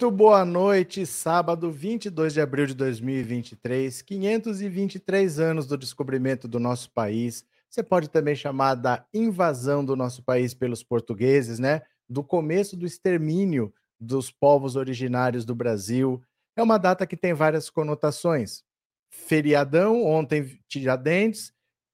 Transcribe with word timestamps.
Muito 0.00 0.16
boa 0.16 0.46
noite, 0.46 1.04
sábado 1.04 1.70
22 1.70 2.32
de 2.32 2.40
abril 2.40 2.64
de 2.64 2.72
2023, 2.72 4.00
523 4.00 5.38
anos 5.38 5.66
do 5.66 5.76
descobrimento 5.76 6.48
do 6.48 6.58
nosso 6.58 6.90
país. 6.90 7.44
Você 7.68 7.82
pode 7.82 8.08
também 8.08 8.34
chamar 8.34 8.76
da 8.76 9.04
invasão 9.12 9.84
do 9.84 9.94
nosso 9.94 10.22
país 10.22 10.54
pelos 10.54 10.82
portugueses, 10.82 11.58
né? 11.58 11.82
Do 12.08 12.24
começo 12.24 12.78
do 12.78 12.86
extermínio 12.86 13.74
dos 14.00 14.30
povos 14.30 14.74
originários 14.74 15.44
do 15.44 15.54
Brasil. 15.54 16.22
É 16.56 16.62
uma 16.62 16.78
data 16.78 17.06
que 17.06 17.14
tem 17.14 17.34
várias 17.34 17.68
conotações. 17.68 18.64
Feriadão, 19.10 20.02
ontem 20.02 20.58
Tiradentes. 20.66 21.52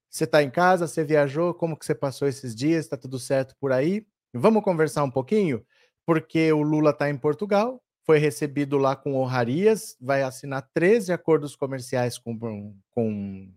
Você 0.08 0.22
está 0.22 0.44
em 0.44 0.50
casa, 0.50 0.86
você 0.86 1.02
viajou, 1.02 1.52
como 1.52 1.76
que 1.76 1.84
você 1.84 1.94
passou 1.94 2.28
esses 2.28 2.54
dias? 2.54 2.84
Está 2.84 2.96
tudo 2.96 3.18
certo 3.18 3.56
por 3.58 3.72
aí? 3.72 4.06
Vamos 4.32 4.62
conversar 4.62 5.02
um 5.02 5.10
pouquinho? 5.10 5.66
porque 6.06 6.52
o 6.52 6.62
Lula 6.62 6.90
está 6.90 7.10
em 7.10 7.18
Portugal, 7.18 7.82
foi 8.06 8.18
recebido 8.18 8.78
lá 8.78 8.94
com 8.94 9.16
honrarias, 9.16 9.96
vai 10.00 10.22
assinar 10.22 10.70
13 10.72 11.12
acordos 11.12 11.56
comerciais 11.56 12.16
com, 12.16 12.72
com 12.92 13.52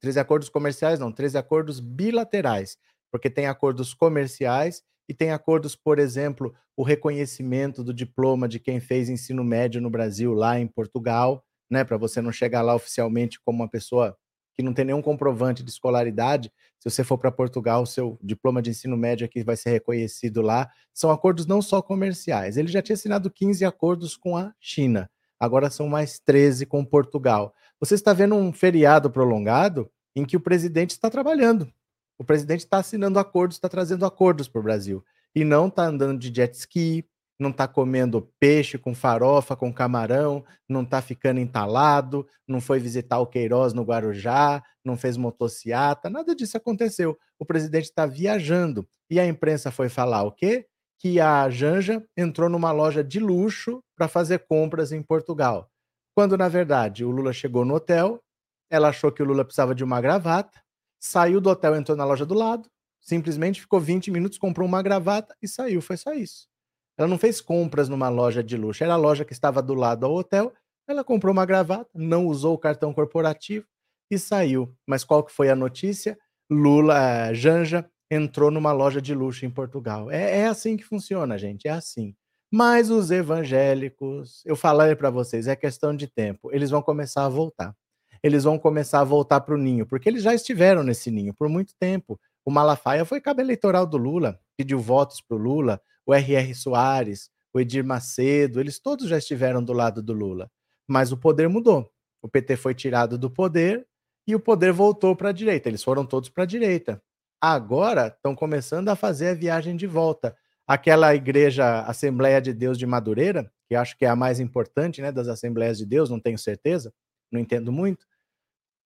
13 0.00 0.20
acordos 0.20 0.48
comerciais, 0.50 1.00
não, 1.00 1.10
13 1.10 1.38
acordos 1.38 1.80
bilaterais, 1.80 2.76
porque 3.10 3.30
tem 3.30 3.46
acordos 3.46 3.94
comerciais 3.94 4.82
e 5.08 5.14
tem 5.14 5.30
acordos, 5.30 5.74
por 5.74 5.98
exemplo, 5.98 6.54
o 6.76 6.82
reconhecimento 6.82 7.82
do 7.82 7.94
diploma 7.94 8.46
de 8.46 8.60
quem 8.60 8.78
fez 8.78 9.08
ensino 9.08 9.42
médio 9.42 9.80
no 9.80 9.88
Brasil, 9.88 10.34
lá 10.34 10.60
em 10.60 10.66
Portugal, 10.66 11.42
né, 11.70 11.82
para 11.82 11.96
você 11.96 12.20
não 12.20 12.30
chegar 12.30 12.60
lá 12.60 12.74
oficialmente 12.74 13.40
como 13.40 13.62
uma 13.62 13.68
pessoa 13.68 14.16
que 14.54 14.62
não 14.62 14.72
tem 14.72 14.84
nenhum 14.84 15.02
comprovante 15.02 15.62
de 15.62 15.70
escolaridade, 15.70 16.52
se 16.82 16.90
você 16.90 17.04
for 17.04 17.16
para 17.16 17.30
Portugal, 17.30 17.86
seu 17.86 18.18
diploma 18.20 18.60
de 18.60 18.70
ensino 18.70 18.96
médio 18.96 19.24
aqui 19.24 19.44
vai 19.44 19.56
ser 19.56 19.70
reconhecido 19.70 20.42
lá. 20.42 20.68
São 20.92 21.12
acordos 21.12 21.46
não 21.46 21.62
só 21.62 21.80
comerciais. 21.80 22.56
Ele 22.56 22.66
já 22.66 22.82
tinha 22.82 22.94
assinado 22.94 23.30
15 23.30 23.64
acordos 23.64 24.16
com 24.16 24.36
a 24.36 24.52
China, 24.58 25.08
agora 25.38 25.70
são 25.70 25.88
mais 25.88 26.18
13 26.18 26.66
com 26.66 26.84
Portugal. 26.84 27.54
Você 27.78 27.94
está 27.94 28.12
vendo 28.12 28.34
um 28.34 28.52
feriado 28.52 29.10
prolongado 29.10 29.88
em 30.14 30.24
que 30.24 30.36
o 30.36 30.40
presidente 30.40 30.90
está 30.90 31.08
trabalhando. 31.08 31.72
O 32.18 32.24
presidente 32.24 32.60
está 32.60 32.78
assinando 32.78 33.18
acordos, 33.18 33.56
está 33.56 33.68
trazendo 33.68 34.04
acordos 34.04 34.48
para 34.48 34.60
o 34.60 34.64
Brasil. 34.64 35.04
E 35.34 35.44
não 35.44 35.68
está 35.68 35.84
andando 35.84 36.18
de 36.18 36.34
jet 36.34 36.54
ski, 36.54 37.04
não 37.42 37.50
está 37.50 37.68
comendo 37.68 38.30
peixe 38.40 38.78
com 38.78 38.94
farofa, 38.94 39.56
com 39.56 39.72
camarão, 39.72 40.44
não 40.68 40.82
está 40.82 41.02
ficando 41.02 41.40
entalado, 41.40 42.26
não 42.46 42.60
foi 42.60 42.78
visitar 42.78 43.18
o 43.18 43.26
Queiroz 43.26 43.74
no 43.74 43.82
Guarujá, 43.82 44.62
não 44.84 44.96
fez 44.96 45.16
motociata, 45.16 46.08
nada 46.08 46.34
disso 46.34 46.56
aconteceu. 46.56 47.18
O 47.38 47.44
presidente 47.44 47.84
está 47.84 48.06
viajando. 48.06 48.88
E 49.10 49.20
a 49.20 49.26
imprensa 49.26 49.70
foi 49.70 49.88
falar 49.88 50.22
o 50.22 50.32
quê? 50.32 50.66
Que 50.98 51.20
a 51.20 51.50
Janja 51.50 52.02
entrou 52.16 52.48
numa 52.48 52.72
loja 52.72 53.04
de 53.04 53.20
luxo 53.20 53.82
para 53.94 54.08
fazer 54.08 54.46
compras 54.46 54.92
em 54.92 55.02
Portugal. 55.02 55.68
Quando, 56.14 56.36
na 56.38 56.48
verdade, 56.48 57.04
o 57.04 57.10
Lula 57.10 57.32
chegou 57.32 57.64
no 57.64 57.74
hotel, 57.74 58.22
ela 58.70 58.88
achou 58.88 59.12
que 59.12 59.22
o 59.22 59.26
Lula 59.26 59.44
precisava 59.44 59.74
de 59.74 59.84
uma 59.84 60.00
gravata, 60.00 60.58
saiu 60.98 61.40
do 61.40 61.50
hotel, 61.50 61.76
entrou 61.76 61.96
na 61.96 62.04
loja 62.04 62.24
do 62.24 62.34
lado, 62.34 62.70
simplesmente 63.00 63.60
ficou 63.60 63.80
20 63.80 64.10
minutos, 64.10 64.38
comprou 64.38 64.66
uma 64.66 64.82
gravata 64.82 65.36
e 65.42 65.48
saiu. 65.48 65.82
Foi 65.82 65.96
só 65.96 66.12
isso. 66.12 66.51
Ela 66.96 67.08
não 67.08 67.18
fez 67.18 67.40
compras 67.40 67.88
numa 67.88 68.08
loja 68.08 68.42
de 68.42 68.56
luxo, 68.56 68.84
era 68.84 68.94
a 68.94 68.96
loja 68.98 69.24
que 69.24 69.32
estava 69.32 69.62
do 69.62 69.74
lado 69.74 70.06
ao 70.06 70.14
hotel. 70.14 70.52
Ela 70.86 71.02
comprou 71.02 71.32
uma 71.32 71.46
gravata, 71.46 71.88
não 71.94 72.26
usou 72.26 72.54
o 72.54 72.58
cartão 72.58 72.92
corporativo 72.92 73.66
e 74.10 74.18
saiu. 74.18 74.74
Mas 74.86 75.04
qual 75.04 75.22
que 75.22 75.32
foi 75.32 75.48
a 75.48 75.56
notícia? 75.56 76.18
Lula, 76.50 77.30
uh, 77.30 77.34
Janja 77.34 77.88
entrou 78.10 78.50
numa 78.50 78.72
loja 78.72 79.00
de 79.00 79.14
luxo 79.14 79.46
em 79.46 79.50
Portugal. 79.50 80.10
É, 80.10 80.40
é 80.40 80.46
assim 80.46 80.76
que 80.76 80.84
funciona, 80.84 81.38
gente, 81.38 81.66
é 81.66 81.70
assim. 81.70 82.14
Mas 82.50 82.90
os 82.90 83.10
evangélicos, 83.10 84.42
eu 84.44 84.54
falei 84.54 84.94
para 84.94 85.08
vocês, 85.08 85.48
é 85.48 85.56
questão 85.56 85.96
de 85.96 86.06
tempo. 86.06 86.50
Eles 86.52 86.68
vão 86.68 86.82
começar 86.82 87.24
a 87.24 87.28
voltar. 87.28 87.74
Eles 88.22 88.44
vão 88.44 88.58
começar 88.58 89.00
a 89.00 89.04
voltar 89.04 89.40
para 89.40 89.54
o 89.54 89.58
ninho, 89.58 89.86
porque 89.86 90.08
eles 90.08 90.22
já 90.22 90.34
estiveram 90.34 90.82
nesse 90.82 91.10
ninho 91.10 91.32
por 91.32 91.48
muito 91.48 91.74
tempo. 91.80 92.20
O 92.44 92.50
Malafaia 92.50 93.06
foi 93.06 93.20
cabo 93.20 93.40
eleitoral 93.40 93.86
do 93.86 93.96
Lula, 93.96 94.38
pediu 94.56 94.78
votos 94.78 95.20
para 95.22 95.36
o 95.36 95.40
Lula 95.40 95.80
o 96.06 96.14
R.R. 96.14 96.54
Soares, 96.54 97.30
o 97.52 97.60
Edir 97.60 97.84
Macedo, 97.84 98.60
eles 98.60 98.78
todos 98.78 99.08
já 99.08 99.18
estiveram 99.18 99.62
do 99.62 99.72
lado 99.72 100.02
do 100.02 100.12
Lula. 100.12 100.50
Mas 100.86 101.12
o 101.12 101.16
poder 101.16 101.48
mudou. 101.48 101.90
O 102.20 102.28
PT 102.28 102.56
foi 102.56 102.74
tirado 102.74 103.18
do 103.18 103.30
poder 103.30 103.86
e 104.26 104.34
o 104.34 104.40
poder 104.40 104.72
voltou 104.72 105.14
para 105.14 105.30
a 105.30 105.32
direita. 105.32 105.68
Eles 105.68 105.82
foram 105.82 106.06
todos 106.06 106.28
para 106.28 106.44
a 106.44 106.46
direita. 106.46 107.02
Agora 107.40 108.06
estão 108.06 108.34
começando 108.34 108.88
a 108.88 108.96
fazer 108.96 109.28
a 109.28 109.34
viagem 109.34 109.76
de 109.76 109.86
volta. 109.86 110.36
Aquela 110.66 111.14
igreja 111.14 111.80
Assembleia 111.82 112.40
de 112.40 112.52
Deus 112.52 112.78
de 112.78 112.86
Madureira, 112.86 113.52
que 113.68 113.74
acho 113.74 113.96
que 113.96 114.04
é 114.04 114.08
a 114.08 114.16
mais 114.16 114.38
importante 114.38 115.02
né, 115.02 115.10
das 115.10 115.26
Assembleias 115.26 115.78
de 115.78 115.84
Deus, 115.84 116.08
não 116.08 116.20
tenho 116.20 116.38
certeza, 116.38 116.94
não 117.30 117.40
entendo 117.40 117.72
muito. 117.72 118.06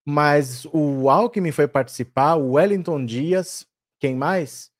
Mas 0.04 0.64
o 0.72 1.10
Alckmin 1.10 1.52
foi 1.52 1.68
participar, 1.68 2.36
o 2.36 2.52
Wellington 2.52 3.04
Dias, 3.04 3.66
quem 3.98 4.14
mais? 4.14 4.70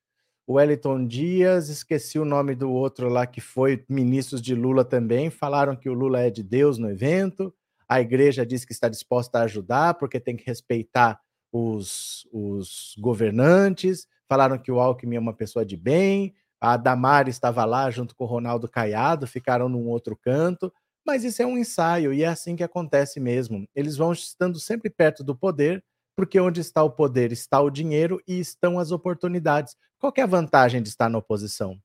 Wellington 0.49 1.07
Dias, 1.07 1.69
esqueci 1.69 2.19
o 2.19 2.25
nome 2.25 2.55
do 2.55 2.71
outro 2.71 3.09
lá 3.09 3.27
que 3.27 3.41
foi 3.41 3.85
ministros 3.89 4.41
de 4.41 4.55
Lula 4.55 4.85
também, 4.85 5.29
falaram 5.29 5.75
que 5.75 5.89
o 5.89 5.95
Lula 5.95 6.21
é 6.21 6.31
de 6.31 6.43
Deus 6.43 6.79
no 6.79 6.91
evento. 6.91 7.53
A 7.89 8.01
igreja 8.01 8.45
diz 8.45 8.65
que 8.65 8.73
está 8.73 8.89
disposta 8.89 9.39
a 9.39 9.43
ajudar 9.43 9.95
porque 9.95 10.21
tem 10.21 10.37
que 10.37 10.47
respeitar 10.47 11.21
os, 11.53 12.27
os 12.33 12.95
governantes. 12.99 14.07
Falaram 14.29 14.59
que 14.59 14.73
o 14.73 14.81
Alckmin 14.81 15.17
é 15.17 15.21
uma 15.21 15.35
pessoa 15.35 15.65
de 15.65 15.77
bem. 15.77 16.35
A 16.61 16.77
Damari 16.77 17.31
estava 17.31 17.65
lá 17.65 17.91
junto 17.91 18.15
com 18.15 18.25
o 18.25 18.27
Ronaldo 18.27 18.69
Caiado, 18.69 19.27
ficaram 19.27 19.69
num 19.69 19.87
outro 19.89 20.17
canto. 20.17 20.73
Mas 21.07 21.23
isso 21.23 21.41
é 21.41 21.47
um 21.47 21.57
ensaio 21.57 22.13
e 22.13 22.25
é 22.25 22.27
assim 22.27 22.57
que 22.57 22.65
acontece 22.65 23.21
mesmo. 23.21 23.69
Eles 23.75 23.97
vão 23.97 24.13
estando 24.13 24.59
sempre 24.59 24.91
perto 24.91 25.23
do 25.23 25.37
poder, 25.37 25.85
porque 26.17 26.41
onde 26.41 26.61
está 26.61 26.83
o 26.83 26.91
poder 26.91 27.31
está 27.31 27.61
o 27.61 27.71
dinheiro 27.71 28.21
e 28.27 28.41
estão 28.41 28.79
as 28.79 28.91
oportunidades. 28.91 29.77
Qual 29.99 30.13
é 30.17 30.23
a 30.23 30.27
vantagem 30.27 30.83
de 30.83 30.89
estar 30.89 31.11
na 31.11 31.19
oposição? 31.19 31.79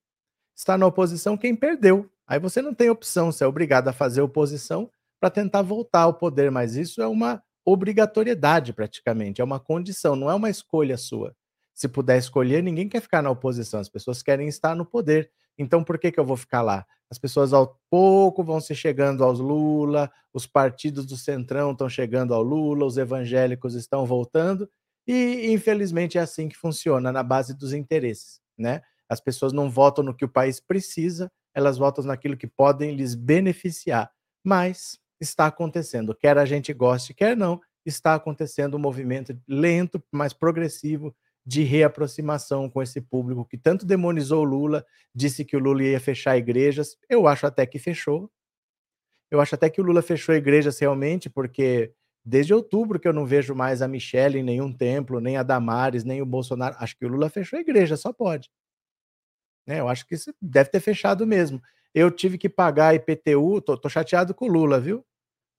Está 0.56 0.78
na 0.78 0.88
oposição 0.88 1.38
quem 1.38 1.56
perdeu. 1.56 2.10
Aí 2.26 2.40
você 2.40 2.62
não 2.62 2.74
tem 2.74 2.90
opção, 2.90 3.32
você 3.32 3.44
é 3.44 3.48
obrigado 3.48 3.90
a 3.90 3.94
fazer 3.94 4.22
oposição 4.22 4.90
para 5.20 5.30
tentar 5.30 5.62
voltar 5.62 6.04
ao 6.04 6.14
poder, 6.14 6.50
mas 6.50 6.76
isso 6.76 7.02
é 7.02 7.08
uma 7.08 7.44
obrigatoriedade 7.66 8.74
praticamente, 8.74 9.42
é 9.42 9.44
uma 9.44 9.60
condição, 9.60 10.16
não 10.16 10.32
é 10.32 10.34
uma 10.34 10.50
escolha 10.50 10.98
sua. 10.98 11.36
Se 11.74 11.88
puder 11.88 12.18
escolher, 12.18 12.64
ninguém 12.64 12.88
quer 12.88 13.02
ficar 13.02 13.22
na 13.22 13.30
oposição, 13.30 13.80
as 13.80 13.90
pessoas 13.90 14.24
querem 14.24 14.48
estar 14.48 14.76
no 14.76 14.86
poder. 14.86 15.30
Então 15.58 15.84
por 15.84 15.98
que, 15.98 16.12
que 16.12 16.20
eu 16.20 16.26
vou 16.26 16.38
ficar 16.38 16.62
lá? 16.62 16.86
As 17.10 17.20
pessoas 17.20 17.52
ao 17.52 17.78
pouco 17.90 18.42
vão 18.42 18.62
se 18.62 18.74
chegando 18.74 19.24
aos 19.24 19.40
Lula, 19.40 20.10
os 20.34 20.48
partidos 20.48 21.06
do 21.06 21.18
Centrão 21.18 21.72
estão 21.72 21.90
chegando 21.90 22.34
ao 22.34 22.42
Lula, 22.42 22.86
os 22.86 22.98
evangélicos 22.98 23.76
estão 23.76 24.06
voltando, 24.06 24.70
e 25.06 25.52
infelizmente 25.52 26.18
é 26.18 26.22
assim 26.22 26.48
que 26.48 26.56
funciona, 26.56 27.12
na 27.12 27.22
base 27.22 27.54
dos 27.54 27.74
interesses, 27.74 28.40
né? 28.58 28.82
As 29.10 29.20
pessoas 29.20 29.52
não 29.52 29.70
votam 29.70 30.06
no 30.06 30.16
que 30.16 30.24
o 30.24 30.30
país 30.30 30.62
precisa, 30.62 31.30
elas 31.54 31.78
votam 31.78 32.06
naquilo 32.06 32.38
que 32.38 32.48
podem 32.48 32.96
lhes 32.96 33.14
beneficiar. 33.14 34.10
Mas 34.42 34.98
está 35.20 35.48
acontecendo, 35.48 36.16
quer 36.16 36.38
a 36.38 36.46
gente 36.46 36.74
goste, 36.74 37.14
quer 37.14 37.36
não, 37.36 37.60
está 37.86 38.16
acontecendo 38.16 38.78
um 38.78 38.80
movimento 38.80 39.38
lento, 39.46 40.02
mas 40.12 40.32
progressivo 40.32 41.14
de 41.46 41.64
reaproximação 41.64 42.70
com 42.70 42.82
esse 42.82 43.02
público 43.02 43.46
que 43.46 43.58
tanto 43.58 43.86
demonizou 43.86 44.42
o 44.42 44.46
Lula, 44.46 44.86
disse 45.14 45.44
que 45.44 45.56
o 45.56 45.60
Lula 45.60 45.84
ia 45.84 46.00
fechar 46.00 46.38
igrejas. 46.38 46.98
Eu 47.10 47.28
acho 47.28 47.48
até 47.48 47.66
que 47.66 47.80
fechou. 47.80 48.32
Eu 49.30 49.42
acho 49.42 49.56
até 49.56 49.70
que 49.70 49.82
o 49.82 49.84
Lula 49.84 50.02
fechou 50.02 50.36
igrejas 50.36 50.78
realmente, 50.80 51.30
porque 51.30 51.94
desde 52.24 52.54
outubro 52.54 53.00
que 53.00 53.08
eu 53.08 53.14
não 53.14 53.26
vejo 53.26 53.56
mais 53.56 53.82
a 53.82 53.88
Michelle 53.88 54.38
em 54.38 54.44
nenhum 54.44 54.72
templo, 54.72 55.20
nem 55.20 55.38
a 55.38 55.44
Damares, 55.44 56.04
nem 56.04 56.22
o 56.22 56.26
Bolsonaro. 56.26 56.76
Acho 56.80 56.98
que 56.98 57.06
o 57.06 57.10
Lula 57.10 57.30
fechou 57.30 57.58
a 57.58 57.62
igreja, 57.62 57.98
só 57.98 58.14
pode. 58.14 58.50
Né? 59.66 59.80
Eu 59.80 59.88
acho 59.88 60.06
que 60.06 60.16
isso 60.16 60.34
deve 60.42 60.70
ter 60.70 60.80
fechado 60.80 61.26
mesmo. 61.26 61.62
Eu 61.94 62.12
tive 62.12 62.38
que 62.38 62.50
pagar 62.50 62.96
IPTU, 62.96 63.62
tô, 63.62 63.78
tô 63.78 63.90
chateado 63.90 64.34
com 64.34 64.46
o 64.46 64.52
Lula, 64.52 64.80
viu? 64.80 65.06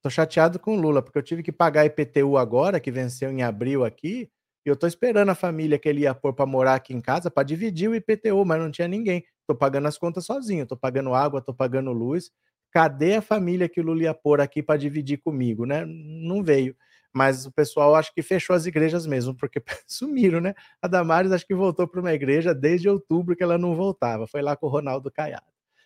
Tô 0.02 0.10
chateado 0.10 0.58
com 0.58 0.76
o 0.76 0.80
Lula, 0.80 1.02
porque 1.02 1.18
eu 1.18 1.22
tive 1.22 1.42
que 1.42 1.52
pagar 1.52 1.84
IPTU 1.86 2.36
agora, 2.36 2.80
que 2.80 2.90
venceu 2.90 3.30
em 3.30 3.42
abril 3.42 3.84
aqui, 3.84 4.30
e 4.64 4.68
eu 4.68 4.76
tô 4.76 4.86
esperando 4.86 5.30
a 5.30 5.34
família 5.34 5.78
que 5.78 5.88
ele 5.88 6.02
ia 6.02 6.14
pôr 6.14 6.32
para 6.32 6.46
morar 6.46 6.74
aqui 6.74 6.94
em 6.94 7.00
casa 7.00 7.30
para 7.30 7.42
dividir 7.42 7.90
o 7.90 7.94
IPTU, 7.94 8.44
mas 8.44 8.60
não 8.60 8.70
tinha 8.70 8.86
ninguém. 8.86 9.24
Tô 9.46 9.54
pagando 9.54 9.88
as 9.88 9.98
contas 9.98 10.24
sozinho, 10.24 10.66
tô 10.66 10.76
pagando 10.76 11.14
água, 11.14 11.42
tô 11.42 11.52
pagando 11.52 11.92
luz. 11.92 12.30
Cadê 12.70 13.16
a 13.16 13.22
família 13.22 13.68
que 13.68 13.80
o 13.80 13.84
Lula 13.84 14.04
ia 14.04 14.14
pôr 14.14 14.40
aqui 14.40 14.62
para 14.62 14.78
dividir 14.78 15.18
comigo, 15.18 15.66
né? 15.66 15.84
Não 15.86 16.42
veio. 16.42 16.74
Mas 17.12 17.44
o 17.44 17.52
pessoal 17.52 17.94
acho 17.94 18.14
que 18.14 18.22
fechou 18.22 18.56
as 18.56 18.64
igrejas 18.64 19.06
mesmo, 19.06 19.34
porque 19.36 19.62
sumiram, 19.86 20.40
né? 20.40 20.54
A 20.80 20.86
Damares 20.86 21.32
acho 21.32 21.46
que 21.46 21.54
voltou 21.54 21.86
para 21.86 22.00
uma 22.00 22.14
igreja 22.14 22.54
desde 22.54 22.88
outubro 22.88 23.36
que 23.36 23.42
ela 23.42 23.58
não 23.58 23.76
voltava. 23.76 24.26
Foi 24.26 24.40
lá 24.40 24.56
com 24.56 24.66
o 24.66 24.70
Ronaldo 24.70 25.10
Caiado. 25.10 25.44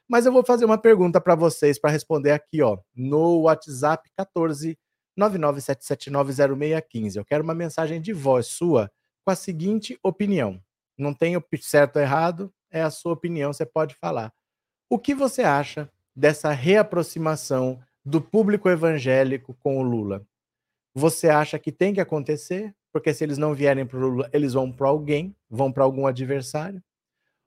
Mas 0.08 0.25
eu 0.25 0.32
vou 0.32 0.44
fazer 0.44 0.64
uma 0.64 0.79
pergunta 0.79 1.20
para 1.20 1.34
vocês 1.34 1.79
para 1.79 1.90
responder 1.90 2.31
aqui, 2.31 2.62
ó, 2.62 2.79
no 2.94 3.40
WhatsApp 3.43 4.08
14 4.17 4.79
997790615. 5.18 7.16
Eu 7.16 7.24
quero 7.24 7.42
uma 7.42 7.54
mensagem 7.54 8.00
de 8.00 8.12
voz 8.12 8.46
sua 8.46 8.90
com 9.24 9.30
a 9.30 9.36
seguinte 9.36 9.98
opinião. 10.02 10.62
Não 10.96 11.12
tem 11.12 11.34
certo 11.60 11.96
ou 11.96 12.02
errado, 12.02 12.52
é 12.70 12.82
a 12.82 12.90
sua 12.90 13.12
opinião, 13.12 13.52
você 13.52 13.66
pode 13.66 13.94
falar. 13.94 14.32
O 14.88 14.98
que 14.98 15.14
você 15.14 15.42
acha 15.42 15.90
dessa 16.14 16.52
reaproximação 16.52 17.80
do 18.04 18.20
público 18.20 18.68
evangélico 18.68 19.54
com 19.60 19.78
o 19.78 19.82
Lula? 19.82 20.24
Você 20.94 21.28
acha 21.28 21.58
que 21.58 21.72
tem 21.72 21.92
que 21.92 22.00
acontecer? 22.00 22.74
Porque 22.92 23.12
se 23.12 23.22
eles 23.24 23.36
não 23.36 23.52
vierem 23.54 23.84
para 23.84 23.98
o 23.98 24.00
Lula, 24.00 24.30
eles 24.32 24.54
vão 24.54 24.72
para 24.72 24.88
alguém, 24.88 25.36
vão 25.50 25.70
para 25.70 25.84
algum 25.84 26.06
adversário? 26.06 26.82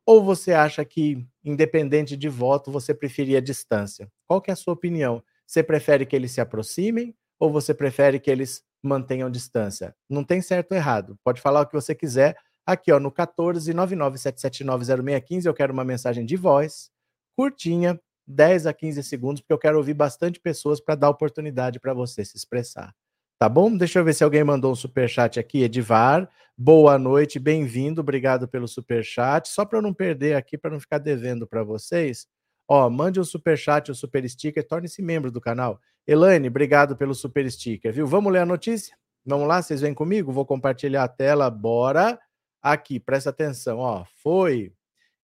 Ou 0.05 0.23
você 0.23 0.53
acha 0.53 0.83
que, 0.83 1.25
independente 1.43 2.17
de 2.17 2.29
voto, 2.29 2.71
você 2.71 2.93
preferia 2.93 3.37
a 3.39 3.41
distância? 3.41 4.11
Qual 4.27 4.41
que 4.41 4.51
é 4.51 4.53
a 4.53 4.55
sua 4.55 4.73
opinião? 4.73 5.23
Você 5.47 5.63
prefere 5.63 6.05
que 6.05 6.15
eles 6.15 6.31
se 6.31 6.41
aproximem 6.41 7.15
ou 7.39 7.51
você 7.51 7.73
prefere 7.73 8.19
que 8.19 8.29
eles 8.29 8.61
mantenham 8.83 9.31
distância? 9.31 9.95
Não 10.09 10.23
tem 10.23 10.41
certo 10.41 10.73
ou 10.73 10.77
errado. 10.77 11.17
Pode 11.23 11.41
falar 11.41 11.61
o 11.61 11.65
que 11.65 11.73
você 11.73 11.95
quiser. 11.95 12.37
Aqui, 12.65 12.91
ó, 12.91 12.99
no 12.99 13.11
14997790615, 13.11 15.45
eu 15.45 15.53
quero 15.53 15.71
uma 15.73 15.83
mensagem 15.83 16.25
de 16.25 16.35
voz, 16.35 16.91
curtinha, 17.35 17.99
10 18.27 18.67
a 18.67 18.73
15 18.73 19.01
segundos, 19.03 19.41
porque 19.41 19.53
eu 19.53 19.57
quero 19.57 19.77
ouvir 19.77 19.95
bastante 19.95 20.39
pessoas 20.39 20.79
para 20.79 20.93
dar 20.93 21.09
oportunidade 21.09 21.79
para 21.79 21.93
você 21.93 22.23
se 22.23 22.37
expressar. 22.37 22.93
Tá 23.39 23.49
bom? 23.49 23.75
Deixa 23.75 23.99
eu 23.99 24.03
ver 24.03 24.13
se 24.13 24.23
alguém 24.23 24.43
mandou 24.43 24.71
um 24.71 24.75
super 24.75 25.09
chat 25.09 25.39
aqui, 25.39 25.63
Edivar. 25.63 26.29
Boa 26.57 26.99
noite, 26.99 27.39
bem-vindo, 27.39 28.01
obrigado 28.01 28.49
pelo 28.49 28.67
super 28.67 29.03
chat. 29.03 29.47
Só 29.47 29.63
para 29.63 29.77
eu 29.77 29.81
não 29.81 29.93
perder 29.93 30.35
aqui, 30.35 30.57
para 30.57 30.71
não 30.71 30.79
ficar 30.79 30.97
devendo 30.97 31.47
para 31.47 31.63
vocês, 31.63 32.27
ó, 32.67 32.89
mande 32.89 33.17
um 33.19 33.23
super 33.23 33.57
chat, 33.57 33.89
um 33.89 33.95
super 33.95 34.29
sticker, 34.29 34.67
torne-se 34.67 35.01
membro 35.01 35.31
do 35.31 35.39
canal. 35.39 35.79
Elaine, 36.11 36.47
obrigado 36.47 36.97
pelo 36.97 37.13
super 37.13 37.47
sticker, 37.51 37.93
viu? 37.93 38.07
Vamos 38.07 38.33
ler 38.33 38.39
a 38.39 38.45
notícia? 38.45 38.97
Vamos 39.23 39.47
lá, 39.47 39.61
vocês 39.61 39.81
vêm 39.81 39.93
comigo? 39.93 40.31
Vou 40.31 40.43
compartilhar 40.43 41.03
a 41.03 41.07
tela, 41.07 41.51
bora. 41.51 42.19
Aqui, 42.59 42.99
presta 42.99 43.29
atenção, 43.29 43.77
ó. 43.77 44.03
Foi 44.23 44.73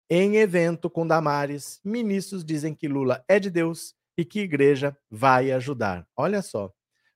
em 0.08 0.36
evento 0.36 0.88
com 0.88 1.08
Damares, 1.08 1.82
ministros 1.84 2.46
dizem 2.46 2.76
que 2.76 2.88
Lula 2.88 3.26
é 3.28 3.40
de 3.40 3.50
Deus 3.50 3.96
e 4.16 4.24
que 4.24 4.42
igreja 4.42 4.96
vai 5.10 5.52
ajudar. 5.52 6.08
Olha 6.16 6.44
só 6.44 6.72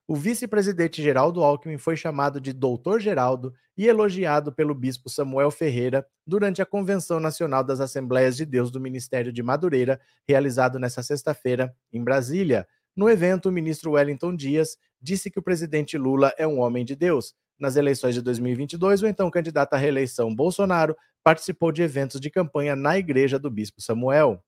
o 0.10 0.16
vice-presidente 0.16 1.04
Geraldo 1.04 1.44
Alckmin 1.44 1.78
foi 1.78 1.96
chamado 1.96 2.42
de 2.42 2.52
Doutor 2.52 3.00
Geraldo 3.00 3.54
e 3.78 3.86
elogiado 3.86 4.52
pelo 4.52 4.74
bispo 4.74 5.08
Samuel 5.08 5.52
Ferreira 5.52 6.04
durante 6.26 6.64
a 6.64 6.66
Convenção 6.66 7.20
Nacional 7.20 7.64
das 7.64 7.80
Assembleias 7.80 8.36
de 8.36 8.44
Deus 8.44 8.72
do 8.72 8.82
Ministério 8.82 9.32
de 9.32 9.44
Madureira, 9.44 10.02
realizado 10.28 10.80
nesta 10.80 11.04
sexta-feira 11.04 11.72
em 11.94 12.04
Brasília. 12.04 12.68
No 13.00 13.10
evento, 13.10 13.48
o 13.48 13.52
ministro 13.54 13.92
Wellington 13.92 14.36
Dias 14.36 14.78
disse 15.02 15.32
que 15.32 15.40
o 15.40 15.42
presidente 15.42 15.98
Lula 15.98 16.34
é 16.38 16.46
um 16.46 16.60
homem 16.60 16.84
de 16.84 16.98
Deus. 16.98 17.34
Nas 17.58 17.78
eleições 17.78 18.14
de 18.14 18.22
2022, 18.22 19.02
o 19.02 19.08
então 19.08 19.32
candidato 19.32 19.74
à 19.74 19.78
reeleição 19.78 20.36
Bolsonaro 20.36 20.94
participou 21.24 21.72
de 21.72 21.82
eventos 21.82 22.20
de 22.20 22.30
campanha 22.30 22.76
na 22.76 22.98
igreja 22.98 23.40
do 23.40 23.50
bispo 23.50 23.82
Samuel. 23.82 24.44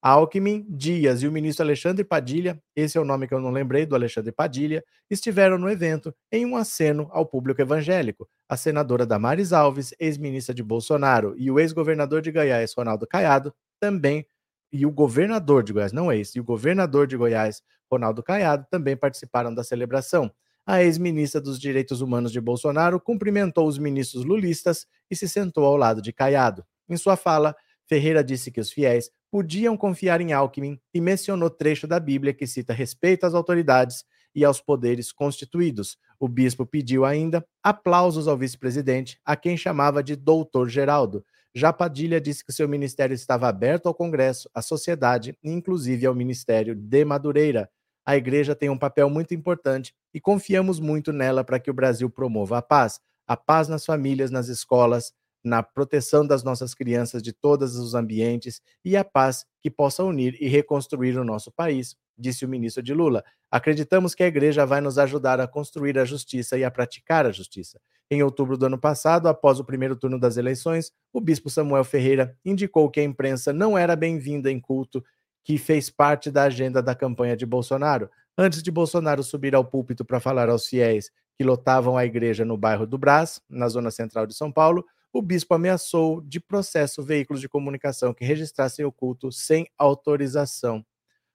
Alckmin, 0.00 0.64
Dias 0.70 1.22
e 1.22 1.28
o 1.28 1.30
ministro 1.30 1.62
Alexandre 1.62 2.02
Padilha, 2.02 2.58
esse 2.74 2.96
é 2.96 3.00
o 3.02 3.04
nome 3.04 3.28
que 3.28 3.34
eu 3.34 3.38
não 3.38 3.50
lembrei 3.50 3.84
do 3.84 3.94
Alexandre 3.94 4.32
Padilha, 4.32 4.82
estiveram 5.10 5.58
no 5.58 5.68
evento 5.68 6.10
em 6.32 6.46
um 6.46 6.56
aceno 6.56 7.06
ao 7.12 7.26
público 7.26 7.60
evangélico. 7.60 8.26
A 8.48 8.56
senadora 8.56 9.04
Damares 9.04 9.52
Alves, 9.52 9.94
ex-ministra 10.00 10.54
de 10.54 10.62
Bolsonaro, 10.62 11.34
e 11.36 11.50
o 11.50 11.60
ex-governador 11.60 12.22
de 12.22 12.32
Goiás, 12.32 12.72
Ronaldo 12.72 13.06
Caiado, 13.06 13.54
também, 13.78 14.26
e 14.72 14.86
o 14.86 14.90
governador 14.90 15.62
de 15.62 15.72
Goiás, 15.72 15.92
não 15.92 16.12
ex, 16.12 16.34
e 16.34 16.40
o 16.40 16.44
governador 16.44 17.06
de 17.06 17.16
Goiás, 17.16 17.62
Ronaldo 17.90 18.22
Caiado, 18.22 18.66
também 18.70 18.96
participaram 18.96 19.54
da 19.54 19.64
celebração. 19.64 20.30
A 20.66 20.82
ex-ministra 20.82 21.40
dos 21.40 21.58
Direitos 21.58 22.00
Humanos 22.00 22.30
de 22.30 22.40
Bolsonaro 22.40 23.00
cumprimentou 23.00 23.66
os 23.66 23.78
ministros 23.78 24.24
lulistas 24.24 24.86
e 25.10 25.16
se 25.16 25.28
sentou 25.28 25.64
ao 25.64 25.76
lado 25.76 26.00
de 26.00 26.12
Caiado. 26.12 26.64
Em 26.88 26.96
sua 26.96 27.16
fala, 27.16 27.56
Ferreira 27.88 28.22
disse 28.22 28.52
que 28.52 28.60
os 28.60 28.70
fiéis 28.70 29.10
podiam 29.30 29.76
confiar 29.76 30.20
em 30.20 30.32
Alckmin 30.32 30.78
e 30.94 31.00
mencionou 31.00 31.50
trecho 31.50 31.86
da 31.86 31.98
Bíblia 31.98 32.34
que 32.34 32.46
cita 32.46 32.72
respeito 32.72 33.24
às 33.26 33.34
autoridades 33.34 34.04
e 34.34 34.44
aos 34.44 34.60
poderes 34.60 35.10
constituídos. 35.10 35.96
O 36.18 36.28
bispo 36.28 36.66
pediu 36.66 37.04
ainda 37.04 37.44
aplausos 37.62 38.28
ao 38.28 38.36
vice-presidente, 38.36 39.18
a 39.24 39.34
quem 39.34 39.56
chamava 39.56 40.02
de 40.02 40.14
Doutor 40.14 40.68
Geraldo. 40.68 41.24
Já 41.54 41.72
Padilha 41.72 42.20
disse 42.20 42.44
que 42.44 42.52
seu 42.52 42.68
ministério 42.68 43.14
estava 43.14 43.48
aberto 43.48 43.86
ao 43.86 43.94
Congresso, 43.94 44.48
à 44.54 44.62
sociedade 44.62 45.36
inclusive 45.42 46.06
ao 46.06 46.14
Ministério 46.14 46.74
de 46.74 47.04
Madureira. 47.04 47.68
A 48.06 48.16
igreja 48.16 48.54
tem 48.54 48.70
um 48.70 48.78
papel 48.78 49.10
muito 49.10 49.34
importante 49.34 49.92
e 50.14 50.20
confiamos 50.20 50.78
muito 50.78 51.12
nela 51.12 51.44
para 51.44 51.58
que 51.58 51.70
o 51.70 51.74
Brasil 51.74 52.08
promova 52.08 52.58
a 52.58 52.62
paz, 52.62 53.00
a 53.26 53.36
paz 53.36 53.68
nas 53.68 53.84
famílias, 53.84 54.30
nas 54.30 54.48
escolas, 54.48 55.12
na 55.42 55.62
proteção 55.62 56.26
das 56.26 56.42
nossas 56.42 56.74
crianças 56.74 57.22
de 57.22 57.32
todos 57.32 57.76
os 57.76 57.94
ambientes 57.94 58.60
e 58.84 58.96
a 58.96 59.04
paz 59.04 59.46
que 59.62 59.70
possa 59.70 60.04
unir 60.04 60.36
e 60.40 60.48
reconstruir 60.48 61.18
o 61.18 61.24
nosso 61.24 61.50
país, 61.50 61.96
disse 62.18 62.44
o 62.44 62.48
ministro 62.48 62.82
de 62.82 62.92
Lula. 62.92 63.24
Acreditamos 63.50 64.14
que 64.14 64.22
a 64.22 64.26
igreja 64.26 64.66
vai 64.66 64.80
nos 64.80 64.98
ajudar 64.98 65.40
a 65.40 65.48
construir 65.48 65.98
a 65.98 66.04
justiça 66.04 66.58
e 66.58 66.64
a 66.64 66.70
praticar 66.70 67.26
a 67.26 67.32
justiça. 67.32 67.80
Em 68.10 68.22
outubro 68.22 68.58
do 68.58 68.66
ano 68.66 68.78
passado, 68.78 69.28
após 69.28 69.60
o 69.60 69.64
primeiro 69.64 69.96
turno 69.96 70.18
das 70.18 70.36
eleições, 70.36 70.92
o 71.12 71.20
bispo 71.20 71.48
Samuel 71.48 71.84
Ferreira 71.84 72.36
indicou 72.44 72.90
que 72.90 73.00
a 73.00 73.04
imprensa 73.04 73.52
não 73.52 73.78
era 73.78 73.94
bem-vinda 73.96 74.50
em 74.50 74.60
culto 74.60 75.02
que 75.44 75.56
fez 75.56 75.88
parte 75.88 76.30
da 76.30 76.44
agenda 76.44 76.82
da 76.82 76.94
campanha 76.94 77.36
de 77.36 77.46
Bolsonaro. 77.46 78.10
Antes 78.36 78.62
de 78.62 78.70
Bolsonaro 78.70 79.22
subir 79.22 79.54
ao 79.54 79.64
púlpito 79.64 80.04
para 80.04 80.20
falar 80.20 80.48
aos 80.48 80.66
fiéis 80.66 81.10
que 81.36 81.44
lotavam 81.44 81.96
a 81.96 82.04
igreja 82.04 82.44
no 82.44 82.56
bairro 82.56 82.86
do 82.86 82.98
Brás, 82.98 83.40
na 83.48 83.68
zona 83.68 83.90
central 83.90 84.26
de 84.26 84.34
São 84.34 84.52
Paulo, 84.52 84.84
o 85.12 85.22
bispo 85.22 85.54
ameaçou 85.54 86.20
de 86.20 86.40
processo 86.40 87.02
veículos 87.02 87.40
de 87.40 87.48
comunicação 87.48 88.14
que 88.14 88.24
registrassem 88.24 88.84
o 88.84 88.92
culto 88.92 89.32
sem 89.32 89.66
autorização. 89.76 90.84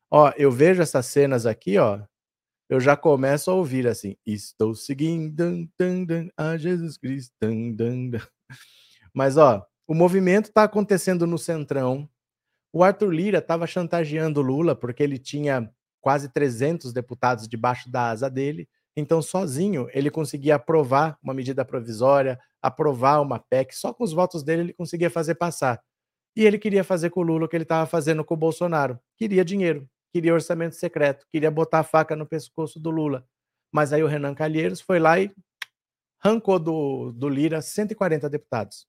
Ó, 0.10 0.32
eu 0.38 0.52
vejo 0.52 0.82
essas 0.82 1.06
cenas 1.08 1.46
aqui, 1.46 1.78
ó, 1.78 2.02
eu 2.68 2.80
já 2.80 2.98
começo 2.98 3.52
a 3.52 3.54
ouvir 3.54 3.88
assim: 3.88 4.16
Estou 4.26 4.74
seguindo 4.74 5.70
a 6.38 6.58
Jesus 6.58 6.98
Cristo. 6.98 7.34
Mas, 9.14 9.38
ó, 9.38 9.66
o 9.88 9.94
movimento 9.94 10.46
está 10.46 10.64
acontecendo 10.64 11.28
no 11.28 11.38
Centrão. 11.38 12.10
O 12.74 12.84
Arthur 12.84 13.12
Lira 13.12 13.38
estava 13.38 13.68
chantageando 13.68 14.42
Lula 14.42 14.76
porque 14.76 15.04
ele 15.04 15.18
tinha 15.18 15.72
quase 16.02 16.28
300 16.30 16.92
deputados 16.92 17.48
debaixo 17.48 17.90
da 17.90 18.10
asa 18.10 18.30
dele. 18.30 18.68
Então, 18.96 19.22
sozinho, 19.22 19.90
ele 19.94 20.10
conseguia 20.10 20.56
aprovar 20.56 21.18
uma 21.22 21.34
medida 21.34 21.66
provisória, 21.66 22.40
aprovar 22.62 23.22
uma 23.22 23.40
PEC, 23.40 23.76
só 23.76 23.94
com 23.94 24.04
os 24.04 24.14
votos 24.14 24.42
dele 24.42 24.62
ele 24.62 24.74
conseguia 24.74 25.10
fazer 25.10 25.36
passar. 25.36 25.82
E 26.36 26.46
ele 26.46 26.58
queria 26.58 26.84
fazer 26.84 27.10
com 27.10 27.22
o 27.22 27.24
Lula 27.24 27.46
o 27.46 27.48
que 27.48 27.56
ele 27.56 27.64
estava 27.64 27.86
fazendo 27.86 28.24
com 28.24 28.34
o 28.34 28.38
Bolsonaro. 28.38 29.00
Queria 29.18 29.44
dinheiro, 29.44 29.90
queria 30.12 30.34
orçamento 30.34 30.76
secreto, 30.76 31.26
queria 31.32 31.52
botar 31.52 31.80
a 31.80 31.84
faca 31.84 32.16
no 32.16 32.26
pescoço 32.26 32.80
do 32.80 32.90
Lula. 32.90 33.26
Mas 33.72 33.92
aí 33.92 34.04
o 34.04 34.08
Renan 34.08 34.34
Calheiros 34.34 34.80
foi 34.80 35.00
lá 35.00 35.20
e 35.20 35.34
arrancou 36.24 36.58
do, 36.58 37.12
do 37.12 37.30
Lira 37.30 37.62
140 37.62 38.30
deputados. 38.30 38.88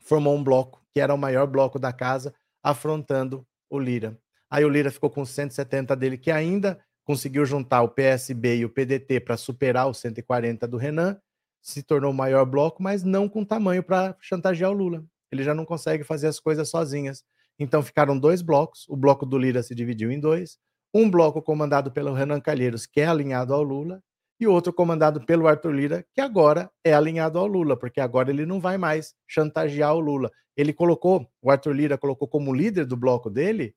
Formou 0.00 0.36
um 0.36 0.42
bloco, 0.42 0.84
que 0.92 1.00
era 1.00 1.14
o 1.14 1.18
maior 1.18 1.46
bloco 1.46 1.78
da 1.78 1.92
casa, 1.92 2.34
afrontando 2.62 3.46
o 3.70 3.78
Lira. 3.78 4.18
Aí 4.50 4.64
o 4.64 4.68
Lira 4.68 4.90
ficou 4.90 5.08
com 5.08 5.24
170 5.24 5.96
dele, 5.96 6.18
que 6.18 6.30
ainda 6.30 6.78
conseguiu 7.04 7.44
juntar 7.44 7.82
o 7.82 7.88
PSB 7.88 8.58
e 8.58 8.64
o 8.64 8.70
PDT 8.70 9.20
para 9.20 9.36
superar 9.36 9.88
os 9.88 9.98
140 9.98 10.66
do 10.68 10.76
Renan, 10.76 11.18
se 11.60 11.82
tornou 11.82 12.10
o 12.10 12.14
maior 12.14 12.44
bloco, 12.44 12.82
mas 12.82 13.02
não 13.02 13.28
com 13.28 13.44
tamanho 13.44 13.82
para 13.82 14.16
chantagear 14.20 14.70
o 14.70 14.74
Lula. 14.74 15.04
Ele 15.30 15.42
já 15.42 15.54
não 15.54 15.64
consegue 15.64 16.04
fazer 16.04 16.26
as 16.26 16.40
coisas 16.40 16.68
sozinhas. 16.68 17.24
Então 17.58 17.82
ficaram 17.82 18.18
dois 18.18 18.42
blocos. 18.42 18.86
O 18.88 18.96
bloco 18.96 19.24
do 19.24 19.38
Lira 19.38 19.62
se 19.62 19.74
dividiu 19.74 20.10
em 20.10 20.18
dois. 20.18 20.58
Um 20.92 21.10
bloco 21.10 21.40
comandado 21.40 21.90
pelo 21.90 22.12
Renan 22.12 22.40
Calheiros, 22.40 22.84
que 22.84 23.00
é 23.00 23.06
alinhado 23.06 23.54
ao 23.54 23.62
Lula, 23.62 24.02
e 24.38 24.46
outro 24.46 24.72
comandado 24.72 25.24
pelo 25.24 25.46
Arthur 25.46 25.72
Lira, 25.72 26.06
que 26.12 26.20
agora 26.20 26.70
é 26.84 26.92
alinhado 26.92 27.38
ao 27.38 27.46
Lula, 27.46 27.76
porque 27.76 28.00
agora 28.00 28.30
ele 28.30 28.44
não 28.44 28.60
vai 28.60 28.76
mais 28.76 29.14
chantagear 29.26 29.94
o 29.94 30.00
Lula. 30.00 30.30
Ele 30.56 30.72
colocou, 30.72 31.30
o 31.40 31.50
Arthur 31.50 31.72
Lira 31.72 31.96
colocou 31.96 32.28
como 32.28 32.52
líder 32.52 32.84
do 32.84 32.96
bloco 32.96 33.30
dele 33.30 33.74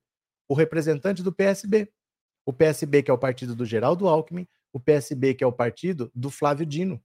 o 0.48 0.54
representante 0.54 1.22
do 1.22 1.32
PSB, 1.32 1.88
O 2.46 2.52
PSB, 2.52 3.02
que 3.02 3.10
é 3.10 3.14
o 3.14 3.18
partido 3.18 3.54
do 3.54 3.66
Geraldo 3.66 4.08
Alckmin, 4.08 4.46
o 4.72 4.80
PSB, 4.80 5.34
que 5.34 5.42
é 5.42 5.46
o 5.46 5.52
partido 5.52 6.10
do 6.14 6.30
Flávio 6.30 6.64
Dino, 6.64 7.02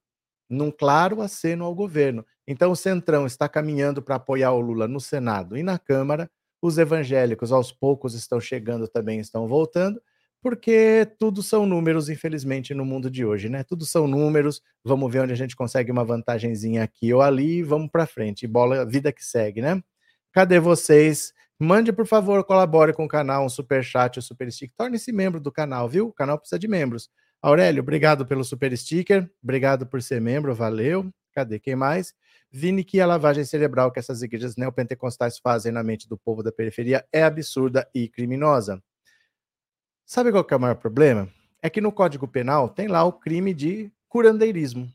num 0.50 0.70
claro 0.70 1.22
aceno 1.22 1.66
ao 1.66 1.74
governo. 1.74 2.26
Então, 2.48 2.72
o 2.72 2.76
Centrão 2.76 3.26
está 3.26 3.50
caminhando 3.50 4.02
para 4.02 4.16
apoiar 4.16 4.52
o 4.52 4.62
Lula 4.62 4.88
no 4.88 5.00
Senado 5.00 5.58
e 5.58 5.64
na 5.64 5.80
Câmara. 5.80 6.30
Os 6.62 6.78
evangélicos, 6.78 7.52
aos 7.52 7.72
poucos, 7.72 8.14
estão 8.14 8.40
chegando 8.40 8.88
também, 8.88 9.20
estão 9.20 9.48
voltando, 9.48 10.00
porque 10.42 11.08
tudo 11.18 11.42
são 11.42 11.66
números, 11.66 12.10
infelizmente, 12.10 12.74
no 12.74 12.86
mundo 12.86 13.10
de 13.10 13.26
hoje, 13.26 13.48
né? 13.48 13.64
Tudo 13.64 13.86
são 13.86 14.08
números. 14.08 14.62
Vamos 14.84 15.12
ver 15.12 15.22
onde 15.22 15.34
a 15.34 15.38
gente 15.38 15.56
consegue 15.56 15.92
uma 15.92 16.04
vantagenzinha 16.04 16.84
aqui 16.84 17.14
ou 17.14 17.22
ali 17.22 17.64
vamos 17.64 17.90
para 17.90 18.06
frente. 18.06 18.46
Bola, 18.46 18.86
vida 18.86 19.12
que 19.12 19.24
segue, 19.24 19.62
né? 19.62 19.82
Cadê 20.34 20.60
vocês? 20.60 21.34
Mande, 21.64 21.94
por 21.94 22.08
favor, 22.08 22.44
colabore 22.44 22.92
com 22.92 23.06
o 23.06 23.08
canal, 23.08 23.46
um 23.46 23.50
super 23.50 23.84
chat, 23.84 24.18
um 24.18 24.22
super 24.22 24.52
stick. 24.52 24.74
Torne-se 24.76 25.12
membro 25.12 25.40
do 25.40 25.52
canal, 25.52 25.88
viu? 25.88 26.08
O 26.08 26.12
canal 26.12 26.40
precisa 26.40 26.58
de 26.58 26.68
membros. 26.68 27.08
Aurélio, 27.40 27.84
obrigado 27.84 28.26
pelo 28.26 28.44
super 28.44 28.76
sticker. 28.76 29.32
Obrigado 29.44 29.86
por 29.86 30.02
ser 30.02 30.20
membro, 30.20 30.56
valeu. 30.56 31.14
Cadê 31.32 31.60
quem 31.60 31.76
mais? 31.76 32.16
Vini, 32.50 32.84
que 32.84 33.00
a 33.00 33.06
lavagem 33.06 33.46
cerebral 33.46 33.92
que 33.92 34.00
essas 34.00 34.24
igrejas 34.24 34.56
neopentecostais 34.56 35.38
fazem 35.38 35.72
na 35.72 35.84
mente 35.84 36.10
do 36.10 36.18
povo 36.18 36.42
da 36.42 36.52
periferia 36.52 37.08
é 37.14 37.22
absurda 37.22 37.88
e 37.94 38.10
criminosa. 38.10 38.82
Sabe 40.04 40.32
qual 40.32 40.48
é 40.50 40.56
o 40.56 40.60
maior 40.60 40.78
problema? 40.78 41.32
É 41.62 41.70
que 41.70 41.80
no 41.80 41.92
Código 41.92 42.28
Penal 42.28 42.70
tem 42.70 42.88
lá 42.88 43.04
o 43.04 43.14
crime 43.14 43.54
de 43.54 43.92
curandeirismo. 44.10 44.92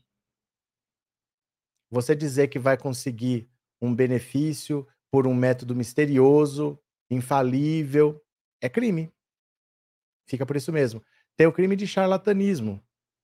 Você 1.89 2.13
dizer 2.13 2.49
que 2.49 2.59
vai 2.59 2.77
conseguir 2.77 3.49
um 3.81 3.95
benefício 3.95 4.85
por 5.17 5.25
um 5.25 5.33
método 5.33 5.75
misterioso, 5.75 6.77
infalível, 7.09 8.23
é 8.61 8.69
crime. 8.69 9.11
Fica 10.27 10.45
por 10.45 10.55
isso 10.55 10.71
mesmo. 10.71 11.01
Tem 11.35 11.47
o 11.47 11.51
crime 11.51 11.75
de 11.75 11.87
charlatanismo, 11.87 12.79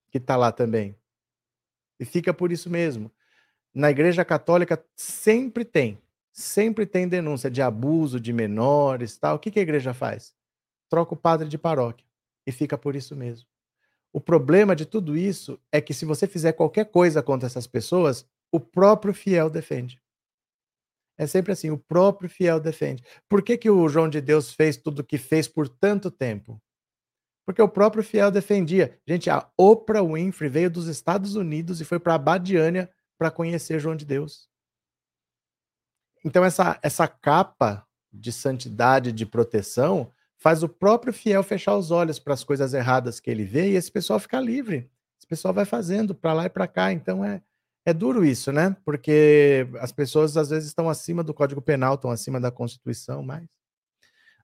que 0.09 0.17
está 0.17 0.35
lá 0.35 0.51
também. 0.51 0.97
E 1.99 2.03
fica 2.03 2.33
por 2.33 2.51
isso 2.51 2.67
mesmo. 2.67 3.11
Na 3.71 3.91
Igreja 3.91 4.25
Católica 4.25 4.83
sempre 4.95 5.63
tem, 5.63 6.01
sempre 6.31 6.87
tem 6.87 7.07
denúncia 7.07 7.51
de 7.51 7.61
abuso 7.61 8.19
de 8.19 8.33
menores, 8.33 9.15
tal. 9.15 9.35
O 9.35 9.39
que, 9.39 9.51
que 9.51 9.59
a 9.59 9.61
igreja 9.61 9.93
faz? 9.93 10.33
Troca 10.89 11.13
o 11.13 11.17
padre 11.17 11.47
de 11.47 11.59
paróquia 11.59 12.07
e 12.43 12.51
fica 12.51 12.75
por 12.75 12.95
isso 12.95 13.15
mesmo. 13.15 13.47
O 14.11 14.19
problema 14.19 14.75
de 14.75 14.87
tudo 14.87 15.15
isso 15.15 15.61
é 15.71 15.79
que 15.79 15.93
se 15.93 16.05
você 16.05 16.25
fizer 16.25 16.53
qualquer 16.53 16.85
coisa 16.85 17.21
contra 17.21 17.45
essas 17.45 17.67
pessoas, 17.67 18.25
o 18.51 18.59
próprio 18.59 19.13
fiel 19.13 19.47
defende. 19.47 20.02
É 21.17 21.27
sempre 21.27 21.51
assim, 21.51 21.69
o 21.69 21.77
próprio 21.77 22.29
fiel 22.29 22.59
defende. 22.59 23.03
Por 23.29 23.41
que, 23.41 23.57
que 23.57 23.69
o 23.69 23.87
João 23.87 24.09
de 24.09 24.19
Deus 24.19 24.53
fez 24.53 24.77
tudo 24.77 24.99
o 24.99 25.03
que 25.03 25.17
fez 25.17 25.47
por 25.47 25.69
tanto 25.69 26.09
tempo? 26.09 26.61
Porque 27.45 27.61
o 27.61 27.67
próprio 27.67 28.03
fiel 28.03 28.31
defendia. 28.31 28.97
Gente, 29.07 29.29
a 29.29 29.47
Oprah 29.57 30.01
Winfrey 30.01 30.49
veio 30.49 30.71
dos 30.71 30.87
Estados 30.87 31.35
Unidos 31.35 31.81
e 31.81 31.85
foi 31.85 31.99
para 31.99 32.15
a 32.15 32.89
para 33.17 33.31
conhecer 33.31 33.79
João 33.79 33.95
de 33.95 34.05
Deus. 34.05 34.49
Então, 36.25 36.43
essa, 36.43 36.79
essa 36.81 37.07
capa 37.07 37.85
de 38.11 38.31
santidade, 38.31 39.11
de 39.11 39.25
proteção, 39.25 40.11
faz 40.37 40.63
o 40.63 40.69
próprio 40.69 41.13
fiel 41.13 41.43
fechar 41.43 41.75
os 41.75 41.91
olhos 41.91 42.17
para 42.17 42.33
as 42.33 42.43
coisas 42.43 42.73
erradas 42.73 43.19
que 43.19 43.29
ele 43.29 43.43
vê 43.43 43.71
e 43.71 43.75
esse 43.75 43.91
pessoal 43.91 44.19
fica 44.19 44.39
livre. 44.39 44.89
Esse 45.17 45.27
pessoal 45.27 45.53
vai 45.53 45.65
fazendo 45.65 46.15
para 46.15 46.33
lá 46.33 46.45
e 46.45 46.49
para 46.49 46.67
cá. 46.67 46.91
Então, 46.93 47.23
é, 47.23 47.41
é 47.85 47.93
duro 47.93 48.23
isso, 48.23 48.51
né? 48.51 48.75
Porque 48.85 49.67
as 49.79 49.91
pessoas 49.91 50.37
às 50.37 50.49
vezes 50.49 50.69
estão 50.69 50.89
acima 50.89 51.23
do 51.23 51.33
Código 51.33 51.61
Penal, 51.61 51.95
estão 51.95 52.11
acima 52.11 52.39
da 52.39 52.51
Constituição, 52.51 53.21
mas. 53.23 53.43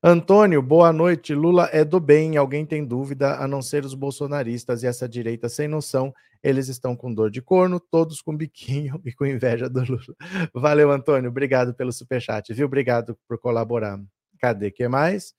Antônio, 0.02 0.62
boa 0.62 0.94
noite. 0.94 1.34
Lula 1.34 1.70
é 1.74 1.84
do 1.84 2.00
bem, 2.00 2.38
alguém 2.38 2.66
tem 2.66 2.86
dúvida, 2.86 3.36
a 3.36 3.48
não 3.48 3.62
ser 3.62 3.84
os 3.84 3.94
bolsonaristas 3.94 4.82
e 4.82 4.88
essa 4.88 5.10
direita 5.10 5.50
sem 5.50 5.68
noção. 5.68 6.14
Eles 6.42 6.70
estão 6.70 6.96
com 6.96 7.14
dor 7.14 7.30
de 7.30 7.42
corno, 7.42 7.82
todos 7.82 8.22
com 8.22 8.36
biquinho 8.36 9.00
e 9.06 9.12
com 9.12 9.26
inveja 9.26 9.70
do 9.70 9.82
Lula. 9.82 10.16
Valeu, 10.54 10.92
Antônio. 10.92 11.30
Obrigado 11.30 11.74
pelo 11.74 11.92
superchat, 11.92 12.54
viu? 12.54 12.66
Obrigado 12.66 13.18
por 13.28 13.38
colaborar. 13.38 14.00
Cadê? 14.40 14.72
que 14.72 14.88
mais? 14.88 15.34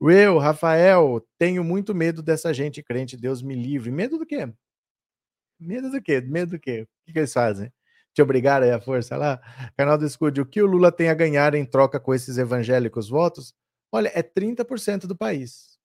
Eu, 0.00 0.38
Rafael, 0.38 1.20
tenho 1.36 1.64
muito 1.64 1.92
medo 1.92 2.22
dessa 2.22 2.54
gente 2.54 2.82
crente, 2.84 3.16
Deus 3.16 3.42
me 3.42 3.56
livre. 3.56 3.90
Medo 3.90 4.16
do 4.16 4.24
quê? 4.24 4.48
Medo 5.60 5.90
do 5.90 6.00
quê? 6.00 6.20
Medo 6.20 6.52
do 6.52 6.60
quê? 6.60 6.82
O 6.82 7.06
que, 7.06 7.12
que 7.12 7.18
eles 7.18 7.32
fazem? 7.32 7.72
Te 8.14 8.22
obrigar 8.22 8.62
aí 8.62 8.70
a 8.70 8.80
força 8.80 9.16
lá? 9.16 9.40
Canal 9.76 9.98
do 9.98 10.06
Escude, 10.06 10.40
o 10.40 10.46
que 10.46 10.62
o 10.62 10.66
Lula 10.66 10.92
tem 10.92 11.08
a 11.08 11.14
ganhar 11.14 11.54
em 11.54 11.64
troca 11.64 11.98
com 12.00 12.14
esses 12.14 12.38
evangélicos 12.38 13.08
votos? 13.08 13.54
Olha, 13.92 14.10
é 14.14 14.22
30% 14.22 15.06
do 15.06 15.16
país. 15.16 15.78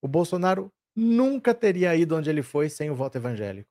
O 0.00 0.08
Bolsonaro 0.08 0.72
nunca 0.94 1.54
teria 1.54 1.94
ido 1.96 2.16
onde 2.16 2.28
ele 2.30 2.42
foi 2.42 2.68
sem 2.68 2.90
o 2.90 2.94
voto 2.94 3.16
evangélico. 3.16 3.68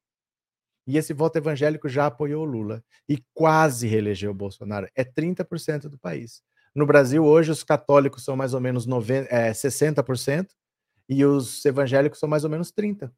E 0.87 0.97
esse 0.97 1.13
voto 1.13 1.37
evangélico 1.37 1.87
já 1.87 2.07
apoiou 2.07 2.43
o 2.43 2.49
Lula 2.49 2.83
e 3.07 3.17
quase 3.33 3.87
reelegeu 3.87 4.31
o 4.31 4.33
Bolsonaro. 4.35 4.87
É 4.95 5.03
30% 5.03 5.89
do 5.89 5.99
país. 5.99 6.41
No 6.73 6.85
Brasil, 6.85 7.23
hoje, 7.23 7.51
os 7.51 7.63
católicos 7.63 8.23
são 8.23 8.35
mais 8.35 8.53
ou 8.53 8.61
menos 8.61 8.85
90, 8.85 9.27
é, 9.29 9.53
60% 9.53 10.47
e 11.07 11.23
os 11.25 11.63
evangélicos 11.65 12.19
são 12.19 12.27
mais 12.27 12.43
ou 12.43 12.49
menos 12.49 12.71
30% 12.71 13.11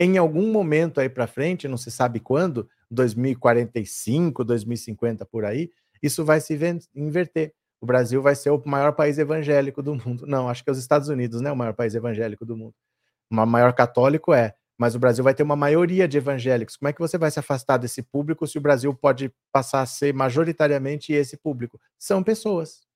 em 0.00 0.16
algum 0.16 0.52
momento 0.52 1.00
aí 1.00 1.08
para 1.08 1.26
frente, 1.26 1.66
não 1.66 1.76
se 1.76 1.90
sabe 1.90 2.20
quando, 2.20 2.68
2045, 2.90 4.44
2050 4.44 5.26
por 5.26 5.44
aí, 5.44 5.70
isso 6.02 6.24
vai 6.24 6.40
se 6.40 6.58
inverter. 6.94 7.52
O 7.80 7.86
Brasil 7.86 8.22
vai 8.22 8.34
ser 8.34 8.50
o 8.50 8.62
maior 8.64 8.92
país 8.92 9.18
evangélico 9.18 9.82
do 9.82 9.94
mundo. 9.94 10.26
Não, 10.26 10.48
acho 10.48 10.62
que 10.62 10.70
é 10.70 10.72
os 10.72 10.78
Estados 10.78 11.08
Unidos, 11.08 11.40
né? 11.40 11.50
O 11.50 11.56
maior 11.56 11.74
país 11.74 11.94
evangélico 11.94 12.44
do 12.44 12.56
mundo. 12.56 12.74
O 13.30 13.34
maior 13.46 13.72
católico 13.72 14.32
é, 14.32 14.54
mas 14.76 14.94
o 14.94 14.98
Brasil 14.98 15.24
vai 15.24 15.34
ter 15.34 15.42
uma 15.42 15.56
maioria 15.56 16.06
de 16.06 16.16
evangélicos. 16.16 16.76
Como 16.76 16.88
é 16.88 16.92
que 16.92 17.00
você 17.00 17.18
vai 17.18 17.30
se 17.30 17.40
afastar 17.40 17.76
desse 17.76 18.02
público 18.02 18.46
se 18.46 18.58
o 18.58 18.60
Brasil 18.60 18.94
pode 18.94 19.32
passar 19.52 19.82
a 19.82 19.86
ser 19.86 20.14
majoritariamente 20.14 21.12
esse 21.12 21.36
público? 21.36 21.80
São 21.98 22.22
pessoas. 22.22 22.86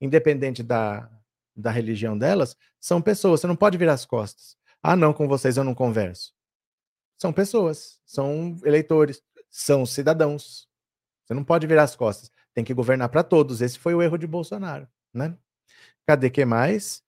Independente 0.00 0.62
da, 0.62 1.08
da 1.56 1.70
religião 1.70 2.18
delas, 2.18 2.56
são 2.80 3.00
pessoas. 3.00 3.40
Você 3.40 3.46
não 3.46 3.56
pode 3.56 3.78
virar 3.78 3.94
as 3.94 4.04
costas. 4.04 4.56
Ah, 4.82 4.96
não, 4.96 5.12
com 5.12 5.28
vocês 5.28 5.56
eu 5.56 5.64
não 5.64 5.74
converso 5.74 6.32
são 7.20 7.34
pessoas, 7.34 8.00
são 8.06 8.56
eleitores, 8.64 9.22
são 9.50 9.84
cidadãos. 9.84 10.66
Você 11.22 11.34
não 11.34 11.44
pode 11.44 11.66
virar 11.66 11.82
as 11.82 11.94
costas. 11.94 12.32
Tem 12.54 12.64
que 12.64 12.72
governar 12.72 13.10
para 13.10 13.22
todos. 13.22 13.60
Esse 13.60 13.78
foi 13.78 13.94
o 13.94 14.00
erro 14.00 14.16
de 14.16 14.26
Bolsonaro, 14.26 14.88
né? 15.12 15.36
Cadê 16.06 16.30
que 16.30 16.46
mais? 16.46 17.02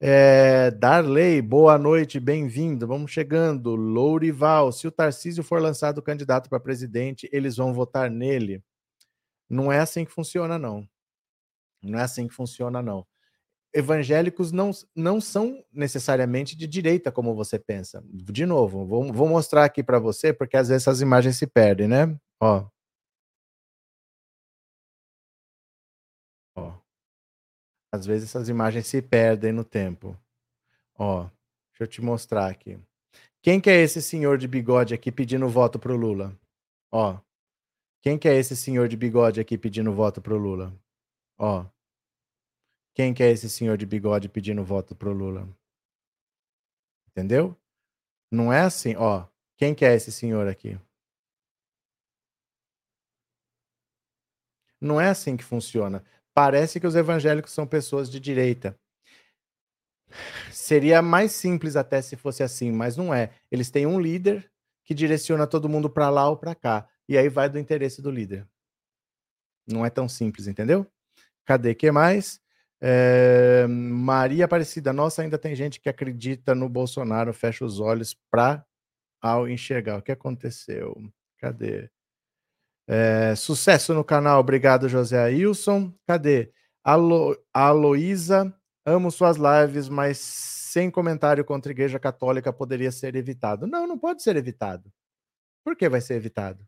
É, 0.00 0.70
Darley, 0.70 1.42
boa 1.42 1.76
noite, 1.76 2.18
bem-vindo. 2.18 2.86
Vamos 2.86 3.10
chegando. 3.10 3.76
Lourival, 3.76 4.72
se 4.72 4.88
o 4.88 4.90
Tarcísio 4.90 5.44
for 5.44 5.60
lançado 5.60 6.00
candidato 6.00 6.48
para 6.48 6.58
presidente, 6.58 7.28
eles 7.30 7.56
vão 7.56 7.74
votar 7.74 8.10
nele. 8.10 8.64
Não 9.50 9.70
é 9.70 9.80
assim 9.80 10.02
que 10.06 10.10
funciona, 10.10 10.58
não. 10.58 10.88
Não 11.82 11.98
é 11.98 12.02
assim 12.04 12.26
que 12.26 12.34
funciona, 12.34 12.80
não 12.80 13.06
evangélicos 13.74 14.52
não, 14.52 14.70
não 14.94 15.20
são 15.20 15.64
necessariamente 15.72 16.56
de 16.56 16.66
direita, 16.66 17.12
como 17.12 17.34
você 17.34 17.58
pensa. 17.58 18.02
De 18.04 18.46
novo, 18.46 18.84
vou, 18.86 19.12
vou 19.12 19.28
mostrar 19.28 19.64
aqui 19.64 19.82
para 19.82 19.98
você, 19.98 20.32
porque 20.32 20.56
às 20.56 20.68
vezes 20.68 20.82
essas 20.84 21.00
imagens 21.00 21.36
se 21.36 21.46
perdem, 21.46 21.88
né? 21.88 22.18
Ó. 22.40 22.66
Ó. 26.56 26.78
Às 27.92 28.06
vezes 28.06 28.28
essas 28.28 28.48
imagens 28.48 28.86
se 28.86 29.02
perdem 29.02 29.52
no 29.52 29.64
tempo. 29.64 30.16
Ó, 30.98 31.24
deixa 31.70 31.82
eu 31.82 31.86
te 31.86 32.02
mostrar 32.02 32.48
aqui. 32.48 32.78
Quem 33.42 33.60
que 33.60 33.70
é 33.70 33.80
esse 33.80 34.02
senhor 34.02 34.36
de 34.38 34.48
bigode 34.48 34.94
aqui 34.94 35.12
pedindo 35.12 35.48
voto 35.48 35.78
pro 35.78 35.96
Lula? 35.96 36.36
Ó. 36.92 37.18
Quem 38.02 38.18
que 38.18 38.28
é 38.28 38.34
esse 38.36 38.56
senhor 38.56 38.88
de 38.88 38.96
bigode 38.96 39.40
aqui 39.40 39.56
pedindo 39.58 39.92
voto 39.92 40.20
pro 40.20 40.36
Lula? 40.36 40.72
Ó. 41.38 41.66
Quem 42.98 43.14
que 43.14 43.22
é 43.22 43.30
esse 43.30 43.48
senhor 43.48 43.78
de 43.78 43.86
bigode 43.86 44.28
pedindo 44.28 44.64
voto 44.64 44.92
pro 44.92 45.12
Lula? 45.12 45.48
Entendeu? 47.06 47.56
Não 48.28 48.52
é 48.52 48.62
assim, 48.62 48.96
ó. 48.96 49.28
Quem 49.56 49.72
que 49.72 49.84
é 49.84 49.94
esse 49.94 50.10
senhor 50.10 50.48
aqui? 50.48 50.76
Não 54.80 55.00
é 55.00 55.08
assim 55.08 55.36
que 55.36 55.44
funciona. 55.44 56.04
Parece 56.34 56.80
que 56.80 56.88
os 56.88 56.96
evangélicos 56.96 57.52
são 57.52 57.68
pessoas 57.68 58.10
de 58.10 58.18
direita. 58.18 58.76
Seria 60.50 61.00
mais 61.00 61.30
simples 61.30 61.76
até 61.76 62.02
se 62.02 62.16
fosse 62.16 62.42
assim, 62.42 62.72
mas 62.72 62.96
não 62.96 63.14
é. 63.14 63.32
Eles 63.48 63.70
têm 63.70 63.86
um 63.86 64.00
líder 64.00 64.50
que 64.82 64.92
direciona 64.92 65.46
todo 65.46 65.68
mundo 65.68 65.88
para 65.88 66.10
lá 66.10 66.28
ou 66.28 66.36
para 66.36 66.52
cá. 66.52 66.88
E 67.08 67.16
aí 67.16 67.28
vai 67.28 67.48
do 67.48 67.60
interesse 67.60 68.02
do 68.02 68.10
líder. 68.10 68.44
Não 69.68 69.86
é 69.86 69.90
tão 69.90 70.08
simples, 70.08 70.48
entendeu? 70.48 70.84
Cadê 71.44 71.76
que 71.76 71.92
mais? 71.92 72.40
É, 72.80 73.66
Maria 73.68 74.44
Aparecida, 74.44 74.92
nossa, 74.92 75.22
ainda 75.22 75.38
tem 75.38 75.54
gente 75.54 75.80
que 75.80 75.88
acredita 75.88 76.54
no 76.54 76.68
Bolsonaro, 76.68 77.32
fecha 77.32 77.64
os 77.64 77.80
olhos 77.80 78.16
para 78.30 78.64
ao 79.20 79.48
enxergar. 79.48 79.98
O 79.98 80.02
que 80.02 80.12
aconteceu? 80.12 80.94
Cadê? 81.38 81.90
É, 82.86 83.34
sucesso 83.36 83.92
no 83.92 84.04
canal, 84.04 84.40
obrigado, 84.40 84.88
José 84.88 85.18
Ailson. 85.18 85.92
Cadê? 86.06 86.52
Alo, 86.82 87.36
Aloísa, 87.52 88.54
amo 88.86 89.10
suas 89.10 89.36
lives, 89.36 89.88
mas 89.88 90.18
sem 90.18 90.90
comentário 90.90 91.44
contra 91.44 91.70
a 91.70 91.74
Igreja 91.74 91.98
Católica 91.98 92.52
poderia 92.52 92.92
ser 92.92 93.14
evitado. 93.16 93.66
Não, 93.66 93.86
não 93.86 93.98
pode 93.98 94.22
ser 94.22 94.36
evitado. 94.36 94.90
Por 95.64 95.76
que 95.76 95.88
vai 95.88 96.00
ser 96.00 96.14
evitado? 96.14 96.66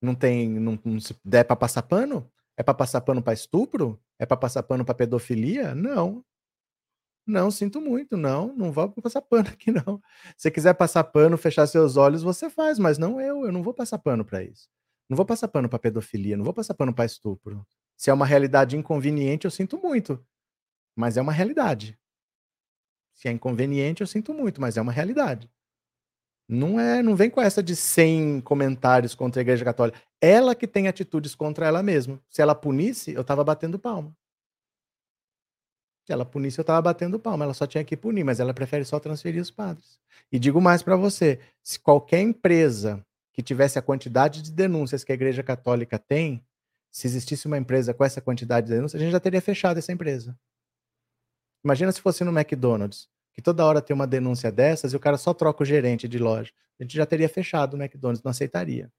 Não 0.00 0.14
tem, 0.14 0.48
não, 0.48 0.78
não 0.84 1.00
se 1.00 1.16
der 1.24 1.44
para 1.44 1.56
passar 1.56 1.82
pano? 1.82 2.30
É 2.56 2.62
para 2.62 2.74
passar 2.74 3.00
pano 3.00 3.22
para 3.22 3.32
estupro? 3.32 4.00
É 4.22 4.26
para 4.26 4.36
passar 4.36 4.62
pano 4.62 4.84
para 4.84 4.94
pedofilia? 4.94 5.74
Não. 5.74 6.24
Não, 7.26 7.50
sinto 7.50 7.80
muito, 7.80 8.16
não, 8.16 8.54
não 8.54 8.70
vou 8.70 8.88
passar 9.02 9.20
pano 9.20 9.48
aqui 9.48 9.72
não. 9.72 10.00
Se 10.36 10.48
quiser 10.48 10.74
passar 10.74 11.02
pano, 11.02 11.36
fechar 11.36 11.66
seus 11.66 11.96
olhos, 11.96 12.22
você 12.22 12.48
faz, 12.48 12.78
mas 12.78 12.98
não 12.98 13.20
eu, 13.20 13.44
eu 13.44 13.50
não 13.50 13.64
vou 13.64 13.74
passar 13.74 13.98
pano 13.98 14.24
para 14.24 14.44
isso. 14.44 14.68
Não 15.08 15.16
vou 15.16 15.26
passar 15.26 15.48
pano 15.48 15.68
para 15.68 15.80
pedofilia, 15.80 16.36
não 16.36 16.44
vou 16.44 16.54
passar 16.54 16.72
pano 16.74 16.94
para 16.94 17.04
estupro. 17.04 17.66
Se 17.96 18.10
é 18.10 18.12
uma 18.12 18.24
realidade 18.24 18.76
inconveniente, 18.76 19.44
eu 19.44 19.50
sinto 19.50 19.76
muito, 19.76 20.24
mas 20.94 21.16
é 21.16 21.20
uma 21.20 21.32
realidade. 21.32 21.98
Se 23.12 23.26
é 23.26 23.32
inconveniente, 23.32 24.02
eu 24.02 24.06
sinto 24.06 24.32
muito, 24.32 24.60
mas 24.60 24.76
é 24.76 24.80
uma 24.80 24.92
realidade. 24.92 25.50
Não 26.48 26.78
é, 26.78 27.02
não 27.02 27.16
vem 27.16 27.28
com 27.28 27.40
essa 27.40 27.60
de 27.60 27.74
100 27.74 28.40
comentários 28.42 29.16
contra 29.16 29.40
a 29.40 29.42
Igreja 29.42 29.64
Católica. 29.64 30.00
Ela 30.24 30.54
que 30.54 30.68
tem 30.68 30.86
atitudes 30.86 31.34
contra 31.34 31.66
ela 31.66 31.82
mesma. 31.82 32.20
Se 32.30 32.40
ela 32.40 32.54
punisse, 32.54 33.12
eu 33.12 33.24
tava 33.24 33.42
batendo 33.42 33.76
palma. 33.76 34.16
Se 36.06 36.12
ela 36.12 36.24
punisse, 36.24 36.60
eu 36.60 36.64
tava 36.64 36.80
batendo 36.80 37.18
palma. 37.18 37.44
Ela 37.44 37.54
só 37.54 37.66
tinha 37.66 37.82
que 37.82 37.96
punir, 37.96 38.22
mas 38.22 38.38
ela 38.38 38.54
prefere 38.54 38.84
só 38.84 39.00
transferir 39.00 39.42
os 39.42 39.50
padres. 39.50 39.98
E 40.30 40.38
digo 40.38 40.60
mais 40.60 40.80
para 40.80 40.94
você: 40.94 41.40
se 41.60 41.80
qualquer 41.80 42.20
empresa 42.20 43.04
que 43.32 43.42
tivesse 43.42 43.80
a 43.80 43.82
quantidade 43.82 44.42
de 44.42 44.52
denúncias 44.52 45.02
que 45.02 45.10
a 45.10 45.14
Igreja 45.14 45.42
Católica 45.42 45.98
tem, 45.98 46.40
se 46.88 47.08
existisse 47.08 47.48
uma 47.48 47.58
empresa 47.58 47.92
com 47.92 48.04
essa 48.04 48.20
quantidade 48.20 48.68
de 48.68 48.74
denúncias, 48.74 49.00
a 49.00 49.04
gente 49.04 49.12
já 49.12 49.20
teria 49.20 49.40
fechado 49.40 49.78
essa 49.78 49.92
empresa. 49.92 50.38
Imagina 51.64 51.90
se 51.90 52.00
fosse 52.00 52.22
no 52.22 52.30
McDonald's, 52.30 53.08
que 53.32 53.42
toda 53.42 53.64
hora 53.64 53.82
tem 53.82 53.94
uma 53.94 54.06
denúncia 54.06 54.52
dessas 54.52 54.92
e 54.92 54.96
o 54.96 55.00
cara 55.00 55.16
só 55.16 55.34
troca 55.34 55.62
o 55.62 55.66
gerente 55.66 56.06
de 56.06 56.18
loja. 56.18 56.52
A 56.78 56.84
gente 56.84 56.94
já 56.96 57.06
teria 57.06 57.28
fechado 57.28 57.74
o 57.74 57.82
McDonald's, 57.82 58.22
não 58.22 58.30
aceitaria. 58.30 58.92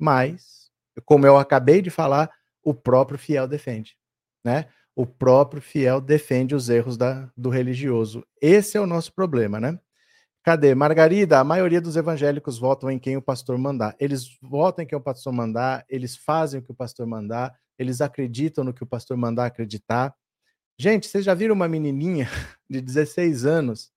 Mas, 0.00 0.70
como 1.04 1.26
eu 1.26 1.36
acabei 1.36 1.82
de 1.82 1.90
falar, 1.90 2.30
o 2.64 2.72
próprio 2.72 3.18
fiel 3.18 3.46
defende, 3.46 3.96
né? 4.42 4.66
O 4.96 5.04
próprio 5.04 5.60
fiel 5.60 6.00
defende 6.00 6.54
os 6.54 6.70
erros 6.70 6.96
da, 6.96 7.30
do 7.36 7.50
religioso. 7.50 8.26
Esse 8.40 8.78
é 8.78 8.80
o 8.80 8.86
nosso 8.86 9.12
problema, 9.12 9.60
né? 9.60 9.78
Cadê? 10.42 10.74
Margarida, 10.74 11.38
a 11.38 11.44
maioria 11.44 11.82
dos 11.82 11.96
evangélicos 11.96 12.58
votam 12.58 12.90
em 12.90 12.98
quem 12.98 13.14
o 13.14 13.22
pastor 13.22 13.58
mandar. 13.58 13.94
Eles 14.00 14.38
votam 14.40 14.82
em 14.82 14.86
quem 14.86 14.96
o 14.96 15.00
pastor 15.00 15.32
mandar, 15.34 15.84
eles 15.88 16.16
fazem 16.16 16.60
o 16.60 16.62
que 16.62 16.72
o 16.72 16.74
pastor 16.74 17.06
mandar, 17.06 17.54
eles 17.78 18.00
acreditam 18.00 18.64
no 18.64 18.72
que 18.72 18.82
o 18.82 18.86
pastor 18.86 19.18
mandar 19.18 19.46
acreditar. 19.46 20.14
Gente, 20.78 21.06
vocês 21.06 21.26
já 21.26 21.34
viram 21.34 21.54
uma 21.54 21.68
menininha 21.68 22.26
de 22.68 22.80
16 22.80 23.44
anos 23.44 23.92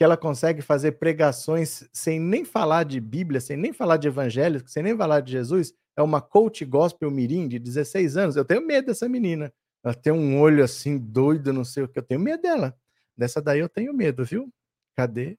que 0.00 0.04
ela 0.04 0.16
consegue 0.16 0.62
fazer 0.62 0.92
pregações 0.92 1.86
sem 1.92 2.18
nem 2.18 2.42
falar 2.42 2.84
de 2.84 2.98
Bíblia, 2.98 3.38
sem 3.38 3.54
nem 3.54 3.70
falar 3.70 3.98
de 3.98 4.08
evangelho, 4.08 4.62
sem 4.66 4.82
nem 4.82 4.96
falar 4.96 5.20
de 5.20 5.30
Jesus? 5.30 5.74
É 5.94 6.00
uma 6.00 6.22
coach 6.22 6.64
gospel 6.64 7.10
mirim 7.10 7.46
de 7.46 7.58
16 7.58 8.16
anos. 8.16 8.34
Eu 8.34 8.42
tenho 8.46 8.66
medo 8.66 8.86
dessa 8.86 9.06
menina. 9.06 9.52
Ela 9.84 9.92
tem 9.92 10.10
um 10.10 10.40
olho 10.40 10.64
assim 10.64 10.96
doido, 10.96 11.52
não 11.52 11.66
sei 11.66 11.82
o 11.82 11.88
que. 11.88 11.98
Eu 11.98 12.02
tenho 12.02 12.18
medo 12.18 12.40
dela. 12.40 12.74
Dessa 13.14 13.42
daí 13.42 13.60
eu 13.60 13.68
tenho 13.68 13.92
medo, 13.92 14.24
viu? 14.24 14.50
Cadê? 14.96 15.36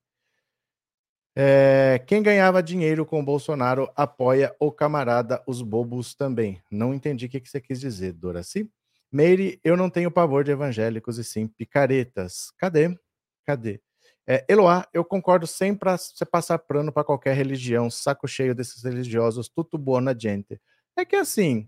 É, 1.36 1.98
quem 2.06 2.22
ganhava 2.22 2.62
dinheiro 2.62 3.04
com 3.04 3.20
o 3.20 3.26
Bolsonaro 3.26 3.92
apoia 3.96 4.56
o 4.60 4.72
camarada, 4.72 5.42
os 5.48 5.64
bobos 5.64 6.14
também. 6.14 6.62
Não 6.70 6.94
entendi 6.94 7.26
o 7.26 7.30
que 7.30 7.44
você 7.44 7.60
quis 7.60 7.80
dizer, 7.80 8.14
Doraci. 8.14 8.70
Meire, 9.12 9.60
eu 9.64 9.76
não 9.76 9.90
tenho 9.90 10.12
pavor 10.12 10.44
de 10.44 10.52
evangélicos 10.52 11.18
e 11.18 11.24
sim 11.24 11.48
picaretas. 11.48 12.52
Cadê? 12.60 12.96
Cadê? 13.44 13.82
É, 14.28 14.46
Eloá, 14.48 14.88
eu 14.94 15.04
concordo 15.04 15.48
sempre 15.48 15.80
para 15.80 15.98
você 15.98 16.26
passar 16.26 16.60
plano 16.60 16.92
para 16.92 17.04
qualquer 17.04 17.36
religião, 17.36 17.90
saco 17.90 18.28
cheio 18.28 18.54
desses 18.54 18.84
religiosos, 18.84 19.50
tudo 19.50 19.78
buona 19.78 20.16
gente. 20.18 20.60
É 20.98 21.04
que 21.04 21.16
assim, 21.16 21.68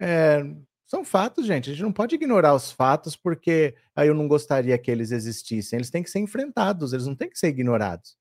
é, 0.00 0.44
são 0.86 1.04
fatos, 1.04 1.46
gente. 1.46 1.70
A 1.70 1.72
gente 1.72 1.82
não 1.82 1.92
pode 1.92 2.14
ignorar 2.14 2.54
os 2.54 2.70
fatos 2.70 3.16
porque 3.16 3.74
aí 3.96 4.08
eu 4.08 4.14
não 4.14 4.28
gostaria 4.28 4.76
que 4.78 4.90
eles 4.90 5.10
existissem. 5.10 5.78
Eles 5.78 5.90
têm 5.90 6.02
que 6.02 6.10
ser 6.10 6.20
enfrentados, 6.20 6.92
eles 6.92 7.06
não 7.06 7.14
têm 7.16 7.30
que 7.30 7.38
ser 7.38 7.48
ignorados. 7.48 8.16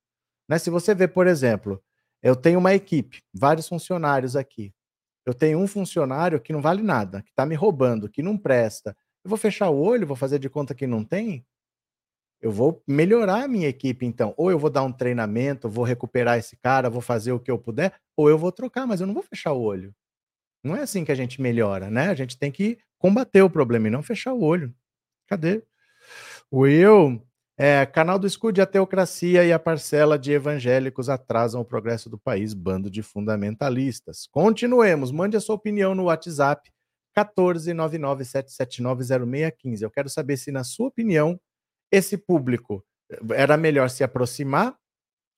Né? 0.48 0.58
Se 0.58 0.69
você 0.69 0.96
vê, 0.96 1.08
por 1.08 1.28
exemplo, 1.28 1.82
eu 2.22 2.36
tenho 2.36 2.60
uma 2.60 2.74
equipe, 2.74 3.22
vários 3.34 3.67
funcionários 3.67 4.36
aqui. 4.36 4.74
Eu 5.26 5.34
tenho 5.34 5.60
um 5.60 5.67
funcionário 5.67 6.39
que 6.39 6.54
não 6.54 6.62
vale 6.62 6.82
nada, 6.82 7.22
que 7.22 7.30
está 7.30 7.46
me 7.46 7.56
roubando, 7.56 8.10
que 8.10 8.22
não 8.22 8.38
presta. 8.38 8.96
Eu 9.24 9.30
vou 9.30 9.38
fechar 9.38 9.69
o 9.69 9.80
olho, 9.80 10.08
vou 10.08 10.15
fazer 10.15 10.39
de 10.39 10.50
conta 10.50 10.76
que 10.76 10.88
não 10.88 11.04
tem? 11.04 11.46
Eu 12.43 12.51
vou 12.51 12.84
melhorar 12.86 13.45
a 13.45 13.47
minha 13.47 13.69
equipe, 13.69 14.06
então. 14.06 14.34
Ou 14.36 14.51
eu 14.51 14.60
vou 14.60 14.69
dar 14.69 14.84
um 14.84 14.91
treinamento, 14.91 15.69
vou 15.69 15.86
recuperar 15.86 16.38
esse 16.38 16.58
cara, 16.58 16.89
vou 16.89 16.99
fazer 16.99 17.32
o 17.32 17.39
que 17.39 17.49
eu 17.49 17.58
puder, 17.58 17.93
ou 18.17 18.29
eu 18.29 18.38
vou 18.38 18.51
trocar, 18.51 18.86
mas 18.86 18.99
eu 18.99 19.08
não 19.08 19.13
vou 19.13 19.23
fechar 19.23 19.53
o 19.53 19.62
olho. 19.62 19.95
Não 20.62 20.75
é 20.75 20.82
assim 20.82 21.06
que 21.06 21.12
a 21.12 21.15
gente 21.15 21.41
melhora, 21.41 21.89
né? 21.89 22.10
A 22.10 22.13
gente 22.13 22.38
tem 22.38 22.51
que 22.51 22.77
combater 22.99 23.41
o 23.41 23.49
problema 23.49 23.88
e 23.88 23.91
não 23.91 24.03
fechar 24.03 24.34
o 24.34 24.43
olho. 24.43 24.75
Cadê? 25.25 25.63
Eu 26.51 27.21
é, 27.58 27.86
canal 27.86 28.19
do 28.19 28.27
Escude, 28.27 28.62
a 28.62 28.65
teocracia 28.65 29.45
e 29.45 29.53
a 29.53 29.60
parcela 29.60 30.19
de 30.19 30.34
evangélicos 30.34 31.08
atrasam 31.08 31.62
o 31.62 31.65
progresso 31.65 32.10
do 32.10 32.17
país, 32.17 32.53
bando 32.53 32.89
de 32.89 33.01
fundamentalistas. 33.01 34.27
Continuemos, 34.32 35.12
mande 35.12 35.38
a 35.38 35.39
sua 35.39 35.56
opinião 35.56 35.95
no 35.95 36.03
WhatsApp 36.06 36.69
14997790615. 37.17 39.82
Eu 39.82 39.91
quero 39.91 40.10
saber 40.10 40.36
se, 40.36 40.51
na 40.51 40.65
sua 40.65 40.88
opinião, 40.88 41.39
esse 41.93 42.17
público 42.17 42.84
eh, 43.12 43.19
era 43.36 43.56
melhor 43.56 43.88
se 43.89 44.03
aproximar 44.03 44.75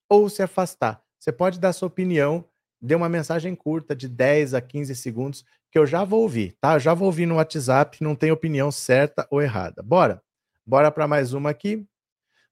ou 0.08 0.28
se 0.30 0.42
afastar. 0.42 1.02
Você 1.20 1.30
pode 1.30 1.60
dar 1.60 1.74
sua 1.74 1.88
opinião, 1.88 2.44
dê 2.80 2.94
uma 2.94 3.10
mensagem 3.10 3.54
curta 3.54 3.94
de 3.94 4.08
10 4.08 4.54
a 4.54 4.60
15 4.62 4.96
segundos, 4.96 5.44
que 5.70 5.78
eu 5.78 5.86
já 5.86 6.02
vou 6.02 6.22
ouvir, 6.22 6.56
tá? 6.58 6.74
Eu 6.74 6.80
já 6.80 6.94
vou 6.94 7.06
ouvir 7.06 7.26
no 7.26 7.34
WhatsApp, 7.34 8.02
não 8.02 8.16
tem 8.16 8.30
opinião 8.30 8.72
certa 8.72 9.26
ou 9.30 9.42
errada. 9.42 9.82
Bora? 9.82 10.22
Bora 10.64 10.90
para 10.90 11.06
mais 11.06 11.34
uma 11.34 11.50
aqui. 11.50 11.86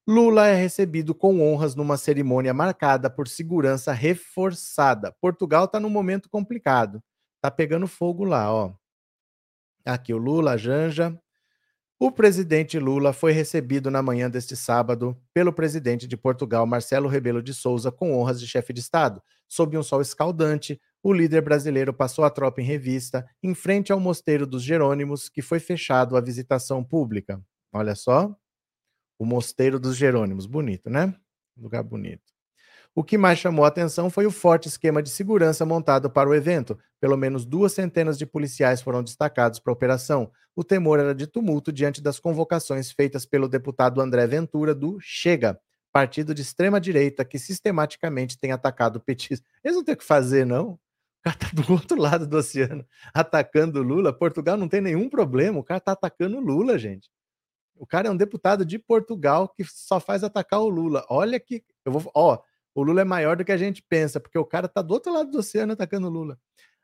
Lula 0.07 0.47
é 0.49 0.55
recebido 0.55 1.15
com 1.15 1.41
honras 1.41 1.75
numa 1.75 1.97
cerimônia 1.97 2.53
marcada 2.53 3.09
por 3.09 3.27
segurança 3.27 3.91
reforçada. 3.91 5.15
Portugal 5.19 5.65
está 5.65 5.81
num 5.81 5.89
momento 5.89 6.29
complicado. 6.29 7.03
Tá 7.41 7.51
pegando 7.51 7.87
fogo 7.87 8.23
lá, 8.25 8.53
ó. 8.53 8.75
Aqui 9.83 10.13
o 10.13 10.19
Lula, 10.19 10.53
a 10.53 10.57
Janja. 10.59 11.19
O 11.99 12.11
presidente 12.11 12.79
Lula 12.79 13.13
foi 13.13 13.33
recebido 13.33 13.91
na 13.91 14.03
manhã 14.03 14.29
deste 14.29 14.57
sábado 14.57 15.17
pelo 15.33 15.53
presidente 15.53 16.09
de 16.09 16.17
Portugal, 16.17 16.67
Marcelo 16.67 17.09
Rebelo 17.09 17.43
de 17.43 17.55
Souza, 17.55 17.93
com 17.93 18.19
honras 18.19 18.41
de 18.41 18.47
chefe 18.49 18.73
de 18.73 18.81
Estado. 18.81 19.23
Sob 19.49 19.79
um 19.79 19.83
sol 19.83 20.01
escaldante, 20.01 20.81
o 21.03 21.13
líder 21.13 21.43
brasileiro 21.43 21.95
passou 21.95 22.25
a 22.25 22.31
tropa 22.31 22.61
em 22.61 22.65
revista 22.65 23.25
em 23.43 23.55
frente 23.55 23.93
ao 23.93 24.01
Mosteiro 24.01 24.47
dos 24.47 24.63
Jerônimos, 24.63 25.29
que 25.29 25.41
foi 25.41 25.61
fechado 25.61 26.17
à 26.17 26.21
visitação 26.21 26.83
pública. 26.83 27.41
Olha 27.73 27.95
só. 27.95 28.35
O 29.17 29.25
Mosteiro 29.25 29.79
dos 29.79 29.97
Jerônimos. 29.97 30.47
Bonito, 30.47 30.91
né? 30.91 31.15
Lugar 31.57 31.85
bonito. 31.85 32.34
O 32.97 33.03
que 33.03 33.19
mais 33.19 33.41
chamou 33.41 33.65
a 33.65 33.69
atenção 33.69 34.09
foi 34.09 34.25
o 34.25 34.31
forte 34.31 34.69
esquema 34.69 35.03
de 35.03 35.11
segurança 35.11 35.67
montado 35.67 36.09
para 36.09 36.29
o 36.29 36.35
evento. 36.35 36.79
Pelo 37.01 37.17
menos 37.17 37.45
duas 37.45 37.73
centenas 37.73 38.17
de 38.17 38.25
policiais 38.25 38.81
foram 38.81 39.03
destacados 39.03 39.59
para 39.59 39.73
a 39.73 39.75
operação. 39.75 40.31
O 40.55 40.63
temor 40.63 41.01
era 41.01 41.13
de 41.13 41.27
tumulto 41.27 41.73
diante 41.73 42.01
das 42.01 42.21
convocações 42.21 42.93
feitas 42.93 43.27
pelo 43.27 43.49
deputado 43.49 44.01
André 44.01 44.29
Ventura 44.29 44.73
do 44.73 44.99
Chega, 45.01 45.59
partido 45.93 46.33
de 46.33 46.43
extrema-direita 46.43 47.25
que 47.25 47.37
sistematicamente 47.37 48.39
tem 48.39 48.53
atacado 48.53 49.01
petistas. 49.01 49.45
Eles 49.65 49.77
não 49.77 49.83
têm 49.83 49.95
o 49.95 49.99
que 49.99 50.05
fazer, 50.05 50.47
não. 50.47 50.75
O 50.75 50.79
cara 51.25 51.37
está 51.37 51.49
do 51.53 51.73
outro 51.73 52.01
lado 52.01 52.29
do 52.29 52.37
oceano 52.37 52.87
atacando 53.13 53.83
Lula. 53.83 54.13
Portugal 54.13 54.57
não 54.57 54.69
tem 54.69 54.81
nenhum 54.81 55.09
problema. 55.09 55.59
O 55.59 55.65
cara 55.65 55.79
está 55.79 55.93
atacando 55.93 56.39
Lula, 56.39 56.79
gente. 56.79 57.11
O 57.75 57.85
cara 57.85 58.07
é 58.07 58.11
um 58.11 58.17
deputado 58.17 58.65
de 58.65 58.79
Portugal 58.79 59.49
que 59.49 59.65
só 59.65 59.99
faz 59.99 60.23
atacar 60.23 60.61
o 60.61 60.69
Lula. 60.69 61.05
Olha 61.09 61.41
que. 61.41 61.65
Eu 61.85 61.91
vou. 61.91 62.11
Ó, 62.15 62.39
o 62.75 62.83
Lula 62.83 63.03
é 63.03 63.05
maior 63.05 63.37
do 63.37 63.45
que 63.45 63.53
a 63.53 63.57
gente 63.57 63.83
pensa, 63.89 64.19
porque 64.19 64.39
o 64.39 64.45
cara 64.45 64.69
tá 64.69 64.83
do 64.83 64.93
outro 64.93 65.13
lado 65.13 65.31
do 65.31 65.39
oceano 65.39 65.73
atacando 65.73 66.09
o 66.09 66.11
Lula. 66.11 66.39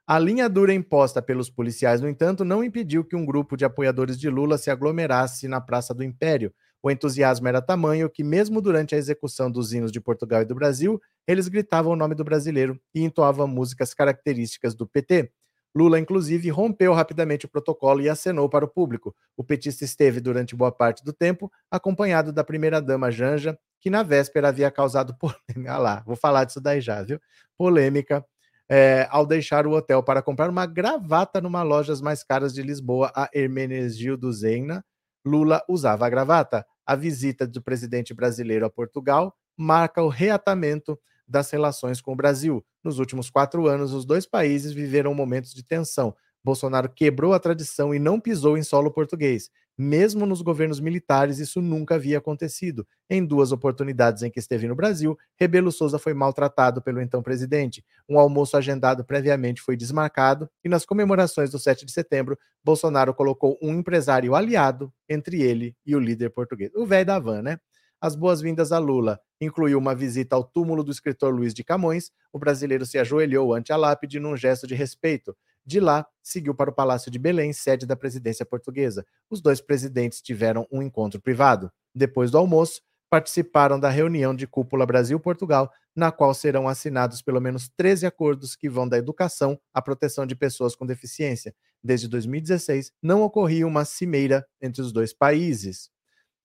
A 0.06 0.18
linha 0.18 0.48
dura 0.48 0.74
imposta 0.74 1.22
pelos 1.22 1.48
policiais, 1.48 2.00
no 2.00 2.08
entanto, 2.08 2.44
não 2.44 2.64
impediu 2.64 3.04
que 3.04 3.14
um 3.14 3.24
grupo 3.24 3.56
de 3.56 3.64
apoiadores 3.64 4.18
de 4.18 4.28
Lula 4.28 4.58
se 4.58 4.70
aglomerasse 4.70 5.46
na 5.46 5.60
Praça 5.60 5.94
do 5.94 6.02
Império. 6.02 6.52
O 6.82 6.90
entusiasmo 6.90 7.46
era 7.46 7.60
tamanho 7.60 8.08
que, 8.10 8.24
mesmo 8.24 8.60
durante 8.60 8.94
a 8.94 8.98
execução 8.98 9.50
dos 9.50 9.72
hinos 9.72 9.92
de 9.92 10.00
Portugal 10.00 10.42
e 10.42 10.46
do 10.46 10.54
Brasil, 10.54 11.00
eles 11.28 11.46
gritavam 11.46 11.92
o 11.92 11.96
nome 11.96 12.14
do 12.14 12.24
brasileiro 12.24 12.80
e 12.94 13.02
entoavam 13.02 13.46
músicas 13.46 13.94
características 13.94 14.74
do 14.74 14.86
PT. 14.86 15.30
Lula, 15.74 15.98
inclusive, 15.98 16.50
rompeu 16.50 16.92
rapidamente 16.92 17.46
o 17.46 17.48
protocolo 17.48 18.00
e 18.00 18.08
acenou 18.08 18.48
para 18.48 18.64
o 18.64 18.68
público. 18.68 19.14
O 19.36 19.44
petista 19.44 19.84
esteve 19.84 20.20
durante 20.20 20.56
boa 20.56 20.72
parte 20.72 21.04
do 21.04 21.12
tempo 21.12 21.50
acompanhado 21.70 22.32
da 22.32 22.42
primeira-dama 22.42 23.10
Janja, 23.10 23.58
que 23.80 23.88
na 23.88 24.02
véspera 24.02 24.48
havia 24.48 24.70
causado 24.70 25.14
polêmica. 25.18 25.72
Ah 25.72 25.78
lá, 25.78 26.02
vou 26.04 26.16
falar 26.16 26.44
disso 26.44 26.60
daí 26.60 26.80
já, 26.80 27.02
viu? 27.02 27.20
Polêmica 27.56 28.24
é, 28.68 29.08
ao 29.10 29.26
deixar 29.26 29.66
o 29.66 29.72
hotel 29.72 30.02
para 30.02 30.22
comprar 30.22 30.48
uma 30.48 30.64
gravata 30.64 31.40
numa 31.40 31.62
lojas 31.62 32.00
mais 32.00 32.22
caras 32.22 32.54
de 32.54 32.62
Lisboa, 32.62 33.12
a 33.14 33.28
Hermenegildo 33.32 34.32
Zena. 34.32 34.84
Lula 35.24 35.62
usava 35.68 36.06
a 36.06 36.10
gravata. 36.10 36.64
a 36.86 36.96
visita 36.96 37.46
do 37.46 37.62
presidente 37.62 38.14
brasileiro 38.14 38.64
a 38.66 38.70
Portugal 38.70 39.34
marca 39.56 40.02
o 40.02 40.08
reatamento 40.08 40.98
das 41.30 41.50
relações 41.50 42.00
com 42.00 42.12
o 42.12 42.16
Brasil. 42.16 42.64
Nos 42.82 42.98
últimos 42.98 43.30
quatro 43.30 43.68
anos, 43.68 43.92
os 43.92 44.04
dois 44.04 44.26
países 44.26 44.72
viveram 44.72 45.14
momentos 45.14 45.54
de 45.54 45.62
tensão. 45.62 46.14
Bolsonaro 46.42 46.88
quebrou 46.88 47.32
a 47.32 47.38
tradição 47.38 47.94
e 47.94 47.98
não 47.98 48.18
pisou 48.18 48.58
em 48.58 48.62
solo 48.62 48.90
português. 48.90 49.50
Mesmo 49.78 50.26
nos 50.26 50.42
governos 50.42 50.78
militares, 50.78 51.38
isso 51.38 51.62
nunca 51.62 51.94
havia 51.94 52.18
acontecido. 52.18 52.86
Em 53.08 53.24
duas 53.24 53.50
oportunidades 53.50 54.22
em 54.22 54.30
que 54.30 54.38
esteve 54.38 54.68
no 54.68 54.74
Brasil, 54.74 55.16
Rebelo 55.38 55.72
Souza 55.72 55.98
foi 55.98 56.12
maltratado 56.12 56.82
pelo 56.82 57.00
então 57.00 57.22
presidente. 57.22 57.82
Um 58.06 58.18
almoço 58.18 58.56
agendado 58.58 59.04
previamente 59.04 59.62
foi 59.62 59.76
desmarcado 59.76 60.50
e 60.62 60.68
nas 60.68 60.84
comemorações 60.84 61.50
do 61.50 61.58
7 61.58 61.86
de 61.86 61.92
setembro, 61.92 62.38
Bolsonaro 62.62 63.14
colocou 63.14 63.58
um 63.62 63.72
empresário 63.72 64.34
aliado 64.34 64.92
entre 65.08 65.40
ele 65.40 65.74
e 65.86 65.96
o 65.96 66.00
líder 66.00 66.28
português. 66.30 66.70
O 66.74 66.84
velho 66.84 67.06
da 67.06 67.18
van, 67.18 67.40
né? 67.40 67.58
As 68.00 68.16
boas-vindas 68.16 68.72
a 68.72 68.78
Lula 68.78 69.20
incluiu 69.38 69.78
uma 69.78 69.94
visita 69.94 70.34
ao 70.34 70.42
túmulo 70.42 70.82
do 70.82 70.90
escritor 70.90 71.34
Luiz 71.34 71.52
de 71.52 71.62
Camões. 71.62 72.10
O 72.32 72.38
brasileiro 72.38 72.86
se 72.86 72.98
ajoelhou 72.98 73.52
ante 73.52 73.72
a 73.72 73.76
lápide 73.76 74.18
num 74.18 74.36
gesto 74.36 74.66
de 74.66 74.74
respeito. 74.74 75.36
De 75.66 75.78
lá, 75.80 76.06
seguiu 76.22 76.54
para 76.54 76.70
o 76.70 76.72
Palácio 76.72 77.10
de 77.10 77.18
Belém, 77.18 77.52
sede 77.52 77.84
da 77.84 77.94
presidência 77.94 78.46
portuguesa. 78.46 79.04
Os 79.28 79.42
dois 79.42 79.60
presidentes 79.60 80.22
tiveram 80.22 80.66
um 80.72 80.82
encontro 80.82 81.20
privado. 81.20 81.70
Depois 81.94 82.30
do 82.30 82.38
almoço, 82.38 82.80
participaram 83.10 83.78
da 83.78 83.90
reunião 83.90 84.34
de 84.34 84.46
cúpula 84.46 84.86
Brasil-Portugal, 84.86 85.70
na 85.94 86.10
qual 86.10 86.32
serão 86.32 86.68
assinados 86.68 87.20
pelo 87.20 87.40
menos 87.40 87.68
13 87.76 88.06
acordos 88.06 88.56
que 88.56 88.70
vão 88.70 88.88
da 88.88 88.96
educação 88.96 89.60
à 89.74 89.82
proteção 89.82 90.24
de 90.24 90.34
pessoas 90.34 90.74
com 90.74 90.86
deficiência. 90.86 91.54
Desde 91.82 92.08
2016, 92.08 92.92
não 93.02 93.22
ocorria 93.22 93.66
uma 93.66 93.84
cimeira 93.84 94.46
entre 94.62 94.80
os 94.80 94.90
dois 94.90 95.12
países. 95.12 95.90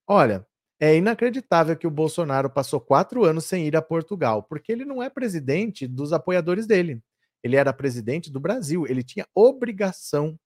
Olha, 0.08 0.46
é 0.80 0.96
inacreditável 0.96 1.76
que 1.76 1.88
o 1.88 1.92
Bolsonaro 1.92 2.50
passou 2.50 2.82
quatro 2.82 3.24
anos 3.24 3.46
sem 3.46 3.66
ir 3.66 3.76
a 3.76 3.82
Portugal, 3.82 4.44
porque 4.44 4.72
ele 4.72 4.86
não 4.86 5.02
é 5.02 5.10
presidente 5.10 5.88
dos 5.88 6.12
apoiadores 6.12 6.68
dele. 6.68 7.02
Ele 7.42 7.56
era 7.56 7.72
presidente 7.72 8.32
do 8.32 8.40
Brasil. 8.40 8.86
Ele 8.88 9.04
tinha 9.04 9.28
obrigação 9.34 10.38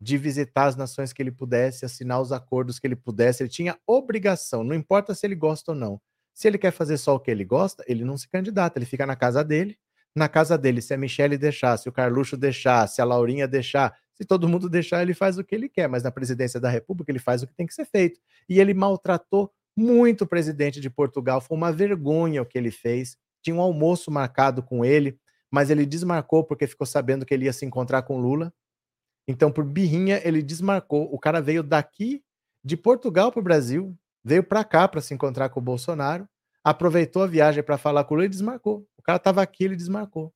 de 0.00 0.16
visitar 0.16 0.66
as 0.66 0.76
nações 0.76 1.12
que 1.12 1.20
ele 1.20 1.30
pudesse, 1.30 1.84
assinar 1.84 2.20
os 2.20 2.32
acordos 2.32 2.78
que 2.78 2.86
ele 2.86 2.96
pudesse. 2.96 3.42
Ele 3.42 3.50
tinha 3.50 3.78
obrigação, 3.86 4.64
não 4.64 4.74
importa 4.74 5.14
se 5.14 5.26
ele 5.26 5.34
gosta 5.34 5.72
ou 5.72 5.76
não. 5.76 6.00
Se 6.34 6.48
ele 6.48 6.58
quer 6.58 6.70
fazer 6.70 6.96
só 6.98 7.16
o 7.16 7.20
que 7.20 7.30
ele 7.30 7.44
gosta, 7.44 7.84
ele 7.86 8.04
não 8.04 8.16
se 8.16 8.28
candidata, 8.28 8.78
ele 8.78 8.86
fica 8.86 9.04
na 9.04 9.16
casa 9.16 9.44
dele. 9.44 9.76
Na 10.14 10.28
casa 10.28 10.56
dele, 10.56 10.80
se 10.80 10.94
a 10.94 10.96
Michelle 10.96 11.36
deixar, 11.36 11.76
se 11.76 11.88
o 11.88 11.92
Carluxo 11.92 12.36
deixar, 12.36 12.86
se 12.88 13.02
a 13.02 13.04
Laurinha 13.04 13.46
deixar, 13.46 13.94
se 14.14 14.24
todo 14.24 14.48
mundo 14.48 14.68
deixar, 14.68 15.02
ele 15.02 15.14
faz 15.14 15.36
o 15.38 15.44
que 15.44 15.54
ele 15.54 15.68
quer, 15.68 15.88
mas 15.88 16.02
na 16.02 16.10
presidência 16.10 16.58
da 16.58 16.68
República 16.68 17.12
ele 17.12 17.18
faz 17.18 17.42
o 17.42 17.46
que 17.46 17.54
tem 17.54 17.66
que 17.66 17.74
ser 17.74 17.84
feito. 17.84 18.18
E 18.48 18.58
ele 18.58 18.72
maltratou 18.72 19.52
muito 19.78 20.26
presidente 20.26 20.80
de 20.80 20.90
Portugal. 20.90 21.40
Foi 21.40 21.56
uma 21.56 21.72
vergonha 21.72 22.42
o 22.42 22.46
que 22.46 22.58
ele 22.58 22.70
fez. 22.70 23.16
Tinha 23.42 23.54
um 23.54 23.60
almoço 23.60 24.10
marcado 24.10 24.62
com 24.62 24.84
ele, 24.84 25.18
mas 25.50 25.70
ele 25.70 25.86
desmarcou 25.86 26.42
porque 26.42 26.66
ficou 26.66 26.86
sabendo 26.86 27.24
que 27.24 27.32
ele 27.32 27.44
ia 27.44 27.52
se 27.52 27.64
encontrar 27.64 28.02
com 28.02 28.18
Lula. 28.18 28.52
Então, 29.26 29.52
por 29.52 29.64
birrinha, 29.64 30.20
ele 30.24 30.42
desmarcou. 30.42 31.08
O 31.12 31.18
cara 31.18 31.40
veio 31.40 31.62
daqui 31.62 32.22
de 32.64 32.76
Portugal 32.76 33.30
para 33.30 33.40
o 33.40 33.42
Brasil, 33.42 33.96
veio 34.24 34.42
para 34.42 34.64
cá 34.64 34.88
para 34.88 35.00
se 35.00 35.14
encontrar 35.14 35.48
com 35.50 35.60
o 35.60 35.62
Bolsonaro, 35.62 36.28
aproveitou 36.64 37.22
a 37.22 37.26
viagem 37.26 37.62
para 37.62 37.78
falar 37.78 38.04
com 38.04 38.14
o 38.14 38.16
Lula 38.16 38.26
e 38.26 38.30
desmarcou. 38.30 38.84
O 38.98 39.02
cara 39.02 39.18
estava 39.18 39.40
aqui, 39.40 39.64
ele 39.64 39.76
desmarcou. 39.76 40.34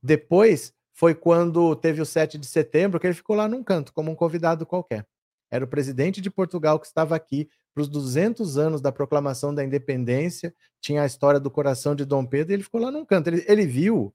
Depois 0.00 0.72
foi 0.92 1.14
quando 1.14 1.74
teve 1.74 2.00
o 2.00 2.06
7 2.06 2.38
de 2.38 2.46
setembro, 2.46 3.00
que 3.00 3.06
ele 3.06 3.14
ficou 3.14 3.34
lá 3.34 3.48
num 3.48 3.62
canto, 3.62 3.92
como 3.92 4.10
um 4.10 4.14
convidado 4.14 4.64
qualquer. 4.64 5.06
Era 5.50 5.64
o 5.64 5.68
presidente 5.68 6.20
de 6.20 6.30
Portugal 6.30 6.78
que 6.78 6.86
estava 6.86 7.16
aqui 7.16 7.48
para 7.78 7.82
os 7.82 7.88
200 7.88 8.58
anos 8.58 8.80
da 8.80 8.90
proclamação 8.90 9.54
da 9.54 9.64
independência. 9.64 10.52
Tinha 10.80 11.02
a 11.02 11.06
história 11.06 11.38
do 11.38 11.48
coração 11.48 11.94
de 11.94 12.04
Dom 12.04 12.26
Pedro 12.26 12.52
e 12.52 12.54
ele 12.56 12.64
ficou 12.64 12.80
lá 12.80 12.90
num 12.90 13.04
canto. 13.04 13.28
Ele, 13.28 13.44
ele 13.46 13.64
viu 13.64 14.12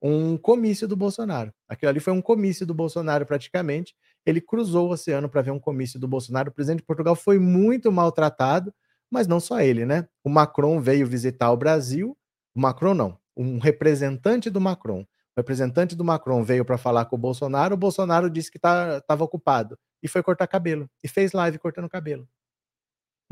um 0.00 0.36
comício 0.36 0.86
do 0.86 0.94
Bolsonaro. 0.94 1.52
Aquilo 1.68 1.90
ali 1.90 1.98
foi 1.98 2.12
um 2.12 2.22
comício 2.22 2.64
do 2.64 2.72
Bolsonaro 2.72 3.26
praticamente. 3.26 3.92
Ele 4.24 4.40
cruzou 4.40 4.88
o 4.88 4.92
oceano 4.92 5.28
para 5.28 5.42
ver 5.42 5.50
um 5.50 5.58
comício 5.58 5.98
do 5.98 6.06
Bolsonaro. 6.06 6.50
O 6.50 6.52
presidente 6.52 6.78
de 6.78 6.86
Portugal 6.86 7.16
foi 7.16 7.40
muito 7.40 7.90
maltratado, 7.90 8.72
mas 9.10 9.26
não 9.26 9.40
só 9.40 9.60
ele, 9.60 9.84
né? 9.84 10.06
O 10.22 10.30
Macron 10.30 10.80
veio 10.80 11.04
visitar 11.04 11.50
o 11.50 11.56
Brasil. 11.56 12.16
O 12.54 12.60
Macron 12.60 12.94
não, 12.94 13.18
um 13.36 13.58
representante 13.58 14.48
do 14.48 14.60
Macron. 14.60 15.00
O 15.00 15.06
representante 15.40 15.96
do 15.96 16.04
Macron 16.04 16.44
veio 16.44 16.64
para 16.64 16.78
falar 16.78 17.06
com 17.06 17.16
o 17.16 17.18
Bolsonaro. 17.18 17.74
O 17.74 17.78
Bolsonaro 17.78 18.30
disse 18.30 18.48
que 18.48 18.58
estava 18.58 19.00
tá, 19.00 19.14
ocupado 19.14 19.76
e 20.00 20.06
foi 20.06 20.22
cortar 20.22 20.46
cabelo 20.46 20.88
e 21.02 21.08
fez 21.08 21.32
live 21.32 21.58
cortando 21.58 21.88
cabelo. 21.88 22.28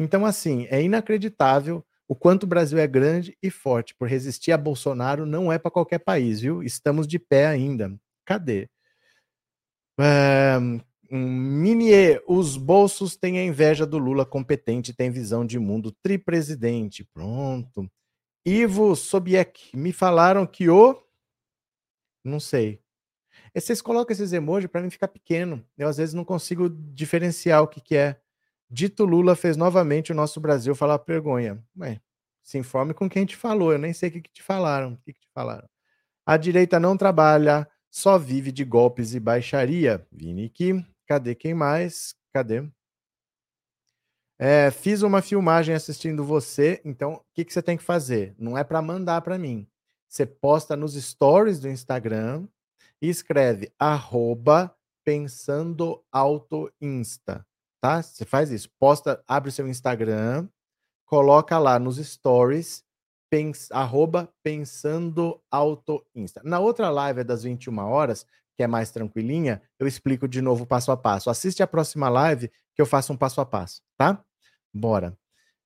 Então, 0.00 0.24
assim, 0.24 0.66
é 0.70 0.82
inacreditável 0.82 1.84
o 2.08 2.16
quanto 2.16 2.44
o 2.44 2.46
Brasil 2.46 2.78
é 2.78 2.86
grande 2.86 3.36
e 3.42 3.50
forte. 3.50 3.94
Por 3.94 4.08
resistir 4.08 4.50
a 4.50 4.56
Bolsonaro 4.56 5.26
não 5.26 5.52
é 5.52 5.58
para 5.58 5.70
qualquer 5.70 5.98
país, 5.98 6.40
viu? 6.40 6.62
Estamos 6.62 7.06
de 7.06 7.18
pé 7.18 7.46
ainda. 7.46 7.94
Cadê? 8.24 8.70
Um, 9.98 10.80
Minier, 11.12 12.22
os 12.26 12.56
bolsos 12.56 13.14
têm 13.14 13.38
a 13.38 13.44
inveja 13.44 13.84
do 13.84 13.98
Lula 13.98 14.24
competente, 14.24 14.94
tem 14.94 15.10
visão 15.10 15.44
de 15.44 15.58
mundo 15.58 15.92
tripresidente. 16.02 17.04
Pronto. 17.12 17.86
Ivo 18.46 18.96
Sobiek, 18.96 19.76
me 19.76 19.92
falaram 19.92 20.46
que 20.46 20.70
o. 20.70 20.98
Não 22.24 22.40
sei. 22.40 22.80
E 23.54 23.60
vocês 23.60 23.82
colocam 23.82 24.14
esses 24.14 24.32
emojis 24.32 24.70
para 24.70 24.80
mim 24.80 24.88
ficar 24.88 25.08
pequeno. 25.08 25.62
Eu 25.76 25.88
às 25.88 25.98
vezes 25.98 26.14
não 26.14 26.24
consigo 26.24 26.70
diferenciar 26.70 27.62
o 27.62 27.68
que, 27.68 27.82
que 27.82 27.96
é. 27.96 28.18
Dito 28.70 29.04
Lula 29.04 29.35
fez 29.35 29.56
novamente 29.56 30.12
o 30.12 30.14
nosso 30.14 30.40
Brasil 30.40 30.74
falar 30.74 31.02
vergonha. 31.06 31.62
Ué, 31.78 32.00
se 32.42 32.56
informe 32.56 32.94
com 32.94 33.09
quem 33.09 33.26
te 33.26 33.37
falou. 33.37 33.72
Eu 33.72 33.78
nem 33.78 33.92
sei 33.92 34.09
o 34.09 34.12
que, 34.12 34.22
que 34.22 34.33
te 34.33 34.42
falaram. 34.42 34.92
O 34.92 34.96
que, 34.98 35.12
que 35.12 35.20
te 35.20 35.28
falaram? 35.35 35.68
A 36.24 36.37
direita 36.37 36.78
não 36.78 36.96
trabalha, 36.96 37.68
só 37.90 38.16
vive 38.16 38.52
de 38.52 38.64
golpes 38.64 39.14
e 39.14 39.20
baixaria. 39.20 40.06
Vini 40.12 40.46
aqui. 40.46 40.85
Cadê 41.06 41.35
quem 41.35 41.54
mais? 41.54 42.14
Cadê? 42.33 42.62
É, 44.38 44.70
fiz 44.70 45.02
uma 45.02 45.20
filmagem 45.20 45.74
assistindo 45.74 46.24
você, 46.24 46.80
então 46.83 47.14
o 47.14 47.24
que, 47.35 47.44
que 47.44 47.52
você 47.52 47.61
tem 47.61 47.76
que 47.76 47.83
fazer? 47.83 48.35
Não 48.38 48.56
é 48.56 48.64
para 48.64 48.80
mandar 48.80 49.20
para 49.20 49.37
mim. 49.37 49.68
Você 50.09 50.24
posta 50.24 50.74
nos 50.74 50.94
stories 50.94 51.61
do 51.61 51.68
Instagram 51.68 52.48
e 53.02 53.09
escreve 53.11 53.70
arroba 53.78 54.74
pensando 55.04 56.02
auto 56.11 56.72
insta, 56.80 57.46
tá? 57.81 58.03
Você 58.03 58.25
faz 58.25 58.51
isso, 58.51 58.71
posta, 58.79 59.23
abre 59.27 59.51
seu 59.51 59.66
Instagram, 59.69 60.49
coloca 61.07 61.59
lá 61.59 61.79
nos 61.79 61.97
stories 61.97 62.85
pens, 63.31 63.71
arroba 63.71 64.29
pensando 64.43 65.40
auto 65.51 66.05
insta. 66.14 66.43
Na 66.45 66.59
outra 66.59 66.90
live 66.90 67.21
é 67.21 67.25
das 67.25 67.45
21 67.45 67.79
horas, 67.79 68.27
que 68.57 68.62
é 68.62 68.66
mais 68.66 68.90
tranquilinha, 68.90 69.62
eu 69.79 69.87
explico 69.87 70.29
de 70.29 70.43
novo 70.43 70.66
passo 70.66 70.90
a 70.90 70.97
passo. 70.97 71.31
Assiste 71.31 71.62
a 71.62 71.66
próxima 71.66 72.09
live 72.09 72.51
que 72.75 72.83
eu 72.83 72.87
faço 72.87 73.12
um 73.12 73.16
passo 73.16 73.40
a 73.40 73.47
passo, 73.47 73.81
tá? 73.97 74.23
Bora. 74.75 75.16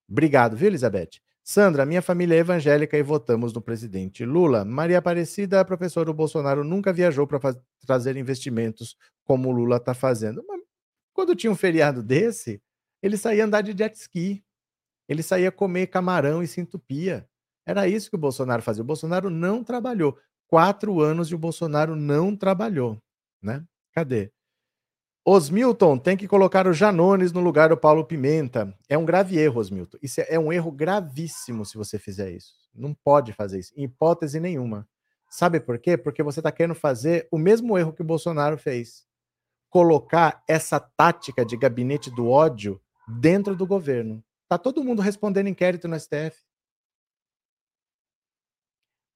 Obrigado, 0.09 0.57
viu, 0.57 0.68
Elizabeth? 0.68 1.20
Sandra, 1.42 1.85
minha 1.85 2.00
família 2.00 2.37
é 2.37 2.38
evangélica 2.38 2.96
e 2.96 3.03
votamos 3.03 3.53
no 3.53 3.61
presidente 3.61 4.24
Lula. 4.24 4.64
Maria 4.64 4.98
Aparecida, 4.98 5.64
professor, 5.64 6.09
o 6.09 6.14
Bolsonaro 6.14 6.64
nunca 6.64 6.92
viajou 6.92 7.27
para 7.27 7.55
trazer 7.87 8.16
investimentos 8.16 8.96
como 9.24 9.48
o 9.48 9.53
Lula 9.53 9.77
está 9.77 9.92
fazendo. 9.92 10.42
Quando 11.14 11.37
tinha 11.37 11.50
um 11.50 11.57
feriado 11.57 12.03
desse, 12.03 12.61
ele 13.00 13.16
saía 13.16 13.44
andar 13.44 13.62
de 13.62 13.70
jet 13.70 13.96
ski. 13.96 14.44
Ele 15.09 15.22
saía 15.22 15.53
comer 15.53 15.87
camarão 15.87 16.42
e 16.42 16.46
se 16.46 16.61
entupia. 16.61 17.27
Era 17.64 17.88
isso 17.88 18.11
que 18.11 18.16
o 18.16 18.18
Bolsonaro 18.18 18.62
fazia. 18.62 18.83
O 18.83 18.87
Bolsonaro 18.87 19.31
não 19.31 19.62
trabalhou. 19.62 20.18
Quatro 20.48 21.00
anos 21.00 21.29
e 21.29 21.35
o 21.35 21.38
Bolsonaro 21.38 21.94
não 21.94 22.37
trabalhou. 22.37 22.98
Né? 23.40 23.64
Cadê? 23.92 24.33
Osmilton 25.24 25.96
tem 25.96 26.16
que 26.16 26.29
colocar 26.29 26.66
o 26.66 26.72
Janones 26.72 27.33
no 27.33 27.40
lugar 27.40 27.70
do 27.70 27.77
Paulo 27.77 28.05
Pimenta. 28.05 28.77
É 28.88 28.98
um 28.98 29.07
grave 29.07 29.38
erro, 29.38 29.61
Osmilton. 29.61 29.96
Isso 30.03 30.20
é 30.29 30.38
um 30.38 30.53
erro 30.53 30.70
gravíssimo 30.70 31.64
se 31.64 31.79
você 31.79 31.98
fizer 31.98 32.31
isso. 32.33 32.53
Não 32.74 32.92
pode 32.92 33.33
fazer 33.33 33.61
isso, 33.61 33.72
em 33.77 33.85
hipótese 33.85 34.40
nenhuma. 34.40 34.87
Sabe 35.31 35.61
por 35.61 35.79
quê? 35.79 35.96
Porque 35.96 36.22
você 36.22 36.40
está 36.40 36.53
querendo 36.53 36.74
fazer 36.74 37.27
o 37.31 37.38
mesmo 37.38 37.79
erro 37.79 37.92
que 37.92 38.03
o 38.03 38.05
Bolsonaro 38.05 38.59
fez. 38.59 39.07
Colocar 39.74 40.40
essa 40.46 40.78
tática 40.78 41.44
de 41.44 41.56
gabinete 41.56 42.08
do 42.08 42.30
ódio 42.30 42.80
dentro 43.08 43.56
do 43.56 43.66
governo. 43.66 44.22
Tá 44.48 44.56
todo 44.56 44.84
mundo 44.84 45.02
respondendo 45.02 45.48
inquérito 45.48 45.88
no 45.88 45.98
STF. 45.98 46.44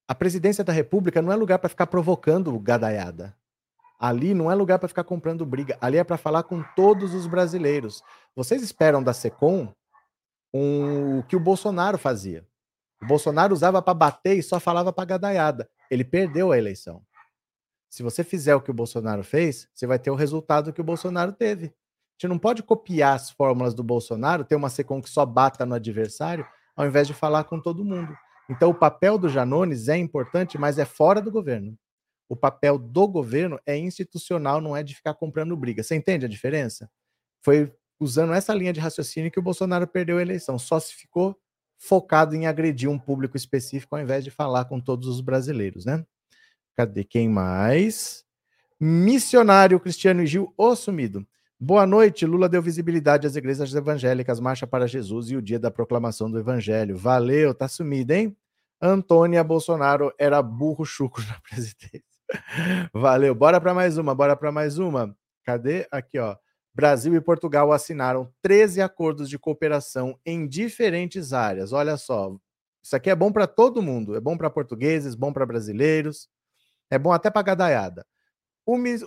A 0.09 0.17
presidência 0.17 0.65
da 0.65 0.73
República 0.73 1.23
não 1.23 1.31
é 1.31 1.37
lugar 1.37 1.61
para 1.61 1.69
ficar 1.69 1.87
provocando 1.87 2.59
gadaiada. 2.59 3.37
Ali 4.01 4.35
não 4.35 4.51
é 4.51 4.55
lugar 4.57 4.81
para 4.81 4.89
ficar 4.89 5.05
comprando 5.05 5.47
briga. 5.47 5.79
Ali 5.81 5.97
é 5.97 6.03
para 6.03 6.17
falar 6.17 6.43
com 6.43 6.61
todos 6.75 7.15
os 7.15 7.29
brasileiros. 7.29 8.03
Vocês 8.35 8.61
esperam 8.61 9.01
da 9.01 9.13
Secom 9.13 9.73
um, 10.53 11.21
o 11.21 11.23
que 11.23 11.37
o 11.37 11.41
Bolsonaro 11.41 11.99
fazia. 11.99 12.45
O 13.01 13.07
Bolsonaro 13.07 13.55
usava 13.55 13.81
para 13.81 13.95
bater 13.95 14.37
e 14.37 14.43
só 14.43 14.59
falava 14.59 14.93
para 14.93 15.05
gadaiada. 15.05 15.71
Ele 15.89 16.03
perdeu 16.03 16.51
a 16.51 16.59
eleição. 16.59 17.01
Se 17.89 18.03
você 18.03 18.23
fizer 18.23 18.55
o 18.55 18.61
que 18.61 18.71
o 18.71 18.75
Bolsonaro 18.75 19.25
fez, 19.25 19.69
você 19.75 19.87
vai 19.87 19.99
ter 19.99 20.11
o 20.11 20.15
resultado 20.15 20.73
que 20.73 20.81
o 20.81 20.85
Bolsonaro 20.85 21.33
teve. 21.33 21.73
gente 22.19 22.29
não 22.29 22.39
pode 22.39 22.63
copiar 22.63 23.15
as 23.15 23.31
fórmulas 23.31 23.75
do 23.75 23.83
Bolsonaro, 23.83 24.45
ter 24.45 24.57
uma 24.57 24.69
SECOM 24.69 25.01
que 25.01 25.09
só 25.09 25.25
bata 25.25 25.65
no 25.65 25.75
adversário, 25.75 26.47
ao 26.77 26.87
invés 26.87 27.07
de 27.07 27.15
falar 27.15 27.45
com 27.45 27.61
todo 27.61 27.85
mundo. 27.85 28.17
Então, 28.51 28.71
o 28.71 28.75
papel 28.75 29.19
do 29.19 29.29
Janones 29.29 29.89
é 29.89 29.97
importante, 29.97 30.59
mas 30.59 30.79
é 30.79 30.85
fora 30.85 31.21
do 31.21 31.31
governo. 31.31 31.79
O 32.29 32.37
papel 32.37 32.79
do 32.79 33.09
governo 33.09 33.59
é 33.67 33.77
institucional, 33.77 34.61
não 34.61 34.77
é 34.77 34.83
de 34.83 34.95
ficar 34.95 35.15
comprando 35.15 35.57
briga. 35.57 35.83
Você 35.83 35.95
entende 35.95 36.27
a 36.27 36.29
diferença? 36.29 36.91
Foi 37.43 37.73
usando 37.99 38.33
essa 38.33 38.55
linha 38.55 38.73
de 38.73 38.81
raciocínio 38.81 39.31
que 39.31 39.39
o 39.39 39.43
Bolsonaro 39.43 39.87
perdeu 39.87 40.19
a 40.19 40.23
eleição. 40.23 40.59
Só 40.59 40.79
se 40.79 40.95
ficou 40.95 41.39
focado 41.79 42.35
em 42.35 42.47
agredir 42.47 42.89
um 42.89 42.99
público 42.99 43.37
específico 43.37 43.95
ao 43.95 44.03
invés 44.03 44.25
de 44.25 44.31
falar 44.31 44.65
com 44.67 44.81
todos 44.81 45.09
os 45.09 45.21
brasileiros, 45.21 45.85
né? 45.85 46.05
Cadê 46.79 47.03
quem 47.03 47.29
mais? 47.29 48.25
Missionário 48.79 49.81
Cristiano 49.81 50.25
Gil, 50.25 50.55
o 50.57 50.77
sumido. 50.77 51.27
Boa 51.59 51.85
noite. 51.85 52.25
Lula 52.25 52.49
deu 52.49 52.63
visibilidade 52.63 53.27
às 53.27 53.35
igrejas 53.35 53.75
evangélicas, 53.75 54.39
marcha 54.39 54.65
para 54.65 54.87
Jesus 54.87 55.29
e 55.29 55.37
o 55.37 55.43
dia 55.43 55.59
da 55.59 55.73
proclamação 55.73 56.31
do 56.31 56.39
evangelho. 56.39 56.97
Valeu, 56.97 57.53
tá 57.53 57.67
sumido, 57.67 58.13
hein? 58.13 58.37
Antônia 58.81 59.43
Bolsonaro 59.43 60.15
era 60.17 60.41
burro 60.41 60.85
chuco 60.85 61.21
na 61.27 61.41
presidência. 61.41 62.05
Valeu. 62.95 63.35
Bora 63.35 63.61
para 63.61 63.75
mais 63.75 63.99
uma, 63.99 64.15
bora 64.15 64.37
para 64.37 64.53
mais 64.53 64.79
uma. 64.79 65.13
Cadê? 65.45 65.85
Aqui, 65.91 66.17
ó. 66.21 66.37
Brasil 66.73 67.13
e 67.17 67.21
Portugal 67.21 67.73
assinaram 67.73 68.33
13 68.41 68.81
acordos 68.83 69.29
de 69.29 69.37
cooperação 69.37 70.17
em 70.25 70.47
diferentes 70.47 71.33
áreas. 71.33 71.73
Olha 71.73 71.97
só, 71.97 72.37
isso 72.81 72.95
aqui 72.95 73.11
é 73.11 73.17
bom 73.17 73.33
para 73.33 73.49
todo 73.49 73.83
mundo. 73.83 74.15
É 74.15 74.21
bom 74.21 74.39
para 74.39 74.49
portugueses, 74.49 75.17
bom 75.17 75.33
para 75.33 75.45
brasileiros, 75.45 76.29
é 76.91 76.99
bom 76.99 77.13
até 77.13 77.31
para 77.31 77.43
gadaiada. 77.43 78.07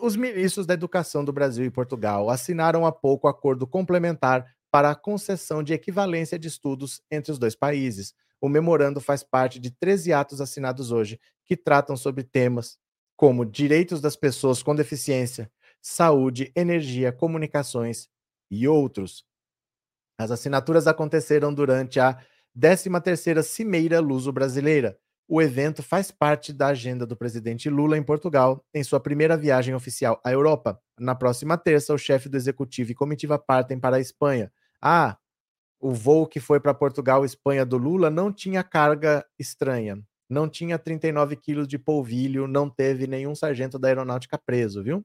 Os 0.02 0.16
ministros 0.16 0.66
da 0.66 0.74
Educação 0.74 1.24
do 1.24 1.32
Brasil 1.32 1.64
e 1.64 1.70
Portugal 1.70 2.30
assinaram 2.30 2.86
há 2.86 2.92
pouco 2.92 3.28
acordo 3.28 3.68
complementar 3.68 4.46
para 4.72 4.90
a 4.90 4.96
concessão 4.96 5.62
de 5.62 5.74
equivalência 5.74 6.40
de 6.40 6.48
estudos 6.48 7.02
entre 7.12 7.32
os 7.32 7.38
dois 7.38 7.56
países. 7.56 8.16
O 8.40 8.50
memorando 8.50 9.00
faz 9.00 9.22
parte 9.22 9.60
de 9.60 9.70
13 9.70 10.14
atos 10.14 10.42
assinados 10.42 10.92
hoje 10.92 11.20
que 11.46 11.56
tratam 11.56 11.96
sobre 11.96 12.24
temas 12.24 12.80
como 13.16 13.46
direitos 13.46 14.02
das 14.02 14.16
pessoas 14.16 14.64
com 14.64 14.74
deficiência, 14.76 15.52
saúde, 15.80 16.52
energia, 16.56 17.12
comunicações 17.12 18.10
e 18.50 18.68
outros. 18.68 19.24
As 20.18 20.32
assinaturas 20.32 20.88
aconteceram 20.88 21.54
durante 21.54 22.00
a 22.00 22.18
13ª 22.58 23.44
Cimeira 23.44 24.00
Luso-Brasileira, 24.00 24.98
o 25.34 25.42
evento 25.42 25.82
faz 25.82 26.12
parte 26.12 26.52
da 26.52 26.68
agenda 26.68 27.06
do 27.06 27.16
presidente 27.16 27.70
Lula 27.70 27.98
em 27.98 28.04
Portugal, 28.04 28.66
em 28.74 28.84
sua 28.84 29.00
primeira 29.00 29.38
viagem 29.38 29.74
oficial 29.74 30.20
à 30.26 30.30
Europa. 30.30 30.78
Na 31.00 31.16
próxima 31.16 31.58
terça, 31.58 31.94
o 31.94 31.98
chefe 31.98 32.28
do 32.28 32.36
executivo 32.36 32.92
e 32.92 32.94
comitiva 32.94 33.40
partem 33.40 33.80
para 33.80 33.96
a 33.96 34.00
Espanha. 34.02 34.52
Ah, 34.82 35.16
o 35.80 35.94
voo 35.94 36.28
que 36.28 36.42
foi 36.42 36.60
para 36.60 36.74
Portugal, 36.74 37.24
Espanha 37.24 37.66
do 37.66 37.78
Lula 37.78 38.10
não 38.10 38.30
tinha 38.30 38.62
carga 38.62 39.26
estranha, 39.40 40.04
não 40.30 40.50
tinha 40.50 40.78
39 40.78 41.38
quilos 41.38 41.66
de 41.66 41.80
polvilho, 41.80 42.46
não 42.46 42.70
teve 42.70 43.08
nenhum 43.08 43.34
sargento 43.34 43.80
da 43.80 43.88
aeronáutica 43.88 44.38
preso, 44.38 44.84
viu? 44.84 45.02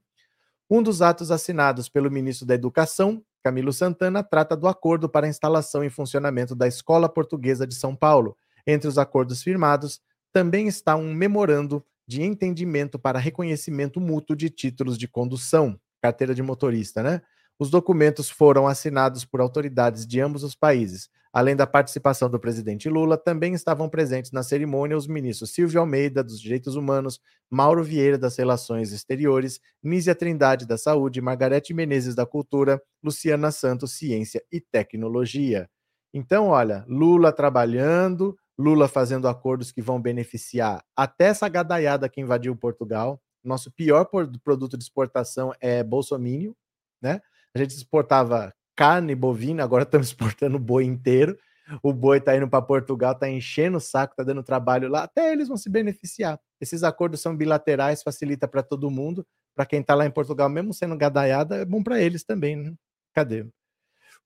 Um 0.68 0.82
dos 0.82 1.02
atos 1.02 1.30
assinados 1.30 1.88
pelo 1.88 2.10
ministro 2.10 2.44
da 2.44 2.54
Educação, 2.56 3.22
Camilo 3.44 3.72
Santana, 3.72 4.24
trata 4.24 4.56
do 4.56 4.66
acordo 4.66 5.08
para 5.08 5.26
a 5.26 5.30
instalação 5.30 5.84
e 5.84 5.88
funcionamento 5.88 6.56
da 6.56 6.66
Escola 6.66 7.08
Portuguesa 7.08 7.64
de 7.64 7.76
São 7.76 7.94
Paulo. 7.94 8.36
Entre 8.66 8.88
os 8.88 8.98
acordos 8.98 9.44
firmados 9.44 10.00
também 10.36 10.68
está 10.68 10.94
um 10.94 11.14
memorando 11.14 11.82
de 12.06 12.22
entendimento 12.22 12.98
para 12.98 13.18
reconhecimento 13.18 13.98
mútuo 13.98 14.36
de 14.36 14.50
títulos 14.50 14.98
de 14.98 15.08
condução, 15.08 15.80
carteira 15.98 16.34
de 16.34 16.42
motorista, 16.42 17.02
né? 17.02 17.22
Os 17.58 17.70
documentos 17.70 18.28
foram 18.28 18.66
assinados 18.66 19.24
por 19.24 19.40
autoridades 19.40 20.06
de 20.06 20.20
ambos 20.20 20.44
os 20.44 20.54
países. 20.54 21.08
Além 21.32 21.56
da 21.56 21.66
participação 21.66 22.28
do 22.28 22.38
presidente 22.38 22.86
Lula, 22.86 23.16
também 23.16 23.54
estavam 23.54 23.88
presentes 23.88 24.30
na 24.30 24.42
cerimônia 24.42 24.94
os 24.94 25.06
ministros 25.06 25.54
Silvio 25.54 25.80
Almeida, 25.80 26.22
dos 26.22 26.38
Direitos 26.38 26.76
Humanos, 26.76 27.18
Mauro 27.50 27.82
Vieira, 27.82 28.18
das 28.18 28.36
Relações 28.36 28.92
Exteriores, 28.92 29.58
Nízia 29.82 30.14
Trindade, 30.14 30.66
da 30.66 30.76
Saúde, 30.76 31.22
Margarete 31.22 31.72
Menezes, 31.72 32.14
da 32.14 32.26
Cultura, 32.26 32.78
Luciana 33.02 33.50
Santos, 33.50 33.94
Ciência 33.96 34.44
e 34.52 34.60
Tecnologia. 34.60 35.66
Então, 36.12 36.48
olha, 36.48 36.84
Lula 36.86 37.32
trabalhando, 37.32 38.36
Lula 38.58 38.88
fazendo 38.88 39.28
acordos 39.28 39.70
que 39.70 39.82
vão 39.82 40.00
beneficiar 40.00 40.82
até 40.96 41.26
essa 41.26 41.48
gadaiada 41.48 42.08
que 42.08 42.20
invadiu 42.20 42.56
Portugal. 42.56 43.20
Nosso 43.44 43.70
pior 43.70 44.06
produto 44.42 44.76
de 44.76 44.82
exportação 44.82 45.52
é 45.60 45.84
bolsomínio, 45.84 46.56
né? 47.00 47.20
A 47.54 47.58
gente 47.58 47.70
exportava 47.70 48.52
carne 48.74 49.14
bovina, 49.14 49.62
agora 49.62 49.82
estamos 49.82 50.08
exportando 50.08 50.58
boi 50.58 50.84
inteiro. 50.84 51.38
O 51.82 51.92
boi 51.92 52.18
está 52.18 52.36
indo 52.36 52.48
para 52.48 52.62
Portugal, 52.62 53.12
está 53.12 53.28
enchendo 53.28 53.78
o 53.78 53.80
saco, 53.80 54.12
está 54.12 54.22
dando 54.22 54.42
trabalho 54.42 54.88
lá, 54.88 55.02
até 55.02 55.32
eles 55.32 55.48
vão 55.48 55.56
se 55.56 55.68
beneficiar. 55.68 56.38
Esses 56.60 56.84
acordos 56.84 57.20
são 57.20 57.36
bilaterais, 57.36 58.02
facilita 58.02 58.46
para 58.46 58.62
todo 58.62 58.90
mundo. 58.90 59.26
Para 59.54 59.66
quem 59.66 59.80
está 59.80 59.94
lá 59.94 60.06
em 60.06 60.10
Portugal, 60.10 60.48
mesmo 60.48 60.72
sendo 60.72 60.96
gadaiada, 60.96 61.56
é 61.56 61.64
bom 61.64 61.82
para 61.82 62.00
eles 62.00 62.22
também, 62.22 62.56
né? 62.56 62.74
Cadê? 63.12 63.46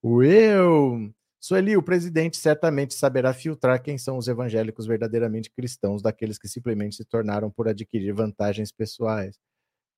O 0.01 0.21
eu 0.21 1.11
Sueli, 1.43 1.75
o 1.75 1.81
presidente 1.81 2.37
certamente 2.37 2.93
saberá 2.93 3.33
filtrar 3.33 3.81
quem 3.81 3.97
são 3.97 4.15
os 4.15 4.27
evangélicos 4.27 4.85
verdadeiramente 4.85 5.49
cristãos 5.49 5.99
daqueles 5.99 6.37
que 6.37 6.47
simplesmente 6.47 6.95
se 6.95 7.03
tornaram 7.03 7.49
por 7.49 7.67
adquirir 7.67 8.13
vantagens 8.13 8.71
pessoais. 8.71 9.39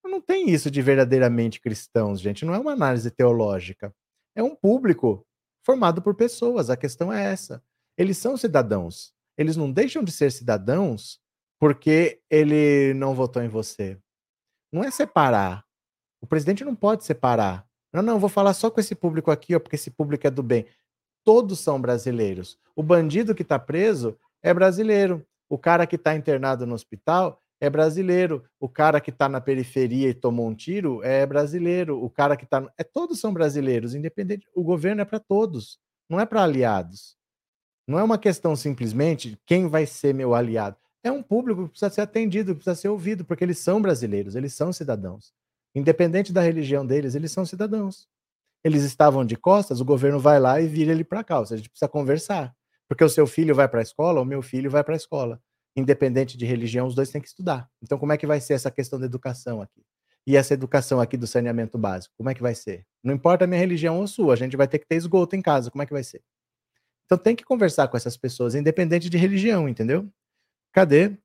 Não 0.02 0.22
tem 0.22 0.48
isso 0.48 0.70
de 0.70 0.80
verdadeiramente 0.80 1.60
cristãos, 1.60 2.18
gente. 2.20 2.46
Não 2.46 2.54
é 2.54 2.58
uma 2.58 2.72
análise 2.72 3.10
teológica. 3.10 3.94
É 4.34 4.42
um 4.42 4.56
público 4.56 5.26
formado 5.62 6.00
por 6.00 6.14
pessoas. 6.14 6.70
A 6.70 6.78
questão 6.78 7.12
é 7.12 7.22
essa. 7.24 7.62
Eles 7.98 8.16
são 8.16 8.38
cidadãos. 8.38 9.12
Eles 9.36 9.54
não 9.54 9.70
deixam 9.70 10.02
de 10.02 10.12
ser 10.12 10.32
cidadãos 10.32 11.20
porque 11.60 12.22
ele 12.30 12.94
não 12.94 13.14
votou 13.14 13.42
em 13.42 13.48
você. 13.48 13.98
Não 14.72 14.82
é 14.82 14.90
separar. 14.90 15.62
O 16.22 16.26
presidente 16.26 16.64
não 16.64 16.74
pode 16.74 17.04
separar. 17.04 17.66
Não, 17.92 18.02
não, 18.02 18.18
vou 18.18 18.30
falar 18.30 18.54
só 18.54 18.70
com 18.70 18.80
esse 18.80 18.94
público 18.94 19.30
aqui, 19.30 19.54
ó, 19.54 19.60
porque 19.60 19.76
esse 19.76 19.90
público 19.90 20.26
é 20.26 20.30
do 20.30 20.42
bem 20.42 20.66
todos 21.24 21.58
são 21.58 21.80
brasileiros. 21.80 22.58
O 22.76 22.82
bandido 22.82 23.34
que 23.34 23.42
está 23.42 23.58
preso 23.58 24.16
é 24.42 24.52
brasileiro. 24.52 25.26
O 25.48 25.58
cara 25.58 25.86
que 25.86 25.96
está 25.96 26.14
internado 26.14 26.66
no 26.66 26.74
hospital 26.74 27.40
é 27.60 27.70
brasileiro. 27.70 28.44
O 28.60 28.68
cara 28.68 29.00
que 29.00 29.10
está 29.10 29.28
na 29.28 29.40
periferia 29.40 30.08
e 30.08 30.14
tomou 30.14 30.46
um 30.46 30.54
tiro 30.54 31.02
é 31.02 31.24
brasileiro. 31.24 32.02
O 32.02 32.10
cara 32.10 32.36
que 32.36 32.44
está. 32.44 32.70
É, 32.78 32.84
todos 32.84 33.18
são 33.18 33.32
brasileiros, 33.32 33.94
independente. 33.94 34.46
O 34.54 34.62
governo 34.62 35.00
é 35.00 35.04
para 35.04 35.18
todos, 35.18 35.78
não 36.08 36.20
é 36.20 36.26
para 36.26 36.42
aliados. 36.42 37.16
Não 37.86 37.98
é 37.98 38.02
uma 38.02 38.18
questão 38.18 38.56
simplesmente 38.56 39.38
quem 39.44 39.68
vai 39.68 39.86
ser 39.86 40.14
meu 40.14 40.34
aliado. 40.34 40.76
É 41.02 41.12
um 41.12 41.22
público 41.22 41.64
que 41.64 41.70
precisa 41.70 41.90
ser 41.90 42.00
atendido, 42.00 42.52
que 42.52 42.62
precisa 42.62 42.80
ser 42.80 42.88
ouvido, 42.88 43.26
porque 43.26 43.44
eles 43.44 43.58
são 43.58 43.80
brasileiros, 43.80 44.36
eles 44.36 44.54
são 44.54 44.72
cidadãos. 44.72 45.34
Independente 45.74 46.32
da 46.32 46.40
religião 46.40 46.86
deles, 46.86 47.14
eles 47.14 47.30
são 47.30 47.44
cidadãos 47.44 48.08
eles 48.64 48.82
estavam 48.82 49.24
de 49.24 49.36
costas, 49.36 49.80
o 49.80 49.84
governo 49.84 50.18
vai 50.18 50.40
lá 50.40 50.60
e 50.60 50.66
vira 50.66 50.90
ele 50.90 51.04
para 51.04 51.22
cá. 51.22 51.38
Ou 51.38 51.46
seja, 51.46 51.56
a 51.56 51.58
gente 51.58 51.70
precisa 51.70 51.88
conversar. 51.88 52.54
Porque 52.88 53.04
o 53.04 53.08
seu 53.08 53.26
filho 53.26 53.54
vai 53.54 53.68
para 53.68 53.80
a 53.80 53.82
escola, 53.82 54.20
o 54.20 54.24
meu 54.24 54.42
filho 54.42 54.70
vai 54.70 54.82
para 54.82 54.94
a 54.94 54.96
escola. 54.96 55.40
Independente 55.76 56.36
de 56.38 56.46
religião, 56.46 56.86
os 56.86 56.94
dois 56.94 57.10
têm 57.10 57.20
que 57.20 57.28
estudar. 57.28 57.68
Então, 57.82 57.98
como 57.98 58.12
é 58.12 58.16
que 58.16 58.26
vai 58.26 58.40
ser 58.40 58.54
essa 58.54 58.70
questão 58.70 58.98
da 58.98 59.06
educação 59.06 59.60
aqui? 59.60 59.82
E 60.26 60.36
essa 60.36 60.54
educação 60.54 61.00
aqui 61.00 61.16
do 61.16 61.26
saneamento 61.26 61.76
básico, 61.76 62.14
como 62.16 62.30
é 62.30 62.34
que 62.34 62.40
vai 62.40 62.54
ser? 62.54 62.86
Não 63.02 63.12
importa 63.12 63.44
a 63.44 63.46
minha 63.46 63.60
religião 63.60 63.98
ou 63.98 64.04
a 64.04 64.06
sua, 64.06 64.32
a 64.32 64.36
gente 64.36 64.56
vai 64.56 64.66
ter 64.66 64.78
que 64.78 64.86
ter 64.86 64.96
esgoto 64.96 65.36
em 65.36 65.42
casa, 65.42 65.70
como 65.70 65.82
é 65.82 65.86
que 65.86 65.92
vai 65.92 66.02
ser? 66.02 66.22
Então 67.04 67.18
tem 67.18 67.36
que 67.36 67.44
conversar 67.44 67.88
com 67.88 67.96
essas 67.96 68.16
pessoas, 68.16 68.54
independente 68.54 69.10
de 69.10 69.18
religião, 69.18 69.68
entendeu? 69.68 70.08
Cadê? 70.72 71.16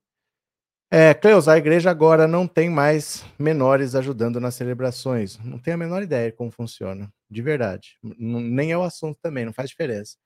É, 0.92 1.14
Cleus, 1.14 1.46
a 1.46 1.56
igreja 1.56 1.88
agora 1.88 2.26
não 2.26 2.48
tem 2.48 2.68
mais 2.68 3.24
menores 3.38 3.94
ajudando 3.94 4.40
nas 4.40 4.56
celebrações. 4.56 5.38
Não 5.38 5.56
tenho 5.56 5.76
a 5.76 5.78
menor 5.78 6.02
ideia 6.02 6.30
de 6.30 6.36
como 6.36 6.50
funciona, 6.50 7.12
de 7.30 7.40
verdade. 7.40 7.96
nem 8.02 8.72
é 8.72 8.76
o 8.76 8.82
assunto 8.82 9.16
também, 9.22 9.44
não 9.44 9.52
faz 9.52 9.70
diferença. 9.70 10.16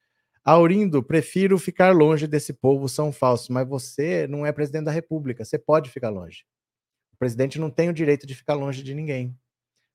Aurindo, 0.43 1.03
prefiro 1.03 1.59
ficar 1.59 1.95
longe 1.95 2.27
desse 2.27 2.53
povo, 2.55 2.89
são 2.89 3.13
falsos, 3.13 3.51
mas 3.51 3.69
você 3.69 4.27
não 4.27 4.47
é 4.47 4.53
presidente 4.53 4.85
da 4.87 4.91
República, 4.91 5.45
você 5.45 5.59
pode 5.59 5.91
ficar 5.91 6.09
longe. 6.11 6.45
O 7.13 7.19
presidente 7.19 7.59
não 7.61 7.71
tem 7.71 7.91
o 7.91 7.95
direito 7.95 8.27
de 8.27 8.35
ficar 8.35 8.55
longe 8.55 8.83
de 8.83 8.95
ninguém. 8.95 9.37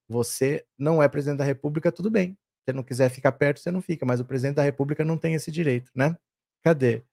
Você 0.07 0.65
não 0.77 1.01
é 1.03 1.07
presidente 1.09 1.39
da 1.39 1.45
República, 1.45 1.91
tudo 1.91 2.11
bem. 2.11 2.37
Se 2.67 2.73
não 2.73 2.83
quiser 2.83 3.09
ficar 3.09 3.31
perto, 3.33 3.59
você 3.59 3.71
não 3.71 3.81
fica, 3.81 4.05
mas 4.05 4.19
o 4.19 4.25
presidente 4.25 4.57
da 4.57 4.63
República 4.63 5.03
não 5.05 5.17
tem 5.17 5.33
esse 5.35 5.51
direito, 5.51 5.91
né? 5.95 6.15
Cadê? 6.63 7.03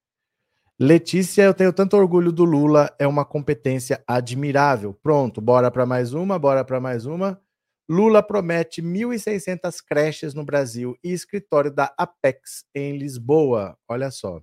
Letícia, 0.78 1.42
eu 1.42 1.54
tenho 1.54 1.72
tanto 1.72 1.96
orgulho 1.96 2.30
do 2.30 2.44
Lula, 2.44 2.94
é 2.98 3.06
uma 3.06 3.24
competência 3.24 4.04
admirável. 4.06 4.92
Pronto, 4.92 5.40
bora 5.40 5.70
para 5.70 5.86
mais 5.86 6.12
uma, 6.12 6.38
bora 6.38 6.62
para 6.66 6.78
mais 6.78 7.06
uma. 7.06 7.40
Lula 7.88 8.22
promete 8.22 8.82
1.600 8.82 9.82
creches 9.82 10.34
no 10.34 10.44
Brasil 10.44 10.94
e 11.02 11.12
escritório 11.12 11.70
da 11.70 11.94
Apex 11.96 12.66
em 12.74 12.98
Lisboa. 12.98 13.78
Olha 13.88 14.10
só. 14.10 14.42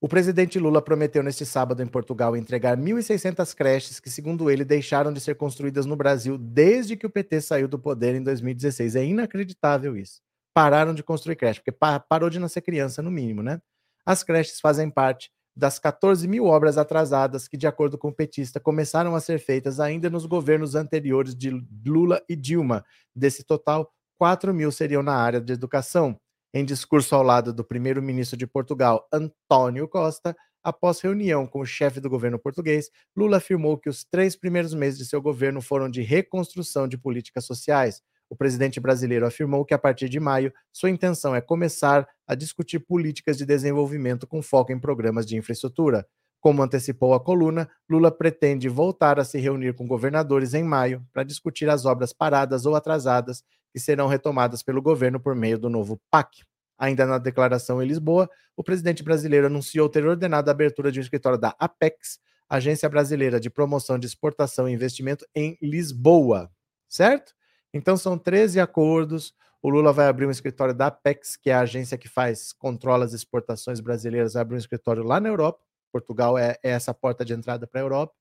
O 0.00 0.06
presidente 0.06 0.56
Lula 0.56 0.80
prometeu 0.80 1.22
neste 1.24 1.44
sábado 1.44 1.82
em 1.82 1.86
Portugal 1.88 2.36
entregar 2.36 2.76
1.600 2.76 3.52
creches 3.56 3.98
que, 3.98 4.10
segundo 4.10 4.48
ele, 4.48 4.64
deixaram 4.64 5.12
de 5.12 5.20
ser 5.20 5.34
construídas 5.34 5.84
no 5.84 5.96
Brasil 5.96 6.38
desde 6.38 6.96
que 6.96 7.06
o 7.06 7.10
PT 7.10 7.40
saiu 7.40 7.66
do 7.66 7.78
poder 7.78 8.14
em 8.14 8.22
2016. 8.22 8.94
É 8.94 9.04
inacreditável 9.04 9.96
isso. 9.96 10.20
Pararam 10.54 10.94
de 10.94 11.02
construir 11.02 11.34
creche, 11.34 11.60
porque 11.60 11.76
parou 12.08 12.30
de 12.30 12.38
nascer 12.38 12.60
criança, 12.60 13.02
no 13.02 13.10
mínimo, 13.10 13.42
né? 13.42 13.60
As 14.04 14.22
creches 14.22 14.60
fazem 14.60 14.90
parte 14.90 15.30
das 15.54 15.78
14 15.78 16.26
mil 16.26 16.46
obras 16.46 16.78
atrasadas 16.78 17.46
que, 17.46 17.56
de 17.56 17.66
acordo 17.66 17.98
com 17.98 18.08
o 18.08 18.14
petista, 18.14 18.58
começaram 18.58 19.14
a 19.14 19.20
ser 19.20 19.38
feitas 19.38 19.78
ainda 19.78 20.08
nos 20.08 20.24
governos 20.26 20.74
anteriores 20.74 21.34
de 21.34 21.50
Lula 21.86 22.22
e 22.28 22.34
Dilma. 22.34 22.84
Desse 23.14 23.44
total, 23.44 23.92
4 24.18 24.54
mil 24.54 24.72
seriam 24.72 25.02
na 25.02 25.14
área 25.14 25.40
de 25.40 25.52
educação. 25.52 26.18
Em 26.54 26.64
discurso 26.64 27.14
ao 27.14 27.22
lado 27.22 27.52
do 27.52 27.64
primeiro-ministro 27.64 28.36
de 28.36 28.46
Portugal, 28.46 29.06
António 29.12 29.88
Costa, 29.88 30.36
após 30.62 31.00
reunião 31.00 31.46
com 31.46 31.60
o 31.60 31.66
chefe 31.66 32.00
do 32.00 32.08
governo 32.08 32.38
português, 32.38 32.88
Lula 33.16 33.38
afirmou 33.38 33.78
que 33.78 33.88
os 33.88 34.04
três 34.04 34.36
primeiros 34.36 34.74
meses 34.74 34.98
de 34.98 35.06
seu 35.06 35.20
governo 35.20 35.60
foram 35.60 35.88
de 35.90 36.02
reconstrução 36.02 36.86
de 36.86 36.96
políticas 36.96 37.44
sociais. 37.44 38.02
O 38.32 38.34
presidente 38.34 38.80
brasileiro 38.80 39.26
afirmou 39.26 39.62
que 39.62 39.74
a 39.74 39.78
partir 39.78 40.08
de 40.08 40.18
maio, 40.18 40.50
sua 40.72 40.88
intenção 40.88 41.36
é 41.36 41.40
começar 41.42 42.08
a 42.26 42.34
discutir 42.34 42.78
políticas 42.78 43.36
de 43.36 43.44
desenvolvimento 43.44 44.26
com 44.26 44.40
foco 44.40 44.72
em 44.72 44.80
programas 44.80 45.26
de 45.26 45.36
infraestrutura. 45.36 46.06
Como 46.40 46.62
antecipou 46.62 47.12
a 47.12 47.22
coluna, 47.22 47.68
Lula 47.86 48.10
pretende 48.10 48.70
voltar 48.70 49.20
a 49.20 49.24
se 49.26 49.38
reunir 49.38 49.74
com 49.74 49.86
governadores 49.86 50.54
em 50.54 50.64
maio 50.64 51.06
para 51.12 51.24
discutir 51.24 51.68
as 51.68 51.84
obras 51.84 52.14
paradas 52.14 52.64
ou 52.64 52.74
atrasadas 52.74 53.44
que 53.70 53.78
serão 53.78 54.06
retomadas 54.06 54.62
pelo 54.62 54.80
governo 54.80 55.20
por 55.20 55.34
meio 55.34 55.58
do 55.58 55.68
novo 55.68 56.00
PAC. 56.10 56.42
Ainda 56.78 57.04
na 57.04 57.18
declaração 57.18 57.82
em 57.82 57.86
Lisboa, 57.86 58.30
o 58.56 58.64
presidente 58.64 59.02
brasileiro 59.02 59.48
anunciou 59.48 59.90
ter 59.90 60.06
ordenado 60.06 60.48
a 60.48 60.52
abertura 60.52 60.90
de 60.90 60.98
um 60.98 61.02
escritório 61.02 61.38
da 61.38 61.54
Apex, 61.58 62.18
Agência 62.48 62.88
Brasileira 62.88 63.38
de 63.38 63.50
Promoção 63.50 63.98
de 63.98 64.06
Exportação 64.06 64.66
e 64.66 64.72
Investimento, 64.72 65.26
em 65.34 65.58
Lisboa. 65.60 66.50
Certo? 66.88 67.34
Então 67.72 67.96
são 67.96 68.18
13 68.18 68.60
acordos. 68.60 69.34
O 69.62 69.68
Lula 69.68 69.92
vai 69.92 70.06
abrir 70.06 70.26
um 70.26 70.30
escritório 70.30 70.74
da 70.74 70.88
Apex, 70.88 71.36
que 71.36 71.50
é 71.50 71.54
a 71.54 71.60
agência 71.60 71.96
que 71.96 72.08
faz, 72.08 72.52
controla 72.52 73.04
as 73.04 73.12
exportações 73.12 73.80
brasileiras, 73.80 74.34
vai 74.34 74.42
abrir 74.42 74.56
um 74.56 74.58
escritório 74.58 75.02
lá 75.04 75.20
na 75.20 75.28
Europa. 75.28 75.60
Portugal 75.92 76.36
é, 76.38 76.58
é 76.62 76.70
essa 76.70 76.92
porta 76.92 77.24
de 77.24 77.32
entrada 77.32 77.66
para 77.66 77.80
a 77.80 77.84
Europa 77.84 78.14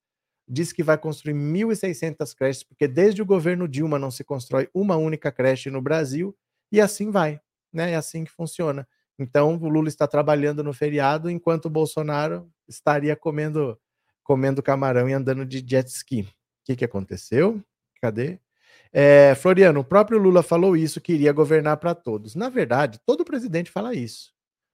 diz 0.52 0.74
que 0.74 0.84
vai 0.84 0.98
construir 0.98 1.34
1.600 1.34 2.36
creches, 2.36 2.64
porque 2.64 2.88
desde 2.88 3.22
o 3.22 3.26
governo 3.26 3.68
Dilma 3.68 3.98
não 3.98 4.12
se 4.12 4.24
constrói 4.24 4.70
uma 4.74 4.98
única 4.98 5.32
creche 5.32 5.70
no 5.70 5.82
Brasil, 5.82 6.36
e 6.70 6.82
assim 6.82 7.10
vai, 7.10 7.40
né? 7.72 7.92
É 7.92 7.96
assim 7.96 8.26
que 8.26 8.32
funciona. 8.32 8.88
Então, 9.18 9.56
o 9.56 9.70
Lula 9.70 9.88
está 9.88 10.08
trabalhando 10.08 10.64
no 10.64 10.74
feriado, 10.74 11.30
enquanto 11.30 11.66
o 11.66 11.70
Bolsonaro 11.70 12.50
estaria 12.68 13.16
comendo, 13.16 13.80
comendo 14.24 14.62
camarão 14.62 15.08
e 15.08 15.14
andando 15.14 15.46
de 15.46 15.64
jet 15.66 15.88
ski. 15.90 16.22
O 16.22 16.28
que, 16.66 16.76
que 16.76 16.86
aconteceu? 16.86 17.64
Cadê? 18.02 18.40
É, 18.94 19.36
Floriano, 19.36 19.80
o 19.80 19.86
próprio 19.86 20.20
Lula 20.20 20.44
falou 20.44 20.76
isso, 20.76 21.00
que 21.00 21.14
iria 21.14 21.32
governar 21.32 21.78
para 21.78 21.96
todos. 21.96 22.36
Na 22.36 22.50
verdade, 22.50 23.00
todo 23.06 23.24
presidente 23.24 23.72
fala 23.72 23.94
isso. 23.94 24.34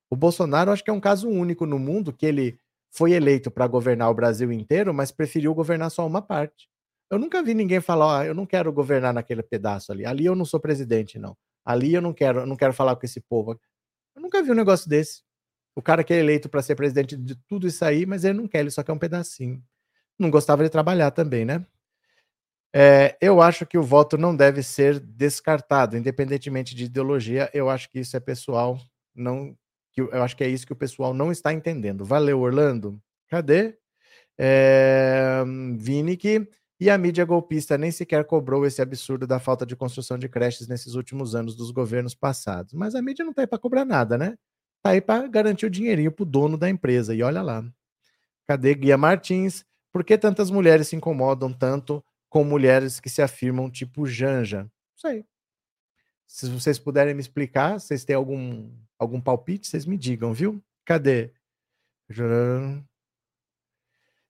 O 0.10 0.16
Bolsonaro, 0.16 0.72
acho 0.72 0.84
que 0.84 0.90
é 0.90 0.94
um 0.94 1.00
caso 1.00 1.30
único 1.30 1.66
no 1.66 1.78
mundo 1.78 2.14
que 2.14 2.26
ele 2.26 2.60
foi 2.90 3.12
eleito 3.12 3.52
para 3.52 3.68
governar 3.68 4.10
o 4.10 4.14
Brasil 4.14 4.52
inteiro, 4.52 4.94
mas 4.94 5.12
preferiu 5.12 5.54
governar 5.54 5.92
só 5.92 6.06
uma 6.08 6.22
parte. 6.22 6.68
Eu 7.12 7.20
nunca 7.20 7.44
vi 7.44 7.54
ninguém 7.54 7.80
falar, 7.80 8.20
oh, 8.22 8.24
eu 8.24 8.34
não 8.34 8.46
quero 8.46 8.72
governar 8.74 9.14
naquele 9.14 9.44
pedaço 9.44 9.92
ali. 9.92 10.06
Ali 10.06 10.26
eu 10.26 10.36
não 10.36 10.46
sou 10.46 10.60
presidente, 10.60 11.20
não. 11.20 11.38
Ali 11.64 11.94
eu 11.94 12.02
não 12.02 12.14
quero, 12.14 12.40
eu 12.42 12.46
não 12.46 12.56
quero 12.56 12.74
falar 12.74 12.96
com 12.96 13.06
esse 13.06 13.22
povo. 13.22 13.60
Eu 14.16 14.22
nunca 14.22 14.42
vi 14.42 14.52
um 14.52 14.56
negócio 14.56 14.90
desse. 14.90 15.22
O 15.76 15.82
cara 15.82 16.04
que 16.04 16.14
é 16.14 16.18
eleito 16.18 16.50
para 16.50 16.62
ser 16.62 16.76
presidente 16.76 17.16
de 17.16 17.36
tudo 17.48 17.68
isso 17.68 17.86
aí, 17.86 18.06
mas 18.06 18.24
ele 18.24 18.38
não 18.40 18.48
quer, 18.48 18.62
ele 18.62 18.72
só 18.72 18.84
quer 18.84 18.94
um 18.94 18.98
pedacinho. 18.98 19.64
Não 20.18 20.32
gostava 20.32 20.64
de 20.64 20.70
trabalhar 20.70 21.12
também, 21.12 21.46
né? 21.46 21.66
É, 22.80 23.18
eu 23.20 23.42
acho 23.42 23.66
que 23.66 23.76
o 23.76 23.82
voto 23.82 24.20
não 24.20 24.36
deve 24.36 24.62
ser 24.62 25.00
descartado, 25.00 25.98
independentemente 25.98 26.76
de 26.76 26.86
ideologia. 26.86 27.50
Eu 27.52 27.72
acho 27.72 27.90
que 27.90 27.98
isso 27.98 28.16
é 28.16 28.20
pessoal, 28.20 28.78
não 29.16 29.58
eu 29.98 30.22
acho 30.22 30.38
que 30.38 30.44
é 30.44 30.48
isso 30.48 30.68
que 30.68 30.74
o 30.74 30.76
pessoal 30.76 31.12
não 31.12 31.32
está 31.32 31.52
entendendo. 31.52 32.06
Valeu, 32.06 32.40
Orlando. 32.40 33.02
Cadê? 33.28 33.76
É, 34.38 35.44
Vini 35.76 36.16
que 36.16 36.48
e 36.80 36.92
a 36.92 36.98
mídia 37.00 37.26
golpista 37.26 37.80
nem 37.80 37.90
sequer 37.90 38.24
cobrou 38.26 38.64
esse 38.64 38.80
absurdo 38.80 39.26
da 39.26 39.40
falta 39.40 39.66
de 39.66 39.76
construção 39.76 40.16
de 40.20 40.30
creches 40.30 40.68
nesses 40.68 40.94
últimos 40.94 41.34
anos 41.34 41.56
dos 41.56 41.72
governos 41.72 42.14
passados. 42.14 42.74
Mas 42.74 42.94
a 42.94 43.02
mídia 43.02 43.26
não 43.26 43.32
está 43.32 43.42
aí 43.42 43.48
para 43.48 43.58
cobrar 43.58 43.86
nada, 43.86 44.20
né? 44.20 44.38
Está 44.78 44.92
aí 44.92 45.02
para 45.02 45.28
garantir 45.28 45.66
o 45.66 45.72
dinheirinho 45.72 46.12
para 46.12 46.22
o 46.22 46.26
dono 46.28 46.56
da 46.56 46.70
empresa. 46.70 47.16
E 47.16 47.24
olha 47.24 47.42
lá. 47.42 47.66
Cadê 48.46 48.76
Guia 48.76 48.98
Martins? 49.00 49.66
Por 49.92 50.04
que 50.04 50.16
tantas 50.16 50.52
mulheres 50.52 50.90
se 50.90 50.96
incomodam 50.96 51.52
tanto 51.52 52.04
com 52.30 52.44
mulheres 52.44 53.00
que 53.00 53.10
se 53.10 53.22
afirmam 53.22 53.70
tipo 53.70 54.06
Janja? 54.06 54.64
Não 54.64 54.98
sei. 54.98 55.26
Se 56.28 56.50
vocês 56.50 56.78
puderem 56.78 57.14
me 57.14 57.22
explicar, 57.22 57.80
vocês 57.80 58.04
têm 58.04 58.16
algum 58.16 58.70
algum 59.00 59.22
palpite, 59.22 59.68
vocês 59.68 59.86
me 59.86 59.98
digam, 59.98 60.34
viu? 60.34 60.62
Cadê? 60.84 61.32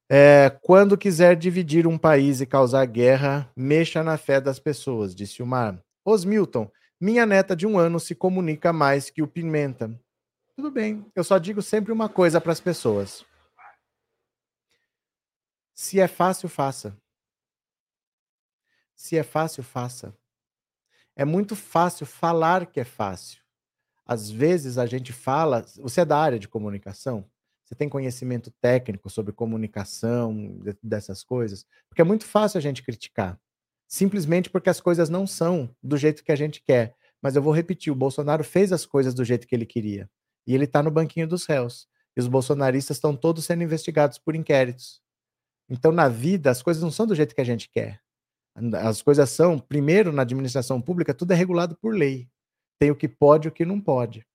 É, 0.10 0.49
quando 0.62 0.97
quiser 0.97 1.36
dividir 1.36 1.86
um 1.86 1.97
país 1.97 2.39
e 2.39 2.45
causar 2.45 2.86
guerra, 2.86 3.51
mexa 3.55 4.03
na 4.03 4.17
fé 4.17 4.39
das 4.39 4.60
pessoas, 4.60 5.13
disse 5.13 5.43
o 5.43 5.45
Mar. 5.45 5.81
Osmilton, 6.05 6.71
minha 6.99 7.25
neta 7.25 7.55
de 7.55 7.67
um 7.67 7.77
ano 7.77 7.99
se 7.99 8.15
comunica 8.15 8.71
mais 8.71 9.10
que 9.10 9.21
o 9.21 9.27
Pimenta. 9.27 9.99
Tudo 10.55 10.71
bem, 10.71 11.05
eu 11.15 11.23
só 11.23 11.38
digo 11.38 11.62
sempre 11.62 11.91
uma 11.91 12.10
coisa 12.10 12.39
para 12.41 12.51
as 12.51 12.60
pessoas. 12.60 13.25
Se 15.73 15.99
é 15.99 16.07
fácil, 16.07 16.49
faça. 16.49 16.97
Se 18.97 19.15
é 19.15 19.21
fácil, 19.21 19.62
faça. 19.62 20.12
É 21.15 21.23
muito 21.23 21.55
fácil 21.55 22.05
falar 22.07 22.65
que 22.65 22.79
é 22.79 22.83
fácil. 22.83 23.39
Às 24.03 24.29
vezes 24.29 24.79
a 24.79 24.88
gente 24.88 25.13
fala, 25.13 25.63
você 25.77 26.01
é 26.01 26.05
da 26.05 26.17
área 26.17 26.39
de 26.39 26.47
comunicação, 26.47 27.23
você 27.63 27.75
tem 27.75 27.88
conhecimento 27.88 28.49
técnico 28.60 29.07
sobre 29.10 29.31
comunicação, 29.31 30.60
dessas 30.81 31.23
coisas, 31.23 31.63
porque 31.88 32.01
é 32.01 32.05
muito 32.05 32.25
fácil 32.25 32.57
a 32.57 32.62
gente 32.62 32.81
criticar, 32.81 33.39
simplesmente 33.88 34.49
porque 34.49 34.69
as 34.69 34.81
coisas 34.81 35.10
não 35.10 35.27
são 35.27 35.69
do 35.81 35.95
jeito 35.95 36.23
que 36.23 36.31
a 36.31 36.36
gente 36.36 36.62
quer. 36.62 36.95
Mas 37.21 37.36
eu 37.36 37.41
vou 37.41 37.53
repetir, 37.53 37.91
o 37.93 37.95
Bolsonaro 37.95 38.43
fez 38.43 38.71
as 38.71 38.86
coisas 38.86 39.13
do 39.13 39.23
jeito 39.23 39.47
que 39.47 39.55
ele 39.55 39.65
queria. 39.65 40.10
E 40.45 40.55
ele 40.55 40.65
está 40.65 40.81
no 40.81 40.89
banquinho 40.89 41.27
dos 41.27 41.45
réus. 41.45 41.88
E 42.15 42.19
os 42.19 42.27
bolsonaristas 42.27 42.97
estão 42.97 43.15
todos 43.15 43.45
sendo 43.45 43.63
investigados 43.63 44.17
por 44.17 44.36
inquéritos. 44.36 45.01
Então, 45.69 45.91
na 45.91 46.07
vida, 46.07 46.49
as 46.49 46.63
coisas 46.63 46.81
não 46.81 46.91
são 46.91 47.05
do 47.05 47.15
jeito 47.15 47.36
que 47.36 47.41
a 47.41 47.45
gente 47.45 47.69
quer. 47.69 48.01
As 48.82 49.02
coisas 49.02 49.30
são, 49.30 49.60
primeiro, 49.60 50.12
na 50.12 50.24
administração 50.24 50.82
pública, 50.82 51.13
tudo 51.13 51.32
é 51.32 51.36
regulado 51.36 51.76
por 51.78 51.93
lei. 51.93 52.28
Tem 52.80 52.89
o 52.89 52.96
que 52.96 53.08
pode 53.08 53.48
e 53.48 53.50
o 53.50 53.52
que 53.52 53.65
não 53.65 53.80
pode. 53.80 54.26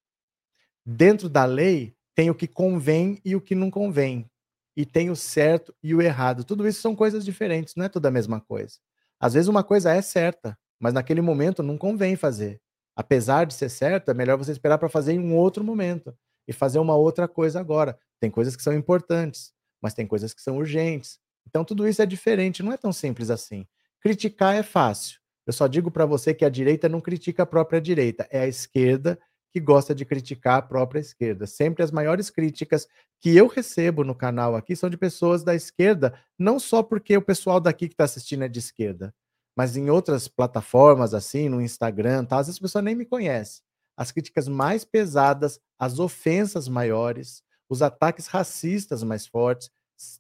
Dentro 0.85 1.29
da 1.29 1.45
lei, 1.45 1.95
tem 2.15 2.31
o 2.31 2.35
que 2.35 2.47
convém 2.47 3.21
e 3.25 3.35
o 3.35 3.41
que 3.41 3.55
não 3.55 3.71
convém. 3.71 4.29
E 4.77 4.87
tem 4.87 5.11
o 5.11 5.17
certo 5.17 5.75
e 5.83 5.95
o 5.95 6.01
errado. 6.01 6.45
Tudo 6.45 6.67
isso 6.67 6.81
são 6.81 6.95
coisas 6.95 7.25
diferentes, 7.25 7.75
não 7.75 7.85
é 7.85 7.89
tudo 7.89 8.07
a 8.07 8.11
mesma 8.11 8.41
coisa. 8.41 8.79
Às 9.21 9.35
vezes 9.35 9.49
uma 9.49 9.63
coisa 9.63 9.93
é 9.93 10.01
certa, 10.03 10.59
mas 10.81 10.93
naquele 10.95 11.21
momento 11.21 11.63
não 11.63 11.77
convém 11.79 12.17
fazer. 12.17 12.61
Apesar 12.97 13.47
de 13.47 13.55
ser 13.55 13.69
certo, 13.69 14.11
é 14.11 14.15
melhor 14.15 14.37
você 14.37 14.53
esperar 14.53 14.79
para 14.79 14.89
fazer 14.89 15.13
em 15.13 15.21
um 15.21 15.37
outro 15.37 15.65
momento 15.65 16.15
e 16.47 16.53
fazer 16.53 16.79
uma 16.79 16.97
outra 16.97 17.27
coisa 17.29 17.61
agora. 17.61 17.99
Tem 18.21 18.31
coisas 18.31 18.57
que 18.57 18.63
são 18.63 18.73
importantes, 18.73 19.53
mas 19.81 19.95
tem 19.95 20.07
coisas 20.07 20.35
que 20.35 20.43
são 20.43 20.59
urgentes. 20.59 21.19
Então 21.47 21.65
tudo 21.65 21.87
isso 21.89 22.03
é 22.03 22.07
diferente, 22.07 22.63
não 22.63 22.73
é 22.73 22.77
tão 22.77 22.93
simples 22.93 23.31
assim. 23.31 23.67
Criticar 24.03 24.57
é 24.57 24.63
fácil. 24.65 25.21
Eu 25.47 25.53
só 25.53 25.67
digo 25.67 25.91
para 25.91 26.05
você 26.05 26.35
que 26.35 26.45
a 26.45 26.49
direita 26.49 26.89
não 26.89 27.01
critica 27.01 27.45
a 27.45 27.47
própria 27.47 27.81
direita, 27.81 28.27
é 28.31 28.41
a 28.41 28.49
esquerda 28.49 29.19
que 29.53 29.61
gosta 29.61 29.95
de 29.95 30.05
criticar 30.05 30.59
a 30.59 30.63
própria 30.63 30.99
esquerda. 30.99 31.47
Sempre 31.47 31.85
as 31.85 31.93
maiores 31.93 32.31
críticas 32.31 32.89
que 33.21 33.37
eu 33.37 33.47
recebo 33.47 34.03
no 34.03 34.15
canal 34.15 34.57
aqui 34.57 34.75
são 34.75 34.91
de 34.91 34.97
pessoas 34.97 35.45
da 35.45 35.55
esquerda, 35.55 36.19
não 36.39 36.59
só 36.59 36.83
porque 36.83 37.17
o 37.17 37.23
pessoal 37.23 37.61
daqui 37.61 37.87
que 37.87 37.95
está 37.95 38.05
assistindo 38.05 38.43
é 38.43 38.49
de 38.49 38.59
esquerda, 38.59 39.15
mas 39.57 39.77
em 39.77 39.91
outras 39.91 40.27
plataformas, 40.27 41.13
assim, 41.15 41.49
no 41.49 41.61
Instagram, 41.61 42.25
tá, 42.25 42.39
às 42.39 42.47
vezes 42.47 42.61
a 42.61 42.65
pessoa 42.65 42.83
nem 42.83 42.95
me 42.95 43.05
conhece. 43.05 43.61
As 43.97 44.11
críticas 44.11 44.49
mais 44.49 44.85
pesadas, 44.85 45.61
as 45.79 45.99
ofensas 45.99 46.67
maiores, 46.67 47.43
os 47.69 47.83
ataques 47.83 48.27
racistas 48.27 49.03
mais 49.05 49.27
fortes, 49.27 49.71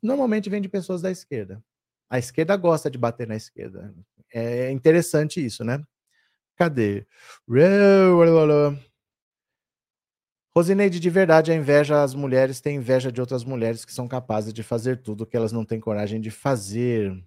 normalmente 0.02 0.50
vêm 0.50 0.60
de 0.60 0.68
pessoas 0.68 1.00
da 1.00 1.10
esquerda. 1.10 1.62
A 2.12 2.18
esquerda 2.18 2.54
gosta 2.58 2.90
de 2.90 2.98
bater 2.98 3.26
na 3.26 3.36
esquerda. 3.36 3.94
É 4.30 4.70
interessante 4.70 5.42
isso, 5.42 5.64
né? 5.64 5.82
Cadê? 6.56 7.06
Rosineide, 10.54 11.00
de 11.00 11.08
verdade, 11.08 11.50
a 11.50 11.54
inveja 11.54 12.02
as 12.02 12.14
mulheres 12.14 12.60
tem 12.60 12.76
inveja 12.76 13.10
de 13.10 13.18
outras 13.18 13.44
mulheres 13.44 13.86
que 13.86 13.94
são 13.94 14.06
capazes 14.06 14.52
de 14.52 14.62
fazer 14.62 15.00
tudo 15.00 15.24
que 15.24 15.34
elas 15.34 15.52
não 15.52 15.64
têm 15.64 15.80
coragem 15.80 16.20
de 16.20 16.30
fazer. 16.30 17.18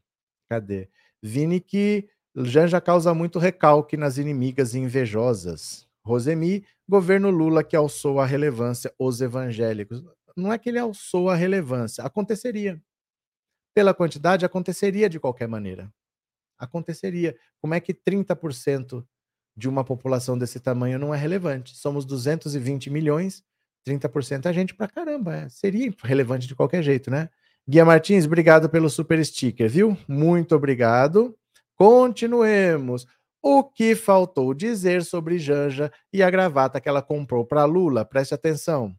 Cadê? 0.48 0.88
Vini 1.20 1.60
que 1.60 2.08
Janja 2.36 2.80
causa 2.80 3.12
muito 3.12 3.40
recalque 3.40 3.98
nas 3.98 4.20
inimigas 4.20 4.76
e 4.76 4.80
invejosas. 4.80 5.88
Rosemi, 6.04 6.64
governo 6.88 7.32
Lula 7.32 7.64
que 7.64 7.76
alçou 7.76 8.20
a 8.20 8.26
relevância 8.28 8.94
os 9.00 9.20
evangélicos. 9.20 10.04
não 10.38 10.54
é 10.54 10.60
que 10.60 10.70
ele 10.70 10.78
alçou 10.78 11.28
a 11.28 11.36
relevância, 11.36 12.04
aconteceria. 12.04 12.80
Pela 13.76 13.94
quantidade, 13.94 14.46
aconteceria 14.46 15.10
de 15.10 15.20
qualquer 15.20 15.50
maneira. 15.50 15.92
Aconteceria. 16.58 17.36
Como 17.62 17.74
é 17.74 17.80
que 17.82 17.94
30% 17.94 19.06
de 19.58 19.68
uma 19.68 19.84
população 19.84 20.38
desse 20.38 20.62
tamanho 20.62 20.98
não 20.98 21.14
é 21.14 21.18
relevante? 21.18 21.76
Somos 21.76 22.06
220 22.06 22.90
milhões, 22.90 23.44
30% 23.86 24.46
é 24.46 24.54
gente 24.54 24.74
pra 24.74 24.88
caramba. 24.88 25.36
É. 25.36 25.50
Seria 25.50 25.94
relevante 26.02 26.48
de 26.48 26.56
qualquer 26.56 26.82
jeito, 26.82 27.12
né? 27.12 27.30
Guia 27.68 27.84
Martins, 27.84 28.26
obrigado 28.26 28.70
pelo 28.70 28.90
super 28.90 29.24
sticker, 29.26 29.70
viu? 29.70 29.98
Muito 30.08 30.56
obrigado. 30.56 31.38
Continuemos. 31.76 33.06
O 33.42 33.64
que 33.64 33.94
faltou 33.94 34.54
dizer 34.54 35.04
sobre 35.04 35.38
Janja 35.38 35.92
e 36.14 36.24
a 36.24 36.30
gravata 36.30 36.80
que 36.80 36.88
ela 36.88 37.02
comprou 37.02 37.46
para 37.46 37.66
Lula? 37.66 38.06
Preste 38.06 38.34
atenção. 38.34 38.96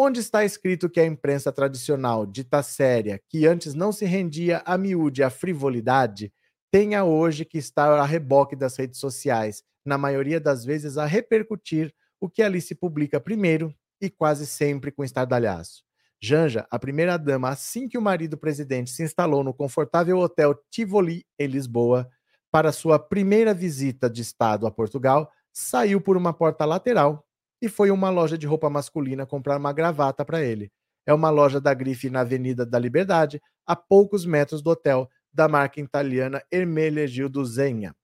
Onde 0.00 0.20
está 0.20 0.44
escrito 0.44 0.88
que 0.88 1.00
a 1.00 1.04
imprensa 1.04 1.50
tradicional, 1.50 2.24
dita 2.24 2.62
séria, 2.62 3.20
que 3.28 3.48
antes 3.48 3.74
não 3.74 3.90
se 3.90 4.04
rendia 4.04 4.62
a 4.64 4.78
miúde 4.78 5.24
à 5.24 5.28
frivolidade, 5.28 6.32
tenha 6.70 7.02
hoje 7.02 7.44
que 7.44 7.58
estar 7.58 7.90
a 7.90 8.04
reboque 8.04 8.54
das 8.54 8.76
redes 8.76 9.00
sociais, 9.00 9.64
na 9.84 9.98
maioria 9.98 10.38
das 10.38 10.64
vezes 10.64 10.96
a 10.98 11.04
repercutir 11.04 11.92
o 12.20 12.30
que 12.30 12.42
ali 12.42 12.60
se 12.60 12.76
publica 12.76 13.18
primeiro 13.18 13.74
e 14.00 14.08
quase 14.08 14.46
sempre 14.46 14.92
com 14.92 15.02
estardalhaço. 15.02 15.82
Janja, 16.22 16.64
a 16.70 16.78
primeira-dama, 16.78 17.48
assim 17.48 17.88
que 17.88 17.98
o 17.98 18.02
marido 18.02 18.38
presidente 18.38 18.90
se 18.90 19.02
instalou 19.02 19.42
no 19.42 19.52
confortável 19.52 20.18
hotel 20.18 20.54
Tivoli, 20.70 21.26
em 21.36 21.48
Lisboa, 21.48 22.08
para 22.52 22.70
sua 22.70 23.00
primeira 23.00 23.52
visita 23.52 24.08
de 24.08 24.22
Estado 24.22 24.64
a 24.64 24.70
Portugal, 24.70 25.28
saiu 25.52 26.00
por 26.00 26.16
uma 26.16 26.32
porta 26.32 26.64
lateral 26.64 27.27
e 27.60 27.68
foi 27.68 27.90
uma 27.90 28.10
loja 28.10 28.38
de 28.38 28.46
roupa 28.46 28.70
masculina 28.70 29.26
comprar 29.26 29.58
uma 29.58 29.72
gravata 29.72 30.24
para 30.24 30.42
ele. 30.42 30.70
É 31.06 31.12
uma 31.12 31.30
loja 31.30 31.60
da 31.60 31.72
grife 31.72 32.10
na 32.10 32.20
Avenida 32.20 32.66
da 32.66 32.78
Liberdade, 32.78 33.40
a 33.66 33.74
poucos 33.74 34.24
metros 34.24 34.62
do 34.62 34.70
hotel 34.70 35.08
da 35.32 35.48
marca 35.48 35.80
italiana 35.80 36.42
Ermenegildo 36.50 37.44
Zenha. 37.44 37.94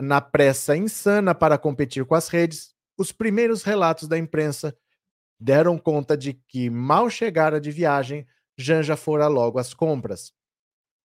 Na 0.00 0.20
pressa 0.20 0.76
insana 0.76 1.34
para 1.34 1.58
competir 1.58 2.04
com 2.04 2.14
as 2.14 2.28
redes, 2.28 2.74
os 2.98 3.12
primeiros 3.12 3.62
relatos 3.62 4.06
da 4.06 4.16
imprensa 4.16 4.76
deram 5.40 5.78
conta 5.78 6.16
de 6.16 6.34
que, 6.34 6.70
mal 6.70 7.10
chegara 7.10 7.60
de 7.60 7.70
viagem, 7.70 8.26
Janja 8.58 8.96
fora 8.96 9.26
logo 9.26 9.58
às 9.58 9.74
compras. 9.74 10.32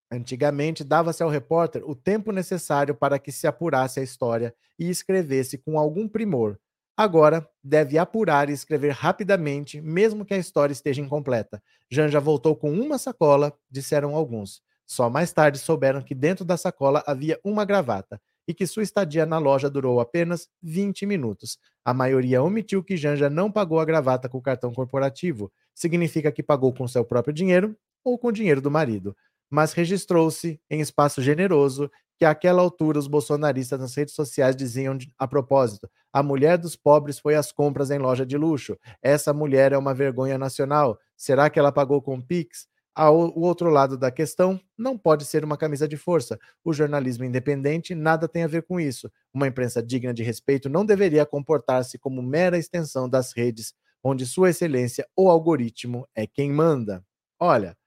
Antigamente, 0.10 0.84
dava-se 0.84 1.22
ao 1.22 1.30
repórter 1.30 1.84
o 1.89 1.96
tempo 1.96 2.32
necessário 2.32 2.96
para 2.96 3.20
que 3.20 3.32
se 3.32 3.46
apurasse 3.46 4.00
a 4.00 4.04
história 4.04 4.54
e 4.80 4.89
escrevesse 4.89 5.58
com 5.58 5.78
algum 5.78 6.08
primor, 6.08 6.60
Agora, 6.96 7.48
deve 7.64 7.98
apurar 7.98 8.50
e 8.50 8.54
escrever 8.54 8.92
rapidamente, 8.92 9.82
mesmo 9.82 10.26
que 10.26 10.34
a 10.34 10.38
história 10.38 10.74
esteja 10.74 11.02
incompleta. 11.02 11.62
Janja 11.89 12.20
voltou 12.20 12.56
com 12.56 12.72
uma 12.72 12.98
sacola, 12.98 13.54
disseram 13.70 14.16
alguns. 14.16 14.62
Só 14.86 15.10
mais 15.10 15.32
tarde 15.32 15.58
souberam 15.58 16.02
que 16.02 16.14
dentro 16.14 16.44
da 16.44 16.58
sacola 16.58 17.02
havia 17.08 17.39
uma 17.44 17.64
gravata 17.64 18.22
e 18.48 18.54
que 18.54 18.68
sua 18.68 18.84
estadia 18.84 19.26
na 19.26 19.38
loja 19.38 19.70
durou 19.70 20.00
apenas 20.02 20.50
20 20.62 21.06
minutos. 21.06 21.58
A 21.86 21.94
maioria 21.94 22.44
omitiu 22.44 22.84
que 22.84 22.98
Janja 22.98 23.30
não 23.30 23.50
pagou 23.52 23.80
a 23.80 23.86
gravata 23.86 24.28
com 24.28 24.38
o 24.38 24.42
cartão 24.42 24.74
corporativo. 24.74 25.52
Significa 25.74 26.32
que 26.32 26.44
pagou 26.44 26.74
com 26.74 26.88
seu 26.88 27.06
próprio 27.06 27.34
dinheiro 27.34 27.76
ou 28.04 28.18
com 28.18 28.28
o 28.28 28.32
dinheiro 28.32 28.62
do 28.62 28.70
marido. 28.70 29.16
Mas 29.52 29.74
registrou-se, 29.74 30.60
em 30.70 30.80
espaço 30.80 31.22
generoso, 31.22 31.91
que 32.18 32.26
àquela 32.26 32.62
altura 32.62 32.99
os 32.99 33.08
bolsonaristas 33.08 33.80
nas 33.80 33.95
redes 33.95 34.14
sociais 34.14 34.56
diziam 34.56 34.97
a 35.18 35.28
propósito: 35.28 35.89
a 36.14 36.24
mulher 36.24 36.58
dos 36.58 36.76
pobres 36.76 37.20
foi 37.20 37.36
às 37.36 37.52
compras 37.52 37.91
em 37.91 37.97
loja 37.99 38.26
de 38.26 38.38
luxo. 38.38 38.78
Essa 39.02 39.34
mulher 39.34 39.74
é 39.74 39.78
uma 39.78 39.93
vergonha 39.93 40.38
nacional. 40.38 40.97
Será 41.18 41.49
que 41.49 41.60
ela 41.60 41.72
pagou 41.72 42.02
com 42.02 42.22
Pix? 42.22 42.68
O 42.95 43.41
outro 43.41 43.70
lado 43.70 43.97
da 43.97 44.12
questão 44.12 44.60
não 44.78 44.97
pode 44.97 45.26
ser 45.26 45.43
uma 45.43 45.58
camisa 45.58 45.88
de 45.88 45.95
força. 45.97 46.38
O 46.64 46.74
jornalismo 46.74 47.24
independente 47.24 47.95
nada 47.95 48.28
tem 48.28 48.43
a 48.43 48.47
ver 48.47 48.64
com 48.64 48.80
isso. 48.80 49.10
Uma 49.34 49.47
imprensa 49.47 49.82
digna 49.82 50.14
de 50.14 50.24
respeito 50.24 50.70
não 50.70 50.86
deveria 50.86 51.26
comportar-se 51.26 51.97
como 51.97 52.22
mera 52.22 52.58
extensão 52.58 53.10
das 53.10 53.32
redes, 53.34 53.74
onde 54.04 54.26
Sua 54.26 54.49
Excelência, 54.49 55.08
o 55.16 55.30
algoritmo, 55.30 56.08
é 56.14 56.28
quem 56.28 56.52
manda. 56.52 57.04
Olha, 57.39 57.78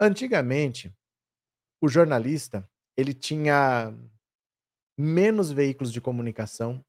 antigamente, 0.00 0.92
o 1.84 1.88
jornalista 1.88 2.66
ele 2.96 3.12
tinha 3.12 3.94
menos 4.96 5.50
veículos 5.50 5.92
de 5.92 6.00
comunicação, 6.00 6.82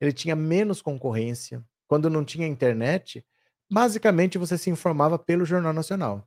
ele 0.00 0.12
tinha 0.12 0.34
menos 0.34 0.80
concorrência. 0.80 1.62
Quando 1.86 2.08
não 2.08 2.24
tinha 2.24 2.46
internet, 2.46 3.22
basicamente 3.70 4.38
você 4.38 4.56
se 4.56 4.70
informava 4.70 5.18
pelo 5.18 5.44
Jornal 5.44 5.74
Nacional. 5.74 6.26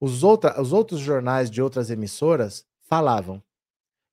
Os, 0.00 0.22
outra, 0.22 0.60
os 0.60 0.72
outros 0.72 1.00
jornais 1.00 1.50
de 1.50 1.60
outras 1.60 1.90
emissoras 1.90 2.64
falavam. 2.82 3.42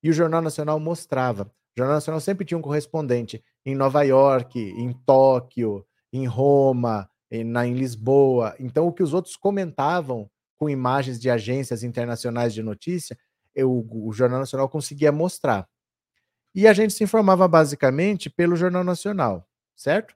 E 0.02 0.10
o 0.10 0.12
Jornal 0.12 0.42
Nacional 0.42 0.80
mostrava. 0.80 1.44
O 1.44 1.78
Jornal 1.78 1.94
Nacional 1.94 2.20
sempre 2.20 2.44
tinha 2.44 2.58
um 2.58 2.62
correspondente 2.62 3.44
em 3.64 3.76
Nova 3.76 4.02
York, 4.02 4.58
em 4.58 4.92
Tóquio, 5.06 5.86
em 6.12 6.26
Roma, 6.26 7.08
em, 7.30 7.44
na, 7.44 7.66
em 7.66 7.74
Lisboa. 7.74 8.56
Então, 8.58 8.88
o 8.88 8.92
que 8.92 9.02
os 9.02 9.14
outros 9.14 9.36
comentavam 9.36 10.28
com 10.64 10.70
imagens 10.70 11.20
de 11.20 11.28
agências 11.28 11.82
internacionais 11.82 12.54
de 12.54 12.62
notícia 12.62 13.18
eu, 13.54 13.86
o 13.88 14.12
Jornal 14.12 14.40
Nacional 14.40 14.66
conseguia 14.68 15.12
mostrar. 15.12 15.68
E 16.54 16.66
a 16.66 16.72
gente 16.72 16.94
se 16.94 17.04
informava 17.04 17.46
basicamente 17.46 18.30
pelo 18.30 18.56
Jornal 18.56 18.82
Nacional, 18.82 19.46
certo? 19.76 20.14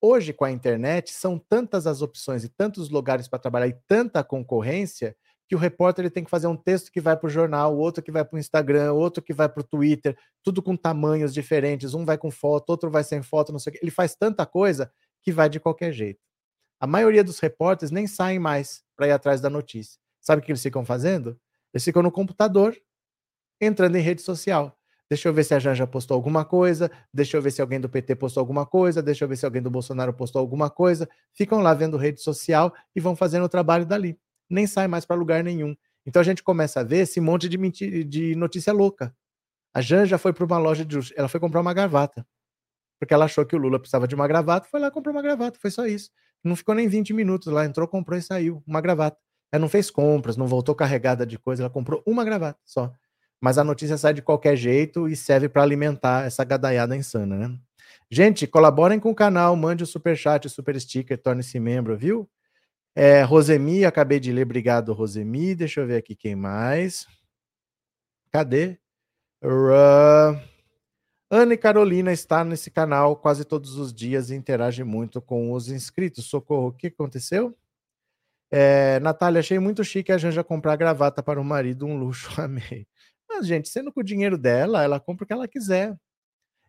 Hoje, 0.00 0.32
com 0.32 0.44
a 0.44 0.50
internet, 0.50 1.12
são 1.12 1.38
tantas 1.38 1.86
as 1.86 2.02
opções 2.02 2.44
e 2.44 2.48
tantos 2.48 2.88
lugares 2.88 3.26
para 3.28 3.38
trabalhar 3.38 3.66
e 3.66 3.76
tanta 3.86 4.22
concorrência 4.22 5.14
que 5.48 5.56
o 5.56 5.58
repórter 5.58 6.04
ele 6.04 6.10
tem 6.10 6.24
que 6.24 6.30
fazer 6.30 6.46
um 6.46 6.56
texto 6.56 6.92
que 6.92 7.00
vai 7.00 7.16
para 7.16 7.26
o 7.26 7.30
jornal, 7.30 7.76
outro 7.76 8.02
que 8.02 8.12
vai 8.12 8.24
para 8.24 8.36
o 8.36 8.38
Instagram, 8.38 8.92
outro 8.92 9.20
que 9.22 9.34
vai 9.34 9.48
para 9.48 9.60
o 9.60 9.64
Twitter, 9.64 10.16
tudo 10.42 10.62
com 10.62 10.76
tamanhos 10.76 11.34
diferentes. 11.34 11.92
Um 11.94 12.04
vai 12.04 12.16
com 12.16 12.30
foto, 12.30 12.70
outro 12.70 12.90
vai 12.90 13.02
sem 13.02 13.22
foto, 13.22 13.50
não 13.50 13.58
sei 13.58 13.70
o 13.70 13.74
quê. 13.74 13.80
Ele 13.82 13.90
faz 13.90 14.14
tanta 14.14 14.46
coisa 14.46 14.90
que 15.20 15.32
vai 15.32 15.50
de 15.50 15.58
qualquer 15.58 15.92
jeito. 15.92 16.20
A 16.80 16.86
maioria 16.86 17.22
dos 17.22 17.40
repórteres 17.40 17.90
nem 17.90 18.06
saem 18.06 18.38
mais 18.38 18.82
para 19.00 19.08
ir 19.08 19.12
atrás 19.12 19.40
da 19.40 19.48
notícia. 19.48 19.98
Sabe 20.20 20.42
o 20.42 20.44
que 20.44 20.52
eles 20.52 20.62
ficam 20.62 20.84
fazendo? 20.84 21.40
Eles 21.72 21.82
ficam 21.82 22.02
no 22.02 22.12
computador, 22.12 22.76
entrando 23.58 23.96
em 23.96 24.02
rede 24.02 24.20
social. 24.20 24.78
Deixa 25.08 25.26
eu 25.26 25.32
ver 25.32 25.42
se 25.42 25.54
a 25.54 25.58
Janja 25.58 25.86
postou 25.86 26.14
alguma 26.14 26.44
coisa, 26.44 26.90
deixa 27.12 27.34
eu 27.34 27.40
ver 27.40 27.50
se 27.50 27.62
alguém 27.62 27.80
do 27.80 27.88
PT 27.88 28.14
postou 28.16 28.42
alguma 28.42 28.66
coisa, 28.66 29.02
deixa 29.02 29.24
eu 29.24 29.28
ver 29.28 29.36
se 29.36 29.46
alguém 29.46 29.62
do 29.62 29.70
Bolsonaro 29.70 30.12
postou 30.12 30.38
alguma 30.38 30.68
coisa. 30.68 31.08
Ficam 31.32 31.60
lá 31.60 31.72
vendo 31.72 31.96
rede 31.96 32.20
social 32.20 32.74
e 32.94 33.00
vão 33.00 33.16
fazendo 33.16 33.44
o 33.44 33.48
trabalho 33.48 33.86
dali. 33.86 34.18
Nem 34.50 34.66
sai 34.66 34.86
mais 34.86 35.06
para 35.06 35.16
lugar 35.16 35.42
nenhum. 35.42 35.74
Então 36.04 36.20
a 36.20 36.24
gente 36.24 36.42
começa 36.42 36.80
a 36.80 36.84
ver 36.84 36.98
esse 36.98 37.22
monte 37.22 37.48
de, 37.48 37.56
mentira, 37.56 38.04
de 38.04 38.34
notícia 38.36 38.70
louca. 38.70 39.16
A 39.72 39.80
Janja 39.80 40.18
foi 40.18 40.34
para 40.34 40.44
uma 40.44 40.58
loja 40.58 40.84
de 40.84 40.98
ela 41.16 41.26
foi 41.26 41.40
comprar 41.40 41.62
uma 41.62 41.72
gravata. 41.72 42.26
Porque 42.98 43.14
ela 43.14 43.24
achou 43.24 43.46
que 43.46 43.56
o 43.56 43.58
Lula 43.58 43.78
precisava 43.78 44.06
de 44.06 44.14
uma 44.14 44.28
gravata, 44.28 44.68
foi 44.70 44.78
lá 44.78 44.90
comprar 44.90 45.12
uma 45.12 45.22
gravata, 45.22 45.58
foi 45.58 45.70
só 45.70 45.86
isso. 45.86 46.10
Não 46.42 46.56
ficou 46.56 46.74
nem 46.74 46.88
20 46.88 47.12
minutos 47.12 47.52
lá, 47.52 47.64
entrou, 47.64 47.86
comprou 47.86 48.18
e 48.18 48.22
saiu, 48.22 48.62
uma 48.66 48.80
gravata. 48.80 49.18
Ela 49.52 49.60
não 49.60 49.68
fez 49.68 49.90
compras, 49.90 50.36
não 50.36 50.46
voltou 50.46 50.74
carregada 50.74 51.26
de 51.26 51.38
coisa, 51.38 51.62
ela 51.62 51.70
comprou 51.70 52.02
uma 52.06 52.24
gravata 52.24 52.58
só. 52.64 52.92
Mas 53.40 53.58
a 53.58 53.64
notícia 53.64 53.96
sai 53.96 54.14
de 54.14 54.22
qualquer 54.22 54.56
jeito 54.56 55.08
e 55.08 55.16
serve 55.16 55.48
para 55.48 55.62
alimentar 55.62 56.26
essa 56.26 56.44
gadaiada 56.44 56.96
insana, 56.96 57.36
né? 57.36 57.58
Gente, 58.10 58.46
colaborem 58.46 59.00
com 59.00 59.10
o 59.10 59.14
canal, 59.14 59.54
mande 59.56 59.84
o 59.84 59.86
super 59.86 60.16
chat, 60.16 60.46
o 60.46 60.50
super 60.50 60.78
sticker, 60.80 61.16
torne-se 61.16 61.58
membro, 61.58 61.96
viu? 61.96 62.28
É, 62.94 63.22
Rosemi, 63.22 63.84
acabei 63.84 64.18
de 64.20 64.32
ler, 64.32 64.42
obrigado, 64.42 64.92
Rosemi. 64.92 65.54
Deixa 65.54 65.80
eu 65.80 65.86
ver 65.86 65.96
aqui 65.96 66.14
quem 66.14 66.34
mais. 66.34 67.06
Cadê? 68.32 68.78
Uh... 69.42 70.36
Ana 71.32 71.54
e 71.54 71.56
Carolina 71.56 72.12
está 72.12 72.44
nesse 72.44 72.72
canal 72.72 73.14
quase 73.14 73.44
todos 73.44 73.76
os 73.76 73.94
dias 73.94 74.30
e 74.30 74.34
interage 74.34 74.82
muito 74.82 75.22
com 75.22 75.52
os 75.52 75.68
inscritos. 75.68 76.26
Socorro, 76.26 76.68
o 76.68 76.72
que 76.72 76.88
aconteceu? 76.88 77.56
É, 78.50 78.98
Natália, 78.98 79.38
achei 79.38 79.60
muito 79.60 79.84
chique 79.84 80.10
a 80.10 80.18
Janja 80.18 80.42
comprar 80.42 80.74
gravata 80.74 81.22
para 81.22 81.40
o 81.40 81.44
marido, 81.44 81.86
um 81.86 81.96
luxo, 81.96 82.28
amei. 82.42 82.84
Mas, 83.28 83.46
gente, 83.46 83.68
sendo 83.68 83.92
com 83.92 84.00
o 84.00 84.04
dinheiro 84.04 84.36
dela, 84.36 84.82
ela 84.82 84.98
compra 84.98 85.22
o 85.22 85.26
que 85.26 85.32
ela 85.32 85.46
quiser. 85.46 85.96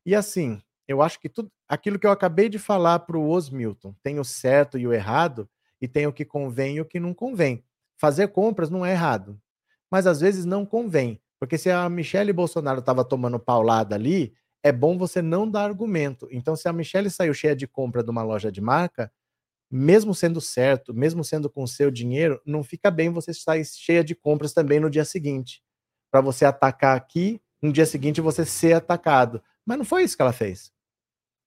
E 0.06 0.14
assim, 0.14 0.62
eu 0.88 1.02
acho 1.02 1.20
que 1.20 1.28
tudo 1.28 1.52
aquilo 1.68 1.98
que 1.98 2.06
eu 2.06 2.12
acabei 2.12 2.48
de 2.48 2.60
falar 2.60 3.00
para 3.00 3.18
o 3.18 3.30
Osmilton, 3.30 3.96
tem 4.04 4.20
o 4.20 4.24
certo 4.24 4.78
e 4.78 4.86
o 4.86 4.94
errado, 4.94 5.50
e 5.82 5.88
tem 5.88 6.06
o 6.06 6.14
que 6.14 6.24
convém 6.24 6.76
e 6.76 6.82
o 6.82 6.86
que 6.86 7.00
não 7.00 7.16
convém. 7.16 7.64
Fazer 7.98 8.28
compras 8.28 8.70
não 8.70 8.86
é 8.86 8.92
errado, 8.92 9.42
mas 9.90 10.06
às 10.06 10.22
vezes 10.22 10.46
não 10.46 10.68
convém, 10.68 11.20
porque 11.40 11.58
se 11.58 11.72
a 11.72 11.90
Michelle 11.90 12.32
Bolsonaro 12.32 12.80
estava 12.80 13.04
tomando 13.04 13.40
paulada 13.40 13.96
ali, 13.96 14.36
é 14.64 14.72
bom 14.72 14.98
você 14.98 15.22
não 15.22 15.50
dar 15.50 15.66
argumento. 15.66 16.28
Então, 16.32 16.56
se 16.56 16.68
a 16.68 16.74
Michelle 16.74 17.10
saiu 17.10 17.34
cheia 17.34 17.56
de 17.56 17.68
compra 17.68 18.04
de 18.04 18.10
uma 18.10 18.24
loja 18.24 18.52
de 18.52 18.62
marca, 18.62 19.12
mesmo 19.70 20.14
sendo 20.14 20.42
certo, 20.42 20.94
mesmo 20.94 21.24
sendo 21.24 21.50
com 21.50 21.64
o 21.64 21.68
seu 21.68 21.90
dinheiro, 21.90 22.42
não 22.46 22.64
fica 22.64 22.92
bem 22.92 23.10
você 23.10 23.34
sair 23.34 23.66
cheia 23.66 24.04
de 24.04 24.14
compras 24.14 24.54
também 24.54 24.80
no 24.80 24.90
dia 24.90 25.06
seguinte. 25.06 25.64
Para 26.12 26.22
você 26.22 26.44
atacar 26.46 26.98
aqui, 26.98 27.42
no 27.62 27.72
dia 27.72 27.86
seguinte 27.86 28.20
você 28.20 28.46
ser 28.46 28.74
atacado. 28.74 29.42
Mas 29.66 29.78
não 29.78 29.86
foi 29.86 30.04
isso 30.04 30.16
que 30.16 30.22
ela 30.22 30.34
fez. 30.34 30.72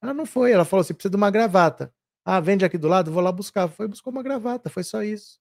Ela 0.03 0.15
não 0.15 0.27
foi. 0.27 0.53
Ela 0.53 0.65
falou 0.65 0.81
assim: 0.83 0.95
precisa 0.95 1.11
de 1.11 1.17
uma 1.17 1.31
gravata. 1.31 1.93
Ah, 2.25 2.41
vende 2.41 2.65
aqui 2.65 2.79
do 2.79 2.89
lado, 2.89 3.13
vou 3.13 3.23
lá 3.23 3.31
buscar. 3.31 3.69
Foi 3.69 3.87
buscar 3.87 4.11
uma 4.11 4.23
gravata, 4.23 4.71
foi 4.71 4.83
só 4.85 5.03
isso. 5.03 5.39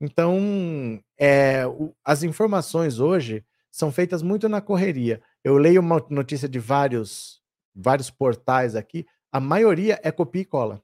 Então, 0.00 1.00
é, 1.18 1.66
o, 1.66 1.94
as 2.04 2.22
informações 2.22 2.98
hoje 2.98 3.44
são 3.70 3.90
feitas 3.90 4.22
muito 4.22 4.48
na 4.48 4.60
correria. 4.60 5.22
Eu 5.46 5.58
leio 5.58 5.80
uma 5.80 6.04
notícia 6.10 6.48
de 6.48 6.58
vários, 6.58 7.40
vários 7.72 8.10
portais 8.10 8.74
aqui, 8.74 9.06
a 9.30 9.38
maioria 9.38 10.00
é 10.02 10.10
copia 10.10 10.42
e 10.42 10.44
cola. 10.44 10.82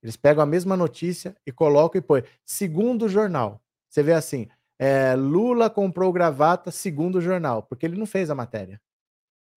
Eles 0.00 0.16
pegam 0.16 0.40
a 0.40 0.46
mesma 0.46 0.76
notícia 0.76 1.34
e 1.44 1.50
colocam 1.50 1.98
e 1.98 2.02
põe. 2.02 2.22
Segundo 2.44 3.06
o 3.06 3.08
jornal. 3.08 3.60
Você 3.88 4.00
vê 4.00 4.12
assim: 4.12 4.46
é, 4.78 5.16
Lula 5.16 5.68
comprou 5.68 6.12
gravata 6.12 6.70
segundo 6.70 7.16
o 7.16 7.20
jornal, 7.20 7.64
porque 7.64 7.84
ele 7.84 7.98
não 7.98 8.06
fez 8.06 8.30
a 8.30 8.36
matéria. 8.36 8.80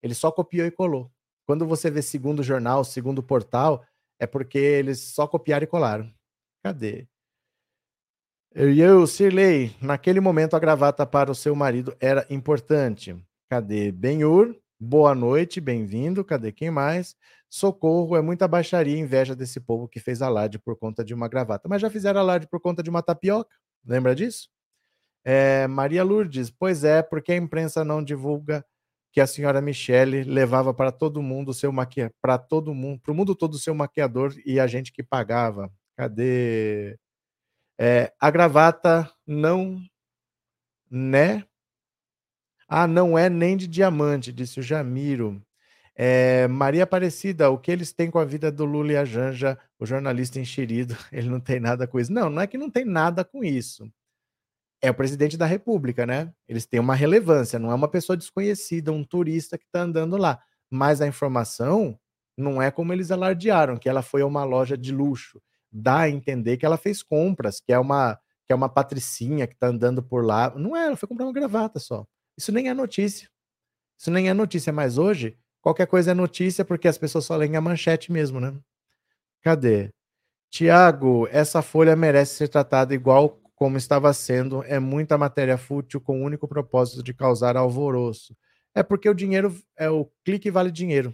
Ele 0.01 0.15
só 0.15 0.31
copiou 0.31 0.65
e 0.65 0.71
colou. 0.71 1.11
Quando 1.45 1.67
você 1.67 1.91
vê 1.91 2.01
segundo 2.01 2.41
jornal, 2.41 2.83
segundo 2.83 3.21
portal, 3.21 3.85
é 4.19 4.25
porque 4.25 4.57
eles 4.57 5.01
só 5.01 5.27
copiaram 5.27 5.65
e 5.65 5.67
colaram. 5.67 6.11
Cadê? 6.63 7.07
E 8.55 8.81
eu, 8.81 9.05
Sirley, 9.05 9.75
naquele 9.79 10.19
momento 10.19 10.55
a 10.55 10.59
gravata 10.59 11.05
para 11.05 11.29
o 11.29 11.35
seu 11.35 11.55
marido 11.55 11.95
era 11.99 12.25
importante. 12.27 13.23
Cadê? 13.51 13.91
Benhur, 13.91 14.55
boa 14.79 15.13
noite, 15.13 15.59
bem-vindo. 15.59 16.23
Cadê 16.23 16.53
quem 16.53 16.71
mais? 16.71 17.17
Socorro, 17.49 18.15
é 18.15 18.21
muita 18.21 18.47
baixaria 18.47 18.95
e 18.95 18.99
inveja 18.99 19.35
desse 19.35 19.59
povo 19.59 19.89
que 19.89 19.99
fez 19.99 20.21
alarde 20.21 20.57
por 20.57 20.77
conta 20.77 21.03
de 21.03 21.13
uma 21.13 21.27
gravata. 21.27 21.67
Mas 21.67 21.81
já 21.81 21.89
fizeram 21.89 22.21
alarde 22.21 22.47
por 22.47 22.61
conta 22.61 22.81
de 22.81 22.89
uma 22.89 23.03
tapioca? 23.03 23.53
Lembra 23.85 24.15
disso? 24.15 24.47
É, 25.25 25.67
Maria 25.67 26.01
Lourdes, 26.01 26.49
pois 26.49 26.85
é, 26.85 27.01
porque 27.03 27.33
a 27.33 27.35
imprensa 27.35 27.83
não 27.83 28.01
divulga 28.01 28.65
que 29.11 29.19
a 29.19 29.27
senhora 29.27 29.59
Michele 29.61 30.23
levava 30.23 30.73
para 30.73 30.89
todo 30.89 31.21
mundo 31.21 31.53
seu 31.53 31.73
maquiador, 31.73 32.15
para 32.21 32.37
todo 32.37 32.73
mundo, 32.73 33.01
para 33.01 33.11
o 33.11 33.15
mundo 33.15 33.35
todo 33.35 33.55
o 33.55 33.59
seu 33.59 33.75
maquiador 33.75 34.33
e 34.45 34.61
a 34.61 34.65
gente 34.67 34.93
que 34.93 35.03
pagava. 35.03 35.69
Cadê? 35.97 36.97
É, 37.77 38.13
a 38.17 38.31
gravata 38.31 39.11
não, 39.27 39.77
né? 40.89 41.45
Ah, 42.73 42.87
não 42.87 43.17
é 43.17 43.29
nem 43.29 43.57
de 43.57 43.67
diamante, 43.67 44.31
disse 44.31 44.59
o 44.59 44.63
Jamiro. 44.63 45.41
É, 45.95 46.47
Maria 46.47 46.83
Aparecida, 46.83 47.49
o 47.49 47.57
que 47.57 47.71
eles 47.71 47.91
têm 47.91 48.09
com 48.09 48.17
a 48.19 48.23
vida 48.25 48.51
do 48.51 48.63
Lula 48.65 48.93
e 48.93 48.97
a 48.97 49.03
Janja, 49.03 49.59
o 49.77 49.85
jornalista 49.85 50.39
enxerido, 50.39 50.95
ele 51.11 51.29
não 51.29 51.39
tem 51.41 51.59
nada 51.59 51.85
com 51.87 51.99
isso. 51.99 52.13
Não, 52.13 52.29
não 52.29 52.41
é 52.41 52.47
que 52.47 52.57
não 52.57 52.69
tem 52.69 52.85
nada 52.85 53.25
com 53.25 53.43
isso. 53.43 53.91
É 54.81 54.89
o 54.91 54.95
presidente 54.95 55.37
da 55.37 55.45
República, 55.45 56.05
né? 56.05 56.33
Eles 56.47 56.65
têm 56.65 56.79
uma 56.79 56.95
relevância, 56.95 57.59
não 57.59 57.71
é 57.71 57.75
uma 57.75 57.89
pessoa 57.89 58.17
desconhecida, 58.17 58.91
um 58.91 59.03
turista 59.03 59.57
que 59.57 59.65
está 59.65 59.81
andando 59.81 60.17
lá. 60.17 60.41
Mas 60.71 61.01
a 61.01 61.07
informação 61.07 61.99
não 62.37 62.61
é 62.61 62.71
como 62.71 62.93
eles 62.93 63.11
alardearam, 63.11 63.77
que 63.77 63.89
ela 63.89 64.01
foi 64.01 64.21
a 64.21 64.25
uma 64.27 64.43
loja 64.45 64.77
de 64.77 64.93
luxo 64.93 65.41
dá 65.71 66.01
a 66.01 66.09
entender 66.09 66.57
que 66.57 66.65
ela 66.65 66.77
fez 66.77 67.01
compras, 67.01 67.59
que 67.61 67.71
é 67.71 67.79
uma 67.79 68.19
que 68.45 68.53
é 68.53 68.55
uma 68.55 68.67
patricinha 68.67 69.47
que 69.47 69.55
tá 69.55 69.67
andando 69.67 70.03
por 70.03 70.25
lá. 70.25 70.53
Não 70.57 70.75
é, 70.75 70.87
ela 70.87 70.97
foi 70.97 71.07
comprar 71.07 71.25
uma 71.25 71.33
gravata 71.33 71.79
só. 71.79 72.05
Isso 72.37 72.51
nem 72.51 72.69
é 72.69 72.73
notícia. 72.73 73.29
Isso 73.99 74.11
nem 74.11 74.29
é 74.29 74.33
notícia, 74.33 74.73
mas 74.73 74.97
hoje 74.97 75.37
qualquer 75.61 75.87
coisa 75.87 76.11
é 76.11 76.13
notícia 76.13 76.65
porque 76.65 76.87
as 76.87 76.97
pessoas 76.97 77.25
só 77.25 77.35
leem 77.35 77.55
a 77.55 77.61
manchete 77.61 78.11
mesmo, 78.11 78.39
né? 78.39 78.53
Cadê? 79.41 79.89
Tiago, 80.49 81.27
essa 81.31 81.61
folha 81.61 81.95
merece 81.95 82.35
ser 82.35 82.49
tratada 82.49 82.93
igual 82.93 83.39
como 83.55 83.77
estava 83.77 84.13
sendo. 84.13 84.63
É 84.63 84.79
muita 84.79 85.17
matéria 85.17 85.57
fútil 85.57 86.01
com 86.01 86.21
o 86.21 86.25
único 86.25 86.47
propósito 86.47 87.03
de 87.03 87.13
causar 87.13 87.57
alvoroço. 87.57 88.35
É 88.75 88.83
porque 88.83 89.09
o 89.09 89.13
dinheiro 89.13 89.55
é 89.77 89.89
o 89.89 90.05
clique 90.25 90.51
vale 90.51 90.71
dinheiro. 90.71 91.13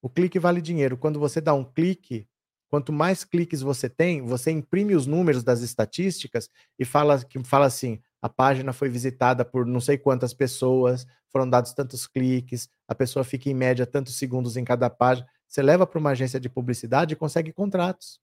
O 0.00 0.08
clique 0.08 0.38
vale 0.38 0.60
dinheiro. 0.60 0.96
Quando 0.96 1.18
você 1.20 1.40
dá 1.40 1.54
um 1.54 1.64
clique, 1.64 2.28
Quanto 2.72 2.90
mais 2.90 3.22
cliques 3.22 3.60
você 3.60 3.86
tem, 3.86 4.22
você 4.22 4.50
imprime 4.50 4.94
os 4.94 5.06
números 5.06 5.44
das 5.44 5.60
estatísticas 5.60 6.48
e 6.78 6.86
fala 6.86 7.22
que 7.22 7.38
fala 7.44 7.66
assim: 7.66 8.00
a 8.22 8.28
página 8.28 8.72
foi 8.72 8.88
visitada 8.88 9.44
por 9.44 9.66
não 9.66 9.80
sei 9.80 9.98
quantas 9.98 10.32
pessoas, 10.32 11.04
foram 11.28 11.50
dados 11.50 11.72
tantos 11.72 12.06
cliques, 12.06 12.70
a 12.86 12.94
pessoa 12.94 13.24
fica 13.24 13.50
em 13.50 13.54
média 13.54 13.84
tantos 13.84 14.16
segundos 14.16 14.56
em 14.56 14.64
cada 14.64 14.88
página. 14.88 15.26
Você 15.48 15.60
leva 15.60 15.86
para 15.86 15.98
uma 15.98 16.10
agência 16.10 16.38
de 16.38 16.48
publicidade 16.48 17.14
e 17.14 17.16
consegue 17.16 17.52
contratos. 17.52 18.20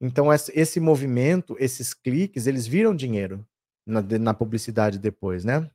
Então, 0.00 0.28
esse 0.32 0.78
movimento, 0.78 1.56
esses 1.58 1.92
cliques, 1.94 2.46
eles 2.46 2.66
viram 2.66 2.94
dinheiro 2.94 3.44
na, 3.84 4.02
na 4.02 4.34
publicidade 4.34 4.98
depois, 4.98 5.44
né? 5.44 5.68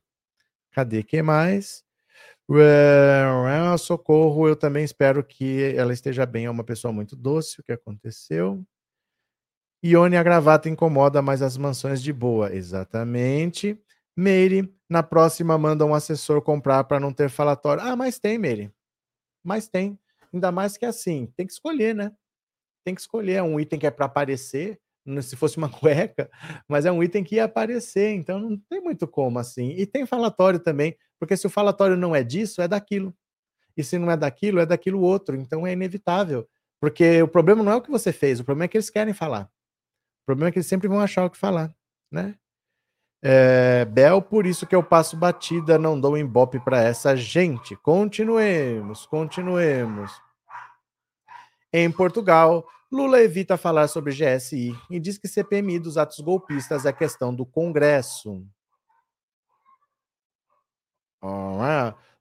Cadê? 0.70 1.02
que 1.02 1.20
mais? 1.20 1.84
socorro, 3.78 4.48
eu 4.48 4.56
também 4.56 4.84
espero 4.84 5.24
que 5.24 5.74
ela 5.76 5.92
esteja 5.92 6.24
bem. 6.24 6.46
É 6.46 6.50
uma 6.50 6.64
pessoa 6.64 6.92
muito 6.92 7.16
doce. 7.16 7.60
O 7.60 7.64
que 7.64 7.72
aconteceu? 7.72 8.64
Ione, 9.84 10.16
a 10.16 10.22
gravata 10.22 10.66
incomoda, 10.66 11.20
mas 11.20 11.42
as 11.42 11.58
mansões 11.58 12.02
de 12.02 12.10
boa. 12.10 12.54
Exatamente. 12.54 13.78
Meire, 14.16 14.72
na 14.88 15.02
próxima 15.02 15.58
manda 15.58 15.84
um 15.84 15.94
assessor 15.94 16.40
comprar 16.40 16.84
para 16.84 16.98
não 16.98 17.12
ter 17.12 17.28
falatório. 17.28 17.82
Ah, 17.82 17.94
mas 17.94 18.18
tem, 18.18 18.38
Meire. 18.38 18.72
Mas 19.44 19.68
tem. 19.68 19.98
Ainda 20.32 20.50
mais 20.50 20.76
que 20.78 20.86
assim, 20.86 21.26
tem 21.36 21.46
que 21.46 21.52
escolher, 21.52 21.94
né? 21.94 22.12
Tem 22.84 22.94
que 22.94 23.02
escolher. 23.02 23.34
É 23.34 23.42
um 23.42 23.60
item 23.60 23.78
que 23.78 23.86
é 23.86 23.90
para 23.90 24.06
aparecer, 24.06 24.80
se 25.22 25.36
fosse 25.36 25.58
uma 25.58 25.68
cueca, 25.70 26.30
mas 26.68 26.86
é 26.86 26.92
um 26.92 27.02
item 27.02 27.24
que 27.24 27.36
ia 27.36 27.44
aparecer, 27.44 28.14
então 28.14 28.38
não 28.40 28.56
tem 28.70 28.80
muito 28.80 29.06
como 29.06 29.38
assim. 29.38 29.70
E 29.70 29.86
tem 29.86 30.06
falatório 30.06 30.60
também, 30.60 30.96
porque 31.20 31.36
se 31.36 31.46
o 31.46 31.50
falatório 31.50 31.96
não 31.96 32.16
é 32.16 32.24
disso, 32.24 32.62
é 32.62 32.68
daquilo. 32.68 33.14
E 33.76 33.84
se 33.84 33.98
não 33.98 34.10
é 34.10 34.16
daquilo, 34.16 34.60
é 34.60 34.66
daquilo 34.66 35.00
outro. 35.02 35.36
Então 35.36 35.66
é 35.66 35.72
inevitável. 35.72 36.48
Porque 36.80 37.22
o 37.22 37.28
problema 37.28 37.62
não 37.62 37.72
é 37.72 37.76
o 37.76 37.82
que 37.82 37.90
você 37.90 38.12
fez, 38.12 38.40
o 38.40 38.44
problema 38.44 38.66
é 38.66 38.68
que 38.68 38.76
eles 38.78 38.90
querem 38.90 39.14
falar. 39.14 39.50
O 40.24 40.26
problema 40.26 40.48
é 40.48 40.52
que 40.52 40.58
eles 40.58 40.66
sempre 40.66 40.88
vão 40.88 41.00
achar 41.00 41.26
o 41.26 41.30
que 41.30 41.36
falar, 41.36 41.70
né? 42.10 42.34
É, 43.22 43.84
Bel, 43.84 44.22
por 44.22 44.46
isso 44.46 44.66
que 44.66 44.74
eu 44.74 44.82
passo 44.82 45.16
batida, 45.16 45.78
não 45.78 46.00
dou 46.00 46.16
embope 46.16 46.58
para 46.60 46.82
essa 46.82 47.14
gente. 47.14 47.76
Continuemos, 47.76 49.04
continuemos. 49.04 50.12
Em 51.72 51.90
Portugal, 51.90 52.66
Lula 52.90 53.20
evita 53.20 53.58
falar 53.58 53.88
sobre 53.88 54.14
GSI 54.14 54.74
e 54.90 54.98
diz 54.98 55.18
que 55.18 55.28
CPMI 55.28 55.78
dos 55.78 55.98
atos 55.98 56.20
golpistas 56.20 56.86
é 56.86 56.92
questão 56.92 57.34
do 57.34 57.44
Congresso. 57.44 58.46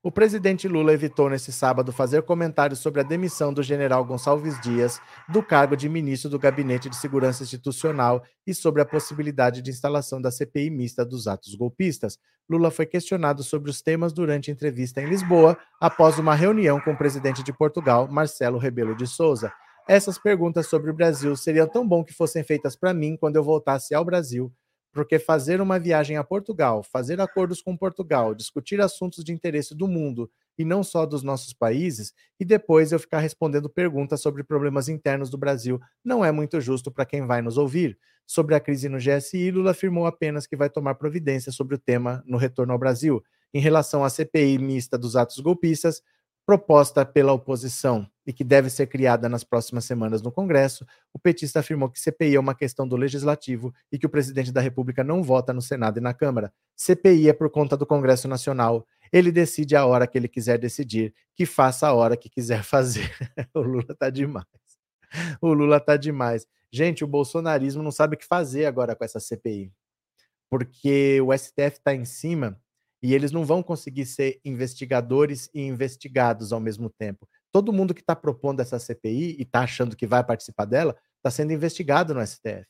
O 0.05 0.11
presidente 0.11 0.67
Lula 0.67 0.91
evitou 0.91 1.29
nesse 1.29 1.49
sábado 1.53 1.93
fazer 1.93 2.23
comentários 2.23 2.79
sobre 2.79 2.99
a 2.99 3.05
demissão 3.05 3.53
do 3.53 3.63
general 3.63 4.03
Gonçalves 4.03 4.59
Dias 4.59 4.99
do 5.29 5.41
cargo 5.41 5.77
de 5.77 5.87
ministro 5.87 6.29
do 6.29 6.37
Gabinete 6.37 6.89
de 6.89 6.97
Segurança 6.97 7.41
Institucional 7.41 8.21
e 8.45 8.53
sobre 8.53 8.81
a 8.81 8.85
possibilidade 8.85 9.61
de 9.61 9.71
instalação 9.71 10.21
da 10.21 10.29
CPI 10.29 10.69
mista 10.69 11.05
dos 11.05 11.25
atos 11.25 11.55
golpistas. 11.55 12.19
Lula 12.49 12.69
foi 12.69 12.85
questionado 12.85 13.43
sobre 13.43 13.71
os 13.71 13.81
temas 13.81 14.11
durante 14.11 14.51
entrevista 14.51 15.01
em 15.01 15.05
Lisboa, 15.05 15.57
após 15.79 16.19
uma 16.19 16.35
reunião 16.35 16.81
com 16.81 16.91
o 16.91 16.97
presidente 16.97 17.41
de 17.41 17.53
Portugal, 17.53 18.05
Marcelo 18.11 18.57
Rebelo 18.57 18.97
de 18.97 19.07
Souza. 19.07 19.53
Essas 19.87 20.17
perguntas 20.19 20.67
sobre 20.67 20.91
o 20.91 20.93
Brasil 20.93 21.33
seriam 21.37 21.65
tão 21.65 21.87
bom 21.87 22.03
que 22.03 22.13
fossem 22.13 22.43
feitas 22.43 22.75
para 22.75 22.93
mim 22.93 23.15
quando 23.15 23.37
eu 23.37 23.43
voltasse 23.43 23.95
ao 23.95 24.03
Brasil 24.03 24.51
porque 24.93 25.17
fazer 25.17 25.59
uma 25.59 25.79
viagem 25.79 26.17
a 26.17 26.23
Portugal, 26.23 26.83
fazer 26.83 27.19
acordos 27.19 27.61
com 27.61 27.75
Portugal, 27.75 28.35
discutir 28.35 28.79
assuntos 28.79 29.23
de 29.23 29.33
interesse 29.33 29.75
do 29.75 29.87
mundo 29.87 30.29
e 30.57 30.63
não 30.63 30.83
só 30.83 31.05
dos 31.05 31.23
nossos 31.23 31.51
países, 31.51 32.13
e 32.39 32.45
depois 32.45 32.91
eu 32.91 32.99
ficar 32.99 33.19
respondendo 33.19 33.67
perguntas 33.67 34.21
sobre 34.21 34.43
problemas 34.43 34.87
internos 34.87 35.31
do 35.31 35.37
Brasil, 35.37 35.79
não 36.05 36.23
é 36.23 36.31
muito 36.31 36.61
justo 36.61 36.91
para 36.91 37.05
quem 37.05 37.25
vai 37.25 37.41
nos 37.41 37.57
ouvir. 37.57 37.97
Sobre 38.25 38.53
a 38.53 38.59
crise 38.59 38.87
no 38.87 38.99
GSI, 38.99 39.51
Lula 39.51 39.71
afirmou 39.71 40.05
apenas 40.05 40.45
que 40.45 40.55
vai 40.55 40.69
tomar 40.69 40.95
providência 40.95 41.51
sobre 41.51 41.75
o 41.75 41.79
tema 41.79 42.23
no 42.25 42.37
retorno 42.37 42.71
ao 42.71 42.79
Brasil. 42.79 43.21
Em 43.51 43.59
relação 43.59 44.03
à 44.03 44.09
CPI 44.09 44.59
mista 44.59 44.97
dos 44.97 45.15
atos 45.15 45.39
golpistas, 45.39 46.01
proposta 46.45 47.05
pela 47.05 47.33
oposição 47.33 48.07
e 48.25 48.33
que 48.33 48.43
deve 48.43 48.69
ser 48.69 48.87
criada 48.87 49.27
nas 49.27 49.43
próximas 49.43 49.85
semanas 49.85 50.21
no 50.21 50.31
Congresso, 50.31 50.85
o 51.13 51.19
petista 51.19 51.59
afirmou 51.59 51.89
que 51.89 51.99
CPI 51.99 52.35
é 52.35 52.39
uma 52.39 52.55
questão 52.55 52.87
do 52.87 52.95
legislativo 52.95 53.73
e 53.91 53.97
que 53.97 54.05
o 54.05 54.09
presidente 54.09 54.51
da 54.51 54.61
República 54.61 55.03
não 55.03 55.21
vota 55.21 55.53
no 55.53 55.61
Senado 55.61 55.97
e 55.97 56.01
na 56.01 56.13
Câmara. 56.13 56.53
CPI 56.75 57.29
é 57.29 57.33
por 57.33 57.49
conta 57.49 57.75
do 57.75 57.85
Congresso 57.85 58.27
Nacional. 58.27 58.85
Ele 59.11 59.31
decide 59.31 59.75
a 59.75 59.85
hora 59.85 60.07
que 60.07 60.17
ele 60.17 60.27
quiser 60.27 60.57
decidir, 60.57 61.13
que 61.35 61.45
faça 61.45 61.87
a 61.87 61.93
hora 61.93 62.17
que 62.17 62.29
quiser 62.29 62.63
fazer. 62.63 63.11
o 63.53 63.61
Lula 63.61 63.95
tá 63.97 64.09
demais. 64.09 64.45
O 65.41 65.53
Lula 65.53 65.79
tá 65.79 65.95
demais. 65.95 66.47
Gente, 66.71 67.03
o 67.03 67.07
bolsonarismo 67.07 67.83
não 67.83 67.91
sabe 67.91 68.15
o 68.15 68.17
que 68.17 68.25
fazer 68.25 68.65
agora 68.65 68.95
com 68.95 69.03
essa 69.03 69.19
CPI. 69.19 69.71
Porque 70.49 71.21
o 71.21 71.35
STF 71.37 71.77
está 71.77 71.93
em 71.93 72.05
cima 72.05 72.59
e 73.03 73.13
eles 73.13 73.33
não 73.33 73.43
vão 73.43 73.61
conseguir 73.61 74.05
ser 74.05 74.39
investigadores 74.45 75.49
e 75.53 75.61
investigados 75.61 76.53
ao 76.53 76.61
mesmo 76.61 76.89
tempo. 76.89 77.27
Todo 77.51 77.73
mundo 77.73 77.93
que 77.93 77.99
está 77.99 78.15
propondo 78.15 78.61
essa 78.61 78.79
CPI 78.79 79.35
e 79.37 79.41
está 79.41 79.59
achando 79.59 79.93
que 79.93 80.07
vai 80.07 80.23
participar 80.23 80.63
dela 80.63 80.95
está 81.17 81.29
sendo 81.29 81.51
investigado 81.51 82.13
no 82.13 82.25
STF. 82.25 82.65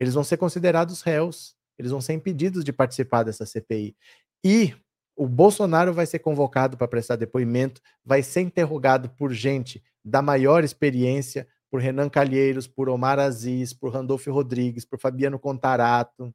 Eles 0.00 0.14
vão 0.14 0.24
ser 0.24 0.38
considerados 0.38 1.02
réus, 1.02 1.54
eles 1.78 1.92
vão 1.92 2.00
ser 2.00 2.14
impedidos 2.14 2.64
de 2.64 2.72
participar 2.72 3.22
dessa 3.22 3.44
CPI. 3.44 3.94
E 4.42 4.74
o 5.14 5.28
Bolsonaro 5.28 5.92
vai 5.92 6.06
ser 6.06 6.20
convocado 6.20 6.78
para 6.78 6.88
prestar 6.88 7.16
depoimento, 7.16 7.82
vai 8.02 8.22
ser 8.22 8.40
interrogado 8.40 9.10
por 9.10 9.30
gente 9.30 9.84
da 10.02 10.22
maior 10.22 10.64
experiência, 10.64 11.46
por 11.70 11.82
Renan 11.82 12.08
Calheiros, 12.08 12.66
por 12.66 12.88
Omar 12.88 13.18
Aziz, 13.18 13.74
por 13.74 13.92
Randolfo 13.92 14.32
Rodrigues, 14.32 14.86
por 14.86 14.98
Fabiano 14.98 15.38
Contarato. 15.38 16.34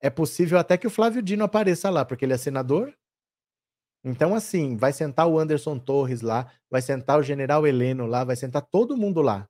É 0.00 0.08
possível 0.08 0.58
até 0.58 0.78
que 0.78 0.86
o 0.86 0.90
Flávio 0.90 1.22
Dino 1.22 1.44
apareça 1.44 1.90
lá, 1.90 2.04
porque 2.04 2.24
ele 2.24 2.32
é 2.32 2.38
senador. 2.38 2.94
Então, 4.02 4.34
assim, 4.34 4.76
vai 4.76 4.92
sentar 4.92 5.28
o 5.28 5.38
Anderson 5.38 5.78
Torres 5.78 6.22
lá, 6.22 6.50
vai 6.70 6.80
sentar 6.80 7.18
o 7.18 7.22
general 7.22 7.66
Heleno 7.66 8.06
lá, 8.06 8.24
vai 8.24 8.34
sentar 8.34 8.62
todo 8.62 8.96
mundo 8.96 9.20
lá. 9.20 9.46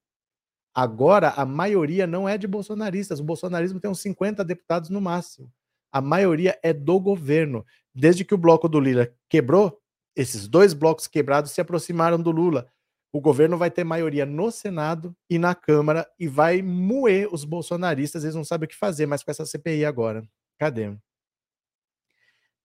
Agora, 0.75 1.31
a 1.31 1.45
maioria 1.45 2.07
não 2.07 2.29
é 2.29 2.39
de 2.39 2.47
bolsonaristas. 2.47 3.21
O 3.21 3.25
bolsonarismo 3.25 3.81
tem 3.81 3.91
uns 3.91 4.01
50 4.01 4.45
deputados 4.45 4.91
no 4.91 5.01
máximo. 5.01 5.53
A 5.93 6.01
maioria 6.01 6.59
é 6.63 6.73
do 6.73 6.99
governo. 7.01 7.65
Desde 7.95 8.25
que 8.25 8.35
o 8.35 8.39
bloco 8.39 8.69
do 8.69 8.79
Lula 8.79 9.13
quebrou, 9.29 9.81
esses 10.17 10.47
dois 10.49 10.73
blocos 10.73 11.07
quebrados 11.07 11.51
se 11.53 11.61
aproximaram 11.61 12.21
do 12.21 12.31
Lula. 12.31 12.69
O 13.13 13.21
governo 13.21 13.59
vai 13.59 13.71
ter 13.71 13.83
maioria 13.83 14.25
no 14.25 14.51
Senado 14.53 15.15
e 15.29 15.39
na 15.39 15.55
Câmara 15.55 16.09
e 16.19 16.29
vai 16.29 16.63
moer 16.63 17.29
os 17.33 17.45
bolsonaristas. 17.45 18.23
Eles 18.23 18.37
não 18.37 18.45
sabem 18.45 18.67
o 18.67 18.69
que 18.69 18.77
fazer 18.77 19.07
mais 19.07 19.25
com 19.25 19.31
essa 19.33 19.45
CPI 19.45 19.85
agora. 19.85 20.23
Cadê? 20.61 20.95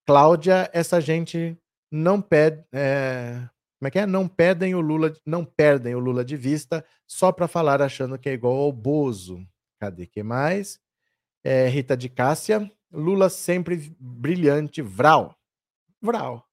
Cláudia, 0.06 0.70
essa 0.74 1.00
gente 1.00 1.58
não 1.90 2.22
pede. 2.22 2.62
É, 2.74 3.48
como 3.80 3.88
é 3.88 3.92
que 3.92 4.00
é? 4.00 4.06
Não 4.06 4.28
pedem 4.28 4.76
o 4.76 4.82
Lula, 4.82 5.16
não 5.26 5.46
perdem 5.46 5.96
o 5.96 6.00
Lula 6.00 6.26
de 6.26 6.36
vista 6.36 6.86
só 7.08 7.32
para 7.32 7.48
falar 7.48 7.82
achando 7.82 8.20
que 8.20 8.28
é 8.28 8.34
igual 8.34 8.58
ao 8.58 8.72
Bozo. 8.74 9.48
Cadê 9.80 10.06
que 10.06 10.22
mais? 10.22 10.78
É, 11.42 11.70
Rita 11.70 11.96
de 11.96 12.10
Cássia, 12.10 12.70
Lula 12.92 13.30
sempre 13.30 13.96
brilhante, 13.98 14.82
Vral. 14.82 15.34
Vral. 16.02 16.46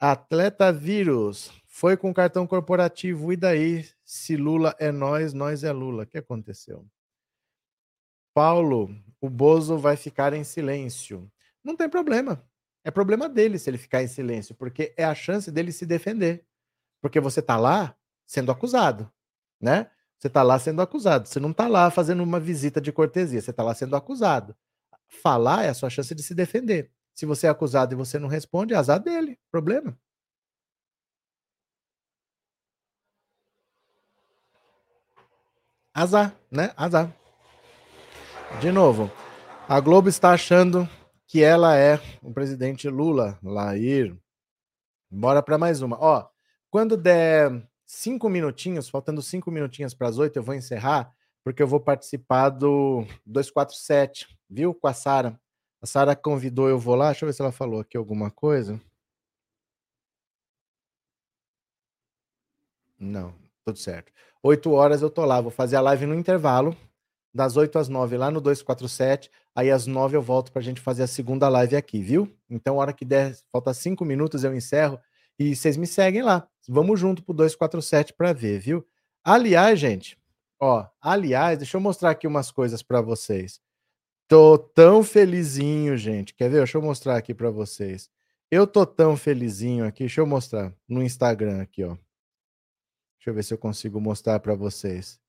Atleta 0.00 0.72
vírus, 0.72 1.52
foi 1.68 1.96
com 1.96 2.12
cartão 2.12 2.44
corporativo, 2.44 3.32
e 3.32 3.36
daí? 3.36 3.88
Se 4.04 4.36
Lula 4.36 4.74
é 4.80 4.90
nós, 4.90 5.32
nós 5.32 5.62
é 5.62 5.70
Lula. 5.70 6.02
O 6.02 6.06
que 6.06 6.18
aconteceu? 6.18 6.84
Paulo, 8.34 8.90
o 9.26 9.30
Bozo 9.30 9.76
vai 9.78 9.96
ficar 9.96 10.32
em 10.32 10.44
silêncio. 10.44 11.30
Não 11.64 11.76
tem 11.76 11.88
problema. 11.88 12.44
É 12.84 12.90
problema 12.90 13.28
dele 13.28 13.58
se 13.58 13.68
ele 13.68 13.78
ficar 13.78 14.02
em 14.02 14.08
silêncio, 14.08 14.54
porque 14.54 14.94
é 14.96 15.04
a 15.04 15.14
chance 15.14 15.50
dele 15.50 15.72
se 15.72 15.84
defender. 15.84 16.46
Porque 17.00 17.20
você 17.20 17.40
está 17.40 17.56
lá 17.56 17.96
sendo 18.26 18.52
acusado, 18.52 19.10
né? 19.60 19.90
Você 20.18 20.28
está 20.28 20.42
lá 20.42 20.58
sendo 20.58 20.80
acusado. 20.82 21.28
Você 21.28 21.40
não 21.40 21.50
está 21.50 21.66
lá 21.68 21.90
fazendo 21.90 22.22
uma 22.22 22.40
visita 22.40 22.80
de 22.80 22.92
cortesia. 22.92 23.40
Você 23.40 23.50
está 23.50 23.62
lá 23.62 23.74
sendo 23.74 23.96
acusado. 23.96 24.56
Falar 25.08 25.64
é 25.64 25.68
a 25.70 25.74
sua 25.74 25.90
chance 25.90 26.14
de 26.14 26.22
se 26.22 26.34
defender. 26.34 26.90
Se 27.14 27.26
você 27.26 27.46
é 27.46 27.50
acusado 27.50 27.94
e 27.94 27.96
você 27.96 28.18
não 28.18 28.28
responde, 28.28 28.74
é 28.74 28.76
azar 28.76 29.00
dele. 29.00 29.38
Problema. 29.50 29.98
Azar, 35.94 36.34
né? 36.50 36.72
Azar. 36.76 37.25
De 38.60 38.72
novo, 38.72 39.10
a 39.68 39.78
Globo 39.80 40.08
está 40.08 40.30
achando 40.30 40.88
que 41.26 41.42
ela 41.42 41.76
é 41.76 42.00
o 42.22 42.32
presidente 42.32 42.88
Lula, 42.88 43.38
Lair. 43.42 44.16
Bora 45.10 45.42
para 45.42 45.58
mais 45.58 45.82
uma. 45.82 45.98
Ó, 46.00 46.26
quando 46.70 46.96
der 46.96 47.68
cinco 47.84 48.30
minutinhos, 48.30 48.88
faltando 48.88 49.20
cinco 49.20 49.50
minutinhos 49.50 49.92
para 49.92 50.08
as 50.08 50.16
oito, 50.16 50.38
eu 50.38 50.42
vou 50.42 50.54
encerrar, 50.54 51.12
porque 51.44 51.62
eu 51.62 51.68
vou 51.68 51.78
participar 51.78 52.48
do 52.48 53.04
247, 53.26 54.26
viu? 54.48 54.74
Com 54.74 54.88
a 54.88 54.94
Sara. 54.94 55.38
A 55.82 55.86
Sara 55.86 56.16
convidou, 56.16 56.66
eu 56.66 56.78
vou 56.78 56.94
lá. 56.94 57.08
Deixa 57.08 57.26
eu 57.26 57.28
ver 57.28 57.34
se 57.34 57.42
ela 57.42 57.52
falou 57.52 57.80
aqui 57.80 57.96
alguma 57.96 58.30
coisa. 58.30 58.80
Não, 62.98 63.34
tudo 63.66 63.78
certo. 63.78 64.10
Oito 64.42 64.72
horas 64.72 65.02
eu 65.02 65.10
tô 65.10 65.26
lá, 65.26 65.42
vou 65.42 65.50
fazer 65.50 65.76
a 65.76 65.80
live 65.82 66.06
no 66.06 66.14
intervalo 66.14 66.74
das 67.36 67.56
8 67.56 67.78
às 67.78 67.88
9 67.88 68.16
lá 68.16 68.30
no 68.30 68.40
247. 68.40 69.30
Aí 69.54 69.70
às 69.70 69.86
9 69.86 70.16
eu 70.16 70.22
volto 70.22 70.50
para 70.50 70.60
a 70.60 70.64
gente 70.64 70.80
fazer 70.80 71.02
a 71.02 71.06
segunda 71.06 71.48
live 71.48 71.76
aqui, 71.76 72.00
viu? 72.00 72.34
Então, 72.48 72.76
a 72.76 72.78
hora 72.78 72.92
que 72.92 73.04
der, 73.04 73.36
falta 73.52 73.72
5 73.74 74.04
minutos, 74.04 74.42
eu 74.42 74.54
encerro. 74.54 74.98
E 75.38 75.54
vocês 75.54 75.76
me 75.76 75.86
seguem 75.86 76.22
lá. 76.22 76.48
Vamos 76.66 76.98
junto 76.98 77.22
pro 77.22 77.34
247 77.34 78.14
para 78.14 78.32
ver, 78.32 78.58
viu? 78.58 78.86
Aliás, 79.22 79.78
gente, 79.78 80.18
ó, 80.58 80.86
aliás, 81.00 81.58
deixa 81.58 81.76
eu 81.76 81.80
mostrar 81.80 82.10
aqui 82.10 82.26
umas 82.26 82.50
coisas 82.50 82.82
para 82.82 83.00
vocês. 83.02 83.60
Tô 84.28 84.58
tão 84.58 85.04
felizinho, 85.04 85.96
gente. 85.96 86.34
Quer 86.34 86.48
ver? 86.48 86.58
Deixa 86.58 86.78
eu 86.78 86.82
mostrar 86.82 87.16
aqui 87.16 87.34
para 87.34 87.50
vocês. 87.50 88.10
Eu 88.50 88.66
tô 88.66 88.86
tão 88.86 89.16
felizinho 89.16 89.84
aqui. 89.84 90.00
Deixa 90.00 90.20
eu 90.20 90.26
mostrar 90.26 90.72
no 90.88 91.02
Instagram 91.02 91.60
aqui, 91.60 91.84
ó. 91.84 91.96
Deixa 93.18 93.28
eu 93.30 93.34
ver 93.34 93.44
se 93.44 93.54
eu 93.54 93.58
consigo 93.58 94.00
mostrar 94.00 94.40
para 94.40 94.54
vocês. 94.54 95.20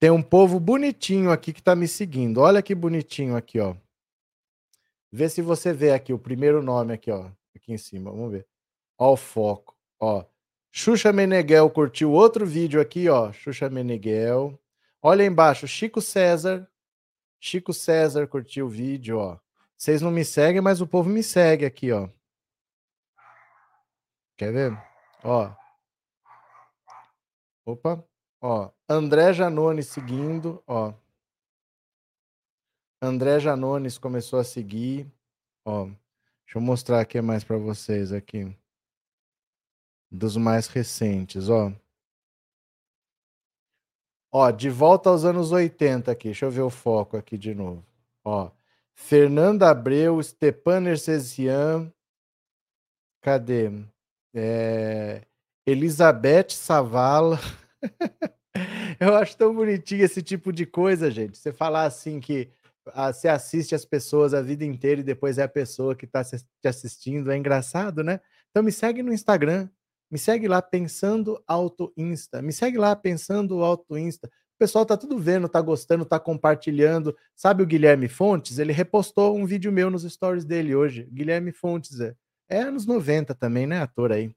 Tem 0.00 0.10
um 0.10 0.22
povo 0.22 0.58
bonitinho 0.58 1.30
aqui 1.30 1.52
que 1.52 1.62
tá 1.62 1.76
me 1.76 1.86
seguindo. 1.86 2.40
Olha 2.40 2.62
que 2.62 2.74
bonitinho 2.74 3.36
aqui, 3.36 3.60
ó. 3.60 3.76
Vê 5.12 5.28
se 5.28 5.42
você 5.42 5.74
vê 5.74 5.92
aqui 5.92 6.10
o 6.10 6.18
primeiro 6.18 6.62
nome 6.62 6.94
aqui, 6.94 7.10
ó. 7.10 7.30
Aqui 7.54 7.74
em 7.74 7.76
cima, 7.76 8.10
vamos 8.10 8.32
ver. 8.32 8.46
Ó 8.96 9.12
o 9.12 9.16
foco, 9.16 9.76
ó. 10.00 10.24
Xuxa 10.72 11.12
Meneghel 11.12 11.68
curtiu 11.68 12.12
outro 12.12 12.46
vídeo 12.46 12.80
aqui, 12.80 13.10
ó. 13.10 13.30
Xuxa 13.30 13.68
Meneghel. 13.68 14.58
Olha 15.02 15.22
embaixo, 15.22 15.68
Chico 15.68 16.00
César. 16.00 16.66
Chico 17.38 17.74
César 17.74 18.26
curtiu 18.26 18.66
o 18.66 18.70
vídeo, 18.70 19.18
ó. 19.18 19.38
Vocês 19.76 20.00
não 20.00 20.10
me 20.10 20.24
seguem, 20.24 20.62
mas 20.62 20.80
o 20.80 20.86
povo 20.86 21.10
me 21.10 21.22
segue 21.22 21.66
aqui, 21.66 21.92
ó. 21.92 22.08
Quer 24.38 24.50
ver? 24.50 24.82
Ó. 25.22 25.52
Opa. 27.66 28.02
Ó, 28.40 28.70
André 28.92 29.32
Janones 29.32 29.86
seguindo, 29.86 30.60
ó. 30.66 30.92
André 33.00 33.38
Janones 33.38 33.96
começou 33.96 34.40
a 34.40 34.42
seguir, 34.42 35.06
ó. 35.64 35.84
Deixa 35.84 36.58
eu 36.58 36.60
mostrar 36.60 37.00
aqui 37.00 37.20
mais 37.20 37.44
para 37.44 37.56
vocês 37.56 38.12
aqui. 38.12 38.52
Dos 40.10 40.36
mais 40.36 40.66
recentes, 40.66 41.48
ó. 41.48 41.72
Ó, 44.32 44.50
de 44.50 44.68
volta 44.68 45.08
aos 45.08 45.24
anos 45.24 45.52
80 45.52 46.10
aqui. 46.10 46.24
Deixa 46.24 46.46
eu 46.46 46.50
ver 46.50 46.62
o 46.62 46.70
foco 46.70 47.16
aqui 47.16 47.38
de 47.38 47.54
novo. 47.54 47.86
Ó. 48.24 48.50
Fernanda 48.92 49.70
Abreu, 49.70 50.20
Stepan 50.20 50.88
Ercesian. 50.88 51.92
Cadê? 53.20 53.70
É... 54.34 55.24
Elizabeth 55.64 56.50
Savala. 56.50 57.38
Eu 59.00 59.14
acho 59.16 59.34
tão 59.34 59.54
bonitinho 59.54 60.04
esse 60.04 60.22
tipo 60.22 60.52
de 60.52 60.66
coisa, 60.66 61.10
gente. 61.10 61.38
Você 61.38 61.54
falar 61.54 61.84
assim 61.84 62.20
que 62.20 62.50
ah, 62.92 63.10
você 63.10 63.28
assiste 63.28 63.74
as 63.74 63.84
pessoas 63.84 64.34
a 64.34 64.42
vida 64.42 64.62
inteira 64.62 65.00
e 65.00 65.04
depois 65.04 65.38
é 65.38 65.42
a 65.42 65.48
pessoa 65.48 65.94
que 65.94 66.04
está 66.04 66.22
te 66.22 66.68
assistindo, 66.68 67.30
é 67.30 67.36
engraçado, 67.36 68.04
né? 68.04 68.20
Então 68.50 68.62
me 68.62 68.70
segue 68.70 69.02
no 69.02 69.12
Instagram, 69.12 69.70
me 70.10 70.18
segue 70.18 70.46
lá 70.46 70.60
pensando 70.60 71.42
Auto 71.46 71.92
Insta, 71.96 72.42
me 72.42 72.52
segue 72.52 72.76
lá 72.76 72.94
pensando 72.94 73.64
Auto 73.64 73.96
Insta. 73.96 74.26
O 74.26 74.58
pessoal 74.58 74.84
tá 74.84 74.98
tudo 74.98 75.18
vendo, 75.18 75.48
tá 75.48 75.62
gostando, 75.62 76.04
tá 76.04 76.20
compartilhando. 76.20 77.16
Sabe 77.34 77.62
o 77.62 77.66
Guilherme 77.66 78.08
Fontes? 78.08 78.58
Ele 78.58 78.72
repostou 78.72 79.34
um 79.34 79.46
vídeo 79.46 79.72
meu 79.72 79.88
nos 79.90 80.02
stories 80.02 80.44
dele 80.44 80.74
hoje. 80.74 81.08
Guilherme 81.10 81.52
Fontes 81.52 82.00
é, 82.00 82.14
é 82.50 82.60
anos 82.60 82.84
90 82.84 83.34
também, 83.34 83.66
né, 83.66 83.80
ator 83.80 84.12
aí. 84.12 84.30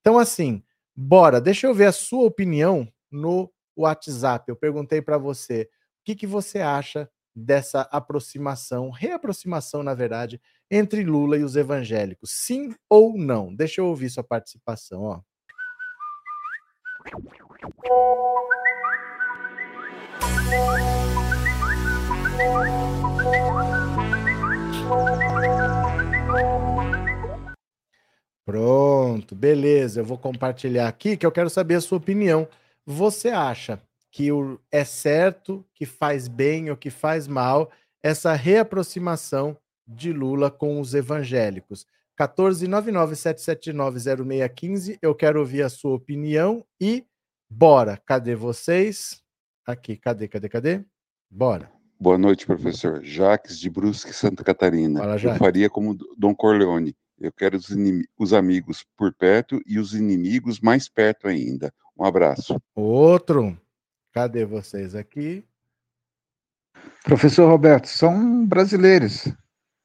Então 0.00 0.18
assim, 0.18 0.62
Bora, 0.94 1.40
deixa 1.40 1.66
eu 1.66 1.72
ver 1.72 1.86
a 1.86 1.92
sua 1.92 2.24
opinião 2.24 2.86
no 3.10 3.50
WhatsApp. 3.82 4.48
Eu 4.48 4.56
perguntei 4.56 5.00
para 5.02 5.18
você 5.18 5.62
o 5.62 6.04
que, 6.04 6.14
que 6.14 6.26
você 6.26 6.60
acha 6.60 7.08
dessa 7.34 7.82
aproximação, 7.92 8.90
reaproximação, 8.90 9.82
na 9.82 9.94
verdade, 9.94 10.40
entre 10.70 11.04
Lula 11.04 11.36
e 11.36 11.44
os 11.44 11.56
evangélicos. 11.56 12.30
Sim 12.30 12.74
ou 12.88 13.16
não? 13.16 13.54
Deixa 13.54 13.80
eu 13.80 13.86
ouvir 13.86 14.10
sua 14.10 14.24
participação, 14.24 15.02
ó. 15.02 15.20
Pronto, 28.44 29.34
beleza. 29.34 30.00
Eu 30.00 30.04
vou 30.04 30.18
compartilhar 30.18 30.88
aqui 30.88 31.16
que 31.16 31.24
eu 31.24 31.30
quero 31.30 31.48
saber 31.48 31.76
a 31.76 31.80
sua 31.80 31.98
opinião. 31.98 32.48
Você 32.90 33.28
acha 33.28 33.80
que 34.10 34.32
o, 34.32 34.58
é 34.68 34.84
certo, 34.84 35.64
que 35.72 35.86
faz 35.86 36.26
bem 36.26 36.70
ou 36.70 36.76
que 36.76 36.90
faz 36.90 37.28
mal 37.28 37.70
essa 38.02 38.34
reaproximação 38.34 39.56
de 39.86 40.12
Lula 40.12 40.50
com 40.50 40.80
os 40.80 40.92
evangélicos? 40.92 41.86
14997790615. 42.20 44.98
Eu 45.00 45.14
quero 45.14 45.38
ouvir 45.38 45.62
a 45.62 45.68
sua 45.68 45.94
opinião 45.94 46.66
e 46.80 47.06
bora. 47.48 47.96
Cadê 48.04 48.34
vocês? 48.34 49.22
Aqui, 49.64 49.96
cadê, 49.96 50.26
cadê, 50.26 50.48
cadê? 50.48 50.84
Bora. 51.30 51.70
Boa 51.96 52.18
noite, 52.18 52.44
professor. 52.44 53.04
Jaques 53.04 53.56
de 53.56 53.70
Brusque, 53.70 54.12
Santa 54.12 54.42
Catarina. 54.42 54.98
Fala, 54.98 55.14
Eu 55.14 55.36
faria 55.36 55.70
como 55.70 55.96
Dom 56.18 56.34
Corleone. 56.34 56.96
Eu 57.20 57.30
quero 57.30 57.58
os, 57.58 57.68
os, 58.18 58.32
amigos 58.32 58.86
por 58.96 59.12
perto 59.12 59.60
e 59.66 59.78
os 59.78 59.94
inimigos 59.94 60.58
mais 60.58 60.88
perto 60.88 61.28
ainda. 61.28 61.72
Um 61.98 62.04
abraço. 62.04 62.56
Outro. 62.74 63.60
Cadê 64.10 64.46
vocês 64.46 64.94
aqui? 64.94 65.44
Professor 67.04 67.46
Roberto, 67.46 67.88
são 67.88 68.46
brasileiros. 68.46 69.28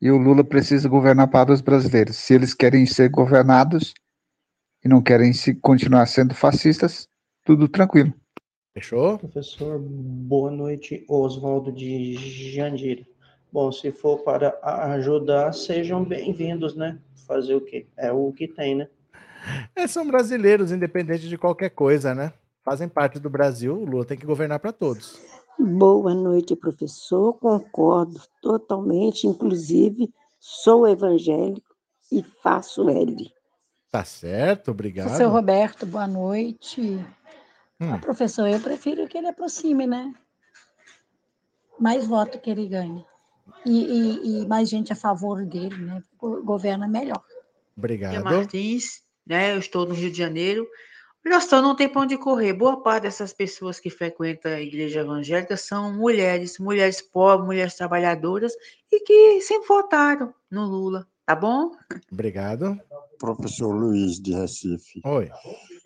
E 0.01 0.09
o 0.09 0.17
Lula 0.17 0.45
precisa 0.45 0.88
governar 0.88 1.29
para 1.29 1.51
os 1.51 1.59
brasileiros. 1.59 2.15
Se 2.15 2.33
eles 2.33 2.53
querem 2.53 2.86
ser 2.86 3.09
governados 3.09 3.93
e 4.83 4.88
não 4.88 5.01
querem 5.01 5.33
se 5.33 5.53
continuar 5.55 6.05
sendo 6.05 6.33
fascistas, 6.33 7.07
tudo 7.43 7.67
tranquilo. 7.67 8.13
Fechou? 8.73 9.17
Professor, 9.19 9.77
boa 9.79 10.51
noite. 10.51 11.05
Oswaldo 11.09 11.71
de 11.71 12.15
Jandira. 12.53 13.05
Bom, 13.51 13.71
se 13.71 13.91
for 13.91 14.19
para 14.19 14.57
ajudar, 14.93 15.53
sejam 15.53 16.03
bem-vindos, 16.03 16.75
né? 16.75 16.99
Fazer 17.26 17.55
o 17.55 17.61
quê? 17.61 17.88
É 17.97 18.11
o 18.11 18.32
que 18.32 18.47
tem, 18.47 18.76
né? 18.76 18.88
É, 19.76 19.88
são 19.88 20.07
brasileiros, 20.07 20.71
independente 20.71 21.28
de 21.28 21.38
qualquer 21.38 21.69
coisa, 21.69 22.15
né? 22.15 22.34
Fazem 22.63 22.89
parte 22.89 23.19
do 23.19 23.30
Brasil, 23.30 23.76
o 23.76 23.86
Lula 23.86 24.05
tem 24.05 24.17
que 24.17 24.26
governar 24.26 24.59
para 24.59 24.71
todos. 24.71 25.19
Boa 25.57 26.13
noite, 26.13 26.55
professor. 26.55 27.34
Concordo 27.34 28.19
totalmente, 28.41 29.28
inclusive 29.28 30.11
sou 30.39 30.88
evangélico 30.88 31.76
e 32.11 32.23
faço 32.43 32.89
L. 32.89 33.32
Tá 33.89 34.03
certo, 34.03 34.71
obrigado. 34.71 35.07
Professor 35.07 35.32
Roberto, 35.32 35.86
boa 35.86 36.07
noite. 36.07 36.82
Hum. 37.80 37.93
Ah, 37.93 37.97
professor, 37.97 38.47
eu 38.47 38.59
prefiro 38.59 39.07
que 39.07 39.17
ele 39.17 39.28
aproxime, 39.28 39.88
né? 39.88 40.13
Mais 41.80 42.05
voto 42.05 42.39
que 42.39 42.49
ele 42.49 42.67
ganhe. 42.67 43.05
E, 43.66 43.72
e, 43.72 44.41
e 44.41 44.48
mais 44.48 44.70
gente 44.70 44.93
a 44.93 44.96
favor 44.96 45.46
dele, 45.46 45.78
né? 45.78 46.04
Governa 46.18 46.88
melhor. 46.88 47.24
Obrigado. 47.78 48.24
Martins, 48.24 49.02
né? 49.26 49.54
Eu 49.54 49.60
estou 49.60 49.86
no 49.86 49.93
Rio 49.93 50.12
de 50.12 50.18
Janeiro. 50.18 50.68
Olha 51.26 51.41
só, 51.41 51.60
não 51.60 51.76
tem 51.76 51.89
para 51.89 52.04
onde 52.04 52.18
correr. 52.18 52.54
Boa 52.54 52.84
parte 52.84 53.04
dessas 53.04 53.34
pessoas 53.34 53.80
que 53.80 53.89
frequentam 53.89 54.52
a 54.52 54.62
igreja 54.62 55.00
evangélica 55.00 55.58
são 55.58 55.91
mulheres, 55.91 56.60
mulheres 56.60 57.02
pobres, 57.02 57.48
mulheres 57.48 57.74
trabalhadoras 57.74 58.54
e 58.91 59.00
que 59.00 59.41
sempre 59.41 59.68
votaram 59.68 60.32
no 60.52 60.66
Lula, 60.66 61.08
tá 61.26 61.36
bom? 61.36 61.72
Obrigado. 62.12 62.80
Professor 63.18 63.74
Luiz 63.74 64.20
de 64.20 64.34
Recife. 64.34 65.02
Oi. 65.04 65.32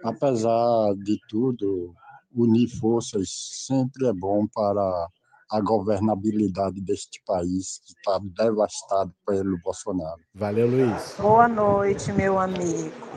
Apesar 0.04 0.94
de 0.96 1.18
tudo, 1.30 1.96
unir 2.36 2.68
forças 2.68 3.30
sempre 3.30 4.08
é 4.08 4.14
bom 4.14 4.46
para 4.46 5.08
a 5.52 5.62
governabilidade 5.62 6.82
deste 6.82 7.22
país 7.26 7.80
que 7.86 7.94
está 7.94 8.20
devastado 8.44 9.14
pelo 9.26 9.58
Bolsonaro. 9.64 10.22
Valeu, 10.34 10.68
Luiz. 10.68 11.16
Boa 11.20 11.48
noite, 11.48 12.12
meu 12.12 12.38
amigo 12.38 13.10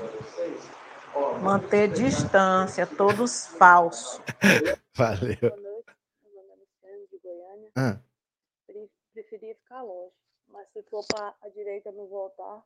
manter 1.43 1.89
distância, 1.89 2.87
todos 2.87 3.47
falsos. 3.47 4.21
Valeu. 4.97 5.37
Boa 5.41 5.57
noite, 5.57 5.97
meu 6.23 6.45
nome 6.47 6.63
é 6.83 6.97
Luciano 6.97 7.07
de 7.09 7.19
Goiânia. 7.19 7.73
Ah. 7.77 8.01
Preferia 9.13 9.55
ficar 9.57 9.83
longe, 9.83 10.15
mas 10.47 10.67
se 10.73 10.83
for 10.85 11.05
para 11.07 11.35
a 11.43 11.49
direita 11.51 11.93
não 11.93 12.07
voltar, 12.07 12.65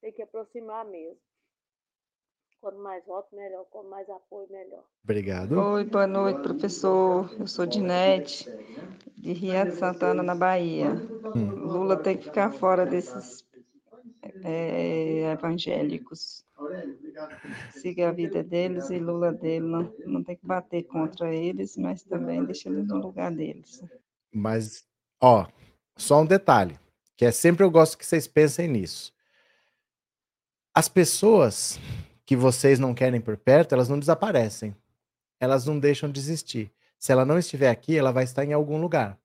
tem 0.00 0.12
que 0.12 0.22
aproximar 0.22 0.84
mesmo. 0.84 1.18
Quanto 2.62 2.78
mais 2.78 3.04
voto, 3.04 3.34
melhor. 3.34 3.64
Quanto 3.72 3.90
mais 3.90 4.08
apoio, 4.08 4.46
melhor. 4.48 4.84
Obrigado. 5.02 5.58
Oi, 5.58 5.82
boa 5.82 6.06
noite, 6.06 6.42
professor. 6.42 7.28
Eu 7.36 7.48
sou 7.48 7.66
Dinete, 7.66 8.48
de 9.16 9.32
Ria 9.32 9.64
de 9.64 9.74
Santana, 9.74 10.22
na 10.22 10.36
Bahia. 10.36 10.92
Hum. 11.34 11.50
Lula 11.56 11.96
tem 11.96 12.16
que 12.16 12.26
ficar 12.26 12.52
fora 12.52 12.86
desses 12.86 13.44
é, 14.44 15.32
evangélicos. 15.32 16.44
Siga 17.72 18.10
a 18.10 18.12
vida 18.12 18.44
deles 18.44 18.90
e 18.90 18.98
Lula 19.00 19.32
dele. 19.32 19.66
Não, 19.66 19.92
não 20.06 20.22
tem 20.22 20.36
que 20.36 20.46
bater 20.46 20.84
contra 20.84 21.34
eles, 21.34 21.76
mas 21.76 22.04
também 22.04 22.44
deixa 22.44 22.68
eles 22.68 22.86
no 22.86 22.98
lugar 22.98 23.32
deles. 23.32 23.82
Mas, 24.32 24.86
ó, 25.20 25.48
só 25.96 26.20
um 26.20 26.26
detalhe, 26.26 26.78
que 27.16 27.24
é 27.24 27.32
sempre 27.32 27.64
eu 27.64 27.70
gosto 27.72 27.98
que 27.98 28.06
vocês 28.06 28.28
pensem 28.28 28.68
nisso. 28.68 29.12
As 30.72 30.88
pessoas 30.88 31.80
que 32.32 32.36
vocês 32.36 32.78
não 32.78 32.94
querem 32.94 33.20
por 33.20 33.36
perto, 33.36 33.74
elas 33.74 33.90
não 33.90 33.98
desaparecem. 33.98 34.74
Elas 35.38 35.66
não 35.66 35.78
deixam 35.78 36.10
de 36.10 36.18
existir. 36.18 36.72
Se 36.98 37.12
ela 37.12 37.26
não 37.26 37.38
estiver 37.38 37.68
aqui, 37.68 37.94
ela 37.94 38.10
vai 38.10 38.24
estar 38.24 38.42
em 38.42 38.54
algum 38.54 38.80
lugar. 38.80 39.20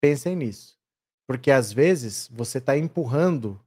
Pensem 0.00 0.34
nisso. 0.34 0.78
Porque 1.26 1.50
às 1.50 1.70
vezes 1.70 2.26
você 2.32 2.56
está 2.56 2.74
empurrando 2.74 3.62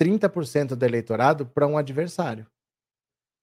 30% 0.00 0.68
do 0.74 0.86
eleitorado 0.86 1.44
para 1.44 1.66
um 1.66 1.76
adversário. 1.76 2.46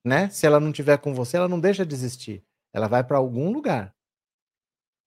Né? 0.04 0.32
Se 0.32 0.48
ela 0.48 0.60
não 0.60 0.72
tiver 0.72 0.98
com 0.98 1.14
você, 1.14 1.38
ela 1.38 1.48
não 1.48 1.60
deixa 1.60 1.86
de 1.86 1.94
existir. 1.94 2.44
Ela 2.74 2.88
vai 2.88 3.04
para 3.04 3.20
algum 3.20 3.52
lugar. 3.52 3.96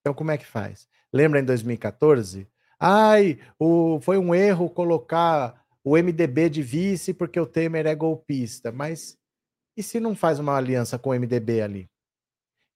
Então, 0.02 0.14
como 0.14 0.30
é 0.30 0.38
que 0.38 0.46
faz? 0.46 0.88
Lembra 1.12 1.40
em 1.40 1.44
2014? 1.44 2.48
Ai, 2.78 3.40
o, 3.58 3.98
foi 4.00 4.18
um 4.18 4.32
erro 4.32 4.70
colocar 4.70 5.63
o 5.84 5.96
MDB 5.96 6.48
de 6.48 6.62
vice 6.62 7.12
porque 7.12 7.38
o 7.38 7.46
Temer 7.46 7.86
é 7.86 7.94
golpista. 7.94 8.72
Mas 8.72 9.18
e 9.76 9.82
se 9.82 10.00
não 10.00 10.16
faz 10.16 10.38
uma 10.38 10.56
aliança 10.56 10.98
com 10.98 11.10
o 11.10 11.14
MDB 11.14 11.60
ali? 11.60 11.90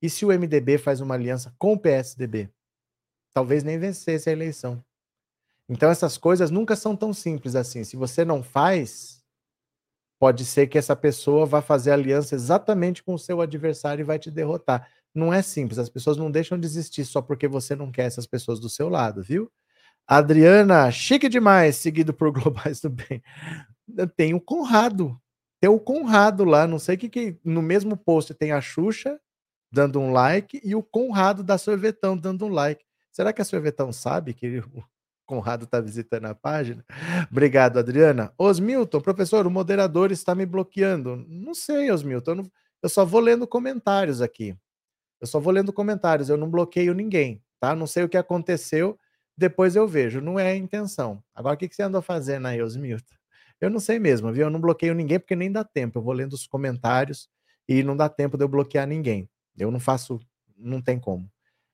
E 0.03 0.11
se 0.11 0.25
o 0.25 0.29
MDB 0.29 0.79
faz 0.79 1.01
uma 1.01 1.15
aliança 1.15 1.55
com 1.59 1.73
o 1.73 1.79
PSDB? 1.79 2.51
Talvez 3.33 3.65
nem 3.65 3.79
vencesse 3.79 4.29
a 4.29 4.33
eleição. 4.33 4.85
Então 5.69 5.91
essas 5.91 6.19
coisas 6.19 6.51
nunca 6.51 6.77
são 6.77 6.97
tão 6.97 7.13
simples 7.13 7.55
assim. 7.55 7.83
Se 7.85 7.97
você 7.97 8.25
não 8.25 8.43
faz, 8.43 9.23
pode 10.19 10.45
ser 10.45 10.67
que 10.67 10.79
essa 10.79 10.97
pessoa 10.97 11.47
vá 11.47 11.63
fazer 11.63 11.93
aliança 11.93 12.35
exatamente 12.35 13.03
com 13.03 13.15
o 13.15 13.19
seu 13.19 13.41
adversário 13.41 14.03
e 14.03 14.05
vai 14.05 14.19
te 14.19 14.31
derrotar. 14.31 14.91
Não 15.15 15.33
é 15.33 15.43
simples, 15.43 15.79
as 15.79 15.89
pessoas 15.89 16.17
não 16.17 16.31
deixam 16.31 16.59
de 16.59 16.67
existir 16.67 17.05
só 17.05 17.23
porque 17.23 17.49
você 17.49 17.75
não 17.75 17.91
quer 17.91 18.07
essas 18.07 18.27
pessoas 18.27 18.61
do 18.61 18.69
seu 18.69 18.89
lado, 18.89 19.23
viu? 19.23 19.51
Adriana, 20.09 20.91
chique 20.91 21.29
demais, 21.29 21.77
seguido 21.77 22.15
por 22.15 22.33
Globais 22.33 22.81
do 22.81 22.89
Bem. 22.89 23.23
Tem 24.17 24.33
o 24.33 24.41
Conrado. 24.41 25.21
Tem 25.61 25.69
o 25.69 25.79
Conrado 25.79 26.45
lá, 26.45 26.67
não 26.67 26.79
sei 26.79 26.95
o 26.95 26.99
que, 26.99 27.09
que 27.09 27.39
no 27.45 27.61
mesmo 27.61 27.95
post 27.95 28.33
tem 28.33 28.53
a 28.53 28.61
Xuxa 28.61 29.21
dando 29.71 30.01
um 30.01 30.11
like 30.13 30.61
e 30.65 30.75
o 30.75 30.83
Conrado 30.83 31.43
da 31.45 31.59
Sorvetão 31.59 32.17
dando 32.17 32.47
um 32.47 32.49
like. 32.49 32.85
Será 33.13 33.33
que 33.33 33.43
a 33.43 33.45
Sorvetão 33.45 33.93
sabe 33.93 34.33
que 34.33 34.63
Conrado 35.27 35.65
está 35.65 35.79
visitando 35.79 36.25
a 36.25 36.35
página. 36.35 36.83
Obrigado, 37.31 37.79
Adriana. 37.79 38.33
Osmilton, 38.39 38.99
professor, 38.99 39.47
o 39.47 39.51
moderador 39.51 40.11
está 40.11 40.35
me 40.35 40.47
bloqueando. 40.47 41.23
Não 41.29 41.55
sei, 41.55 41.91
Osmilton, 41.91 42.31
eu, 42.31 42.35
não, 42.37 42.51
eu 42.83 42.89
só 42.89 43.05
vou 43.05 43.21
lendo 43.21 43.47
comentários 43.47 44.23
aqui. 44.23 44.57
Eu 45.21 45.27
só 45.27 45.39
vou 45.39 45.53
lendo 45.53 45.71
comentários, 45.71 46.31
eu 46.31 46.39
não 46.39 46.49
bloqueio 46.49 46.95
ninguém, 46.95 47.43
tá? 47.61 47.75
Não 47.75 47.87
sei 47.87 48.05
o 48.05 48.09
que 48.09 48.17
aconteceu, 48.17 48.99
depois 49.39 49.76
eu 49.76 49.86
vejo. 49.86 50.20
Não 50.20 50.39
é 50.39 50.51
a 50.51 50.57
intenção. 50.57 51.22
Agora, 51.32 51.55
o 51.55 51.59
que, 51.59 51.68
que 51.68 51.76
você 51.76 51.82
andou 51.84 52.03
fazendo 52.03 52.47
aí, 52.47 52.61
Osmilton? 52.61 53.14
Eu 53.61 53.70
não 53.70 53.78
sei 53.78 53.99
mesmo, 54.01 54.32
viu? 54.32 54.47
Eu 54.47 54.51
não 54.51 54.61
bloqueio 54.61 54.95
ninguém 54.95 55.18
porque 55.18 55.36
nem 55.36 55.51
dá 55.51 55.62
tempo. 55.62 55.99
Eu 55.99 56.03
vou 56.03 56.12
lendo 56.12 56.32
os 56.32 56.47
comentários 56.47 57.28
e 57.68 57.82
não 57.84 57.97
dá 57.97 58.09
tempo 58.09 58.36
de 58.36 58.45
eu 58.45 58.49
bloquear 58.49 58.86
ninguém. 58.86 59.28
Eu 59.57 59.70
não 59.70 59.78
faço, 59.78 60.20
não 60.57 60.82
tem 60.82 60.99
como. 60.99 61.30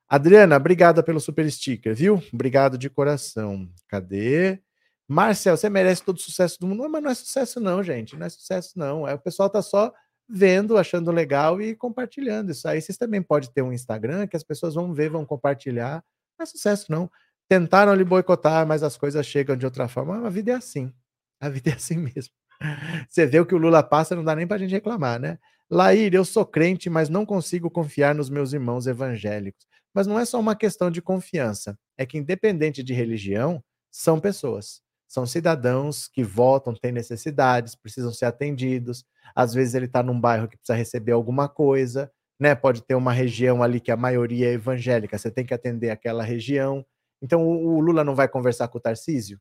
Adriana, 0.07 0.57
obrigada 0.57 1.03
pelo 1.03 1.19
super 1.19 1.51
sticker, 1.51 1.95
viu? 1.95 2.23
Obrigado 2.33 2.77
de 2.77 2.91
coração. 2.91 3.69
Cadê? 3.89 4.61
Marcel, 5.09 5.57
você 5.57 5.71
merece 5.71 6.03
todo 6.03 6.17
o 6.17 6.21
sucesso 6.21 6.61
do 6.61 6.67
mundo. 6.67 6.83
Não, 6.83 6.91
mas 6.91 7.03
não 7.03 7.11
é 7.11 7.15
sucesso, 7.15 7.61
não, 7.61 7.83
gente. 7.83 8.15
Não 8.15 8.27
é 8.27 8.29
sucesso, 8.29 8.79
não. 8.79 9.09
É, 9.09 9.15
o 9.15 9.19
pessoal 9.19 9.49
tá 9.49 9.63
só 9.63 9.93
vendo, 10.29 10.77
achando 10.77 11.11
legal 11.11 11.61
e 11.61 11.75
compartilhando 11.75 12.51
isso 12.51 12.69
aí. 12.69 12.81
Vocês 12.81 12.99
também 12.99 13.23
podem 13.23 13.51
ter 13.51 13.63
um 13.63 13.73
Instagram 13.73 14.27
que 14.27 14.37
as 14.37 14.43
pessoas 14.43 14.75
vão 14.75 14.93
ver, 14.93 15.11
vão 15.11 15.25
compartilhar. 15.25 16.05
Não 16.39 16.45
é 16.45 16.47
sucesso, 16.47 16.91
não. 16.91 17.11
Tentaram 17.55 17.95
lhe 17.95 18.03
boicotar, 18.03 18.67
mas 18.67 18.83
as 18.83 18.97
coisas 18.97 19.25
chegam 19.25 19.57
de 19.57 19.65
outra 19.65 19.87
forma. 19.87 20.27
A 20.27 20.29
vida 20.29 20.51
é 20.51 20.55
assim. 20.57 20.93
A 21.41 21.49
vida 21.49 21.71
é 21.71 21.75
assim 21.75 21.97
mesmo. 21.97 22.35
Você 23.09 23.27
vê 23.27 23.39
o 23.39 23.47
que 23.47 23.55
o 23.55 23.59
Lula 23.59 23.81
passa, 23.81 24.17
não 24.17 24.25
dá 24.25 24.35
nem 24.35 24.45
pra 24.45 24.59
gente 24.59 24.73
reclamar, 24.73 25.21
né? 25.21 25.39
Laír, 25.71 26.13
eu 26.15 26.25
sou 26.25 26.45
crente, 26.45 26.91
mas 26.91 27.09
não 27.09 27.25
consigo 27.25 27.71
confiar 27.71 28.13
nos 28.13 28.29
meus 28.29 28.53
irmãos 28.53 28.89
evangélicos. 28.89 29.65
Mas 29.95 30.05
não 30.09 30.19
é 30.19 30.25
só 30.25 30.41
uma 30.41 30.57
questão 30.57 30.91
de 30.91 31.01
confiança, 31.01 31.79
é 31.97 32.05
que, 32.05 32.19
independente 32.19 32.83
de 32.83 32.93
religião, 32.93 33.63
são 33.89 34.19
pessoas. 34.19 34.83
São 35.07 35.25
cidadãos 35.25 36.09
que 36.09 36.25
votam, 36.25 36.75
têm 36.75 36.91
necessidades, 36.91 37.77
precisam 37.77 38.13
ser 38.13 38.25
atendidos. 38.25 39.05
Às 39.33 39.55
vezes 39.55 39.75
ele 39.75 39.87
está 39.87 40.03
num 40.03 40.21
bairro 40.21 40.49
que 40.49 40.57
precisa 40.57 40.77
receber 40.77 41.13
alguma 41.13 41.49
coisa, 41.49 42.11
né? 42.41 42.53
Pode 42.57 42.83
ter 42.83 42.97
uma 42.97 43.13
região 43.13 43.63
ali 43.63 43.79
que 43.79 43.93
a 43.93 43.97
maioria 43.97 44.49
é 44.49 44.55
evangélica, 44.55 45.17
você 45.17 45.31
tem 45.31 45.47
que 45.47 45.55
atender 45.55 45.91
aquela 45.91 46.25
região. 46.25 46.85
Então 47.23 47.47
o 47.47 47.81
Lula 47.81 48.05
não 48.05 48.15
vai 48.15 48.29
conversar 48.29 48.69
com 48.69 48.79
o 48.79 48.81
Tarcísio? 48.81 49.41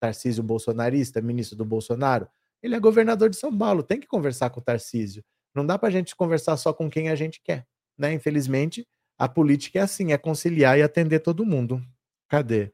Tarcísio 0.00 0.42
bolsonarista, 0.42 1.20
ministro 1.20 1.56
do 1.56 1.64
Bolsonaro? 1.64 2.28
Ele 2.62 2.74
é 2.74 2.80
governador 2.80 3.30
de 3.30 3.36
São 3.36 3.56
Paulo, 3.56 3.82
tem 3.82 4.00
que 4.00 4.06
conversar 4.06 4.50
com 4.50 4.60
o 4.60 4.62
Tarcísio. 4.62 5.24
Não 5.54 5.64
dá 5.64 5.78
para 5.78 5.88
a 5.88 5.92
gente 5.92 6.14
conversar 6.14 6.56
só 6.56 6.72
com 6.72 6.90
quem 6.90 7.08
a 7.08 7.14
gente 7.14 7.40
quer, 7.42 7.66
né? 7.96 8.12
Infelizmente, 8.12 8.86
a 9.18 9.28
política 9.28 9.78
é 9.80 9.82
assim, 9.82 10.12
é 10.12 10.18
conciliar 10.18 10.78
e 10.78 10.82
atender 10.82 11.20
todo 11.20 11.46
mundo. 11.46 11.82
Cadê? 12.28 12.72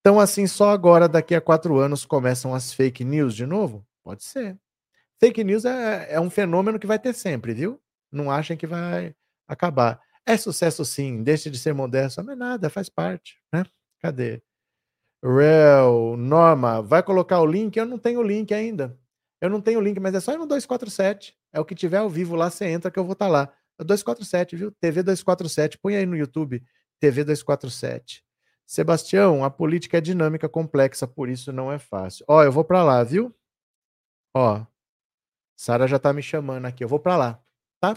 Então, 0.00 0.20
assim, 0.20 0.46
só 0.46 0.70
agora, 0.70 1.08
daqui 1.08 1.34
a 1.34 1.40
quatro 1.40 1.78
anos, 1.78 2.04
começam 2.04 2.54
as 2.54 2.72
fake 2.72 3.04
news 3.04 3.34
de 3.34 3.44
novo? 3.44 3.86
Pode 4.02 4.24
ser. 4.24 4.58
Fake 5.18 5.42
news 5.42 5.64
é, 5.64 6.14
é 6.14 6.20
um 6.20 6.30
fenômeno 6.30 6.78
que 6.78 6.86
vai 6.86 6.98
ter 6.98 7.14
sempre, 7.14 7.54
viu? 7.54 7.80
Não 8.10 8.30
achem 8.30 8.56
que 8.56 8.66
vai 8.66 9.14
acabar. 9.48 10.00
É 10.26 10.36
sucesso 10.36 10.84
sim, 10.84 11.22
deixe 11.22 11.48
de 11.48 11.58
ser 11.58 11.72
modesto, 11.72 12.22
mas 12.24 12.36
nada, 12.36 12.68
faz 12.68 12.88
parte, 12.88 13.38
né? 13.52 13.64
Cadê? 14.00 14.42
Real, 15.22 16.16
Norma, 16.16 16.82
vai 16.82 17.02
colocar 17.02 17.40
o 17.40 17.46
link? 17.46 17.76
Eu 17.76 17.86
não 17.86 17.98
tenho 17.98 18.20
o 18.20 18.22
link 18.22 18.52
ainda. 18.52 18.98
Eu 19.40 19.48
não 19.48 19.60
tenho 19.60 19.78
o 19.78 19.82
link, 19.82 20.00
mas 20.00 20.14
é 20.14 20.20
só 20.20 20.32
ir 20.32 20.38
no 20.38 20.46
247. 20.46 21.36
É 21.52 21.60
o 21.60 21.64
que 21.64 21.74
tiver 21.74 21.98
ao 21.98 22.10
vivo 22.10 22.34
lá, 22.34 22.50
você 22.50 22.66
entra 22.66 22.90
que 22.90 22.98
eu 22.98 23.04
vou 23.04 23.12
estar 23.12 23.26
tá 23.26 23.30
lá. 23.30 23.52
É 23.78 23.84
247, 23.84 24.56
viu? 24.56 24.72
TV 24.72 25.02
247. 25.02 25.78
Põe 25.78 25.96
aí 25.96 26.06
no 26.06 26.16
YouTube, 26.16 26.62
TV 26.98 27.24
247. 27.24 28.24
Sebastião, 28.66 29.44
a 29.44 29.50
política 29.50 29.98
é 29.98 30.00
dinâmica, 30.00 30.48
complexa, 30.48 31.06
por 31.06 31.28
isso 31.28 31.52
não 31.52 31.70
é 31.70 31.78
fácil. 31.78 32.24
Ó, 32.28 32.42
eu 32.42 32.50
vou 32.50 32.64
para 32.64 32.82
lá, 32.82 33.04
viu? 33.04 33.34
Ó, 34.34 34.66
Sara 35.56 35.86
já 35.86 35.98
tá 35.98 36.12
me 36.12 36.22
chamando 36.22 36.66
aqui. 36.66 36.82
Eu 36.82 36.88
vou 36.88 36.98
para 36.98 37.16
lá, 37.16 37.40
tá? 37.80 37.96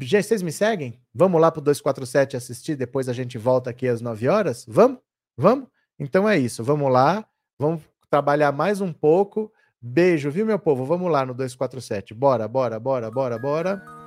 Já, 0.00 0.22
vocês 0.22 0.42
me 0.42 0.52
seguem? 0.52 1.00
Vamos 1.14 1.40
lá 1.40 1.50
pro 1.50 1.60
247 1.60 2.36
assistir, 2.36 2.76
depois 2.76 3.08
a 3.08 3.12
gente 3.12 3.36
volta 3.36 3.70
aqui 3.70 3.86
às 3.86 4.00
9 4.00 4.28
horas? 4.28 4.64
Vamos? 4.66 4.98
Vamos? 5.36 5.68
Então 5.98 6.28
é 6.28 6.38
isso. 6.38 6.64
Vamos 6.64 6.90
lá. 6.90 7.24
Vamos 7.58 7.82
trabalhar 8.10 8.52
mais 8.52 8.80
um 8.80 8.92
pouco. 8.92 9.52
Beijo, 9.80 10.30
viu, 10.30 10.46
meu 10.46 10.58
povo? 10.58 10.84
Vamos 10.84 11.10
lá 11.10 11.26
no 11.26 11.34
247. 11.34 12.14
Bora, 12.14 12.48
bora, 12.48 12.78
bora, 12.78 13.10
bora, 13.10 13.38
bora. 13.38 14.01